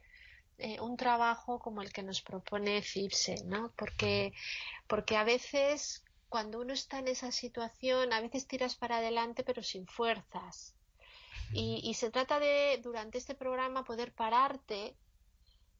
[0.59, 3.71] eh, un trabajo como el que nos propone Cipse, ¿no?
[3.75, 4.33] Porque,
[4.87, 9.63] porque a veces cuando uno está en esa situación, a veces tiras para adelante pero
[9.63, 10.75] sin fuerzas.
[11.51, 14.95] Y, se trata de, durante este programa, poder pararte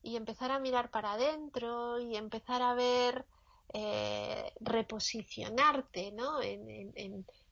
[0.01, 3.25] y empezar a mirar para adentro y empezar a ver,
[3.73, 6.41] eh, reposicionarte, ¿no?
[6.41, 6.91] En,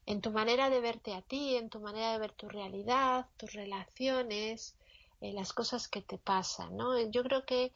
[0.05, 3.53] en, tu manera de verte a ti, en tu manera de ver tu realidad, tus
[3.53, 4.75] relaciones,
[5.21, 6.99] eh, las cosas que te pasan, ¿no?
[7.09, 7.71] Yo creo que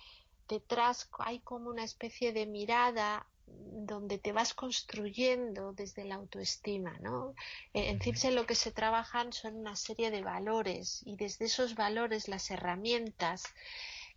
[0.48, 7.34] detrás hay como una especie de mirada donde te vas construyendo desde la autoestima, ¿no?
[7.74, 11.76] Eh, en CIPSE lo que se trabajan son una serie de valores y desde esos
[11.76, 13.44] valores las herramientas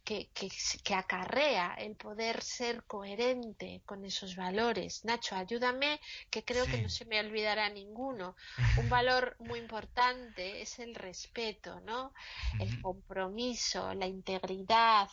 [0.05, 5.05] que, que, acarrea el poder ser coherente con esos valores.
[5.05, 5.99] Nacho, ayúdame,
[6.31, 8.37] que creo que no se me olvidará ninguno.
[8.77, 12.13] Un valor muy importante es el respeto, ¿no?
[12.61, 15.09] El compromiso, la integridad,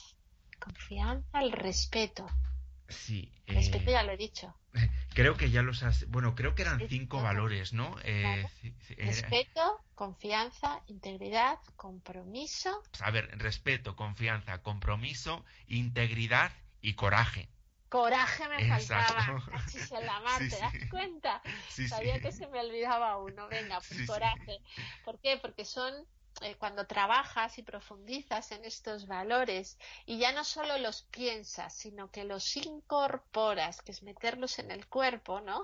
[0.59, 2.27] confianza, el respeto.
[2.89, 3.31] Sí.
[3.47, 4.53] Respeto ya lo he dicho.
[5.13, 6.09] Creo que ya los has...
[6.09, 7.97] Bueno, creo que eran cinco valores, ¿no?
[8.03, 8.45] Eh,
[8.97, 12.81] respeto, confianza, integridad, compromiso.
[13.01, 16.51] A ver, respeto, confianza, compromiso, integridad
[16.81, 17.49] y coraje.
[17.89, 19.43] Coraje me faltaba.
[20.01, 21.41] la ¿te das cuenta?
[21.89, 23.49] Sabía que se me olvidaba uno.
[23.49, 24.59] Venga, pues coraje.
[25.03, 25.37] ¿Por qué?
[25.41, 25.93] Porque son
[26.41, 32.09] eh, cuando trabajas y profundizas en estos valores y ya no solo los piensas, sino
[32.09, 35.63] que los incorporas, que es meterlos en el cuerpo, ¿no?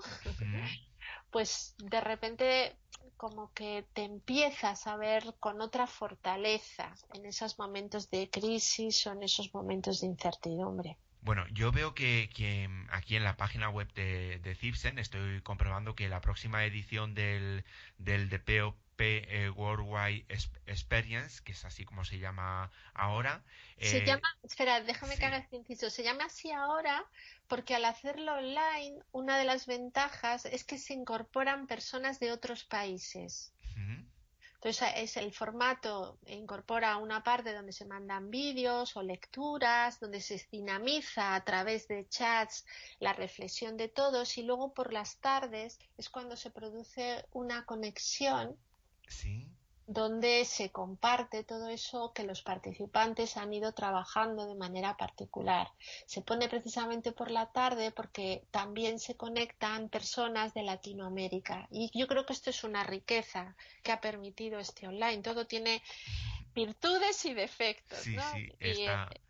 [1.31, 2.75] pues de repente
[3.15, 9.13] como que te empiezas a ver con otra fortaleza en esos momentos de crisis o
[9.13, 10.97] en esos momentos de incertidumbre.
[11.21, 15.95] Bueno, yo veo que, que, aquí en la página web de, de Cipsen estoy comprobando
[15.95, 17.65] que la próxima edición del,
[17.97, 20.25] del DPO eh, Worldwide
[20.65, 23.43] Experience, que es así como se llama ahora.
[23.79, 27.05] Se eh, llama, espera, déjame que haga este inciso, se llama así ahora
[27.47, 32.63] porque al hacerlo online, una de las ventajas es que se incorporan personas de otros
[32.63, 33.53] países.
[34.55, 40.43] Entonces es el formato, incorpora una parte donde se mandan vídeos o lecturas, donde se
[40.51, 42.65] dinamiza a través de chats
[42.99, 48.57] la reflexión de todos y luego por las tardes es cuando se produce una conexión
[49.87, 55.71] donde se comparte todo eso que los participantes han ido trabajando de manera particular.
[56.05, 61.69] Se pone precisamente por la tarde porque también se conectan personas de Latinoamérica.
[61.71, 65.23] Y yo creo que esto es una riqueza que ha permitido este online.
[65.23, 65.81] Todo tiene
[66.53, 68.05] virtudes y defectos.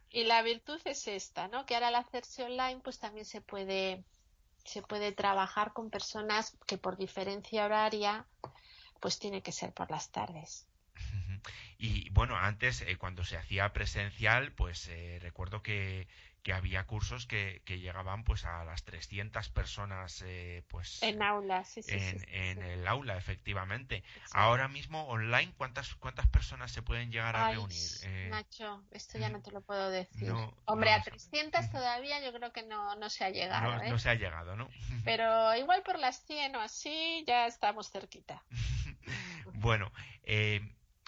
[0.09, 1.67] y, la virtud es esta, ¿no?
[1.67, 4.03] que ahora al hacerse online pues también se puede,
[4.65, 8.25] se puede trabajar con personas que por diferencia horaria
[8.99, 10.67] pues tiene que ser por las tardes.
[11.77, 16.07] Y bueno, antes, eh, cuando se hacía presencial, pues eh, recuerdo que,
[16.43, 21.67] que había cursos que, que llegaban pues a las 300 personas eh, pues En aulas,
[21.69, 22.63] sí, sí, en, sí, en sí.
[22.63, 24.03] el aula, efectivamente.
[24.31, 27.91] Ahora mismo online, ¿cuántas cuántas personas se pueden llegar a Ay, reunir?
[28.01, 30.27] Eh, Nacho, esto ya mm, no te lo puedo decir.
[30.27, 31.11] no, Hombre, no a lo sé.
[31.11, 33.89] 300 todavía yo creo que no, no se ha llegado, no, ¿eh?
[33.89, 34.69] no se ha llegado, ¿no?
[35.03, 38.43] Pero igual por las 100 o así ya estamos cerquita.
[39.53, 39.91] Bueno,
[40.23, 40.61] eh,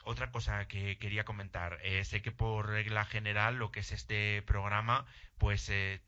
[0.04, 1.80] otra cosa que quería comentar.
[1.84, 5.06] eh, sé que por regla general lo que es este programa,
[5.38, 6.02] pues eh,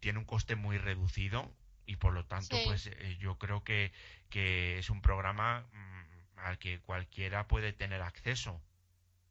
[0.00, 1.52] tiene un coste muy reducido
[1.86, 2.64] y por lo tanto, Sí.
[2.64, 3.92] pues eh, yo creo que,
[4.30, 8.60] que es un programa mm, al que cualquiera puede tener acceso.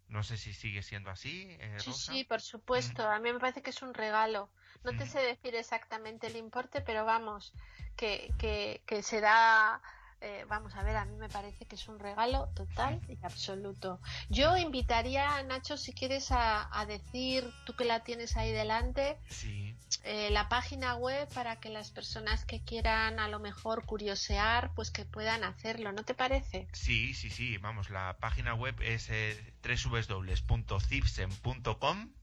[0.07, 2.14] No sé si sigue siendo así, eh, Sí, Rosa.
[2.14, 3.07] sí, por supuesto.
[3.07, 4.49] A mí me parece que es un regalo.
[4.84, 7.53] No te sé decir exactamente el importe, pero vamos,
[7.95, 9.81] que, que, que se da,
[10.21, 13.99] eh, vamos a ver, a mí me parece que es un regalo total y absoluto.
[14.29, 19.75] Yo invitaría, Nacho, si quieres a, a decir, tú que la tienes ahí delante, Sí,
[20.03, 24.91] eh, la página web para que las personas que quieran a lo mejor curiosear, pues
[24.91, 26.67] que puedan hacerlo, ¿no te parece?
[26.73, 27.57] sí, sí, sí.
[27.57, 32.13] Vamos, la página web es eh, www.cipsen.com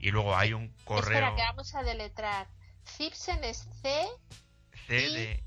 [0.00, 2.48] y luego hay un correo Espera, que vamos a deletrar.
[2.86, 4.06] Cipsen es C,
[4.86, 5.44] C de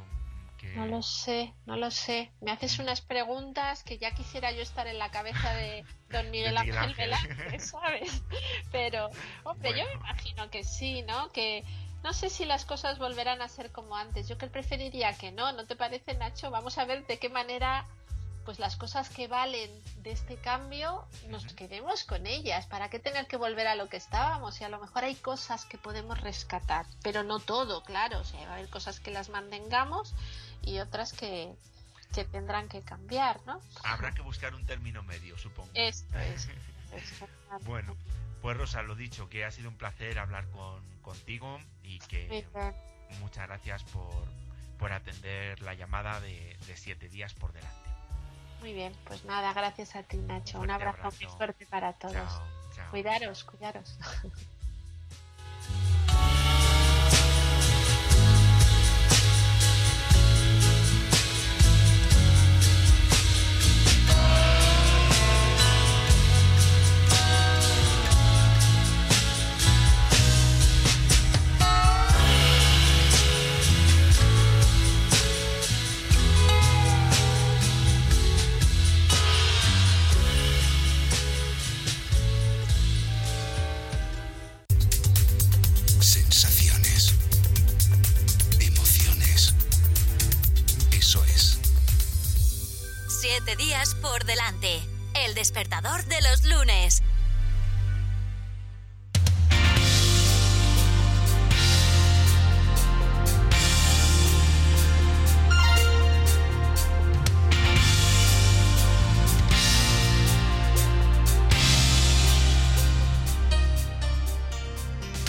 [0.58, 2.32] que- No lo sé, no lo sé.
[2.42, 6.56] Me haces unas preguntas que ya quisiera yo estar en la cabeza de don Miguel,
[6.60, 6.96] Miguel Ángel.
[6.98, 8.24] Velázquez, ¿sabes?
[8.72, 9.12] Pero,
[9.44, 11.30] hombre, yo me imagino que sí, ¿no?
[11.32, 11.64] Que
[12.04, 14.28] no sé si las cosas volverán a ser como antes.
[14.28, 16.50] Yo que preferiría que no, ¿no te parece, Nacho?
[16.50, 17.86] Vamos a ver de qué manera
[18.52, 19.72] pues las cosas que valen
[20.04, 22.66] de este cambio nos quedemos con ellas.
[22.66, 24.60] ¿Para qué tener que volver a lo que estábamos?
[24.60, 28.20] Y a lo mejor hay cosas que podemos rescatar, pero no todo, claro.
[28.20, 30.14] O sea, va a haber cosas que las mantengamos
[30.64, 31.56] y otras que,
[32.14, 33.62] que tendrán que cambiar, ¿no?
[33.86, 35.72] Habrá que buscar un término medio, supongo.
[35.74, 36.50] Esto es.
[36.94, 37.26] esto
[37.56, 37.64] es.
[37.64, 37.96] Bueno,
[38.42, 42.46] pues Rosa, lo dicho, que ha sido un placer hablar con, contigo y que
[43.22, 44.26] muchas gracias por,
[44.78, 47.91] por atender la llamada de, de siete días por delante.
[48.62, 50.60] Muy bien, pues nada, gracias a ti, Nacho.
[50.60, 51.26] Un abrazo abrazo.
[51.26, 52.14] muy fuerte para todos.
[52.14, 52.92] Chao, chao.
[52.92, 53.98] Cuidaros, cuidaros.
[95.62, 97.04] despertador de los lunes.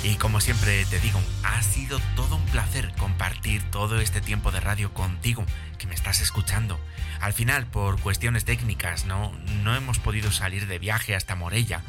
[0.02, 4.60] Y como siempre te digo, ha sido todo un placer compartir todo este tiempo de
[4.60, 5.44] radio contigo,
[7.22, 9.32] Al final, por cuestiones técnicas, no,
[9.76, 11.80] hemos podido salir de viaje hasta Morella,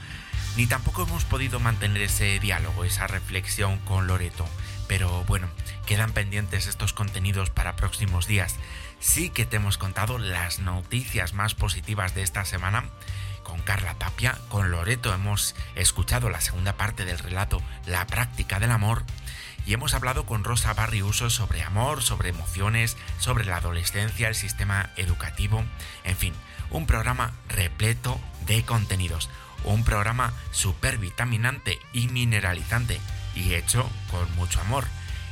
[0.56, 4.48] ni tampoco hemos podido mantener ese diálogo, esa reflexión con Loreto.
[4.88, 5.48] Pero bueno,
[5.88, 8.58] quedan pendientes estos contenidos para próximos días.
[9.00, 12.86] Sí que te hemos contado las noticias más positivas de esta semana.
[13.42, 18.70] Con Carla Tapia, con Loreto hemos escuchado la segunda parte del relato La práctica del
[18.70, 19.04] amor
[19.66, 24.90] y hemos hablado con Rosa Barriuso sobre amor, sobre emociones, sobre la adolescencia, el sistema
[24.98, 25.64] educativo,
[26.04, 26.34] en fin,
[26.70, 29.30] un programa repleto de contenidos,
[29.64, 33.00] un programa súper vitaminante y mineralizante
[33.36, 34.86] y hecho con mucho amor.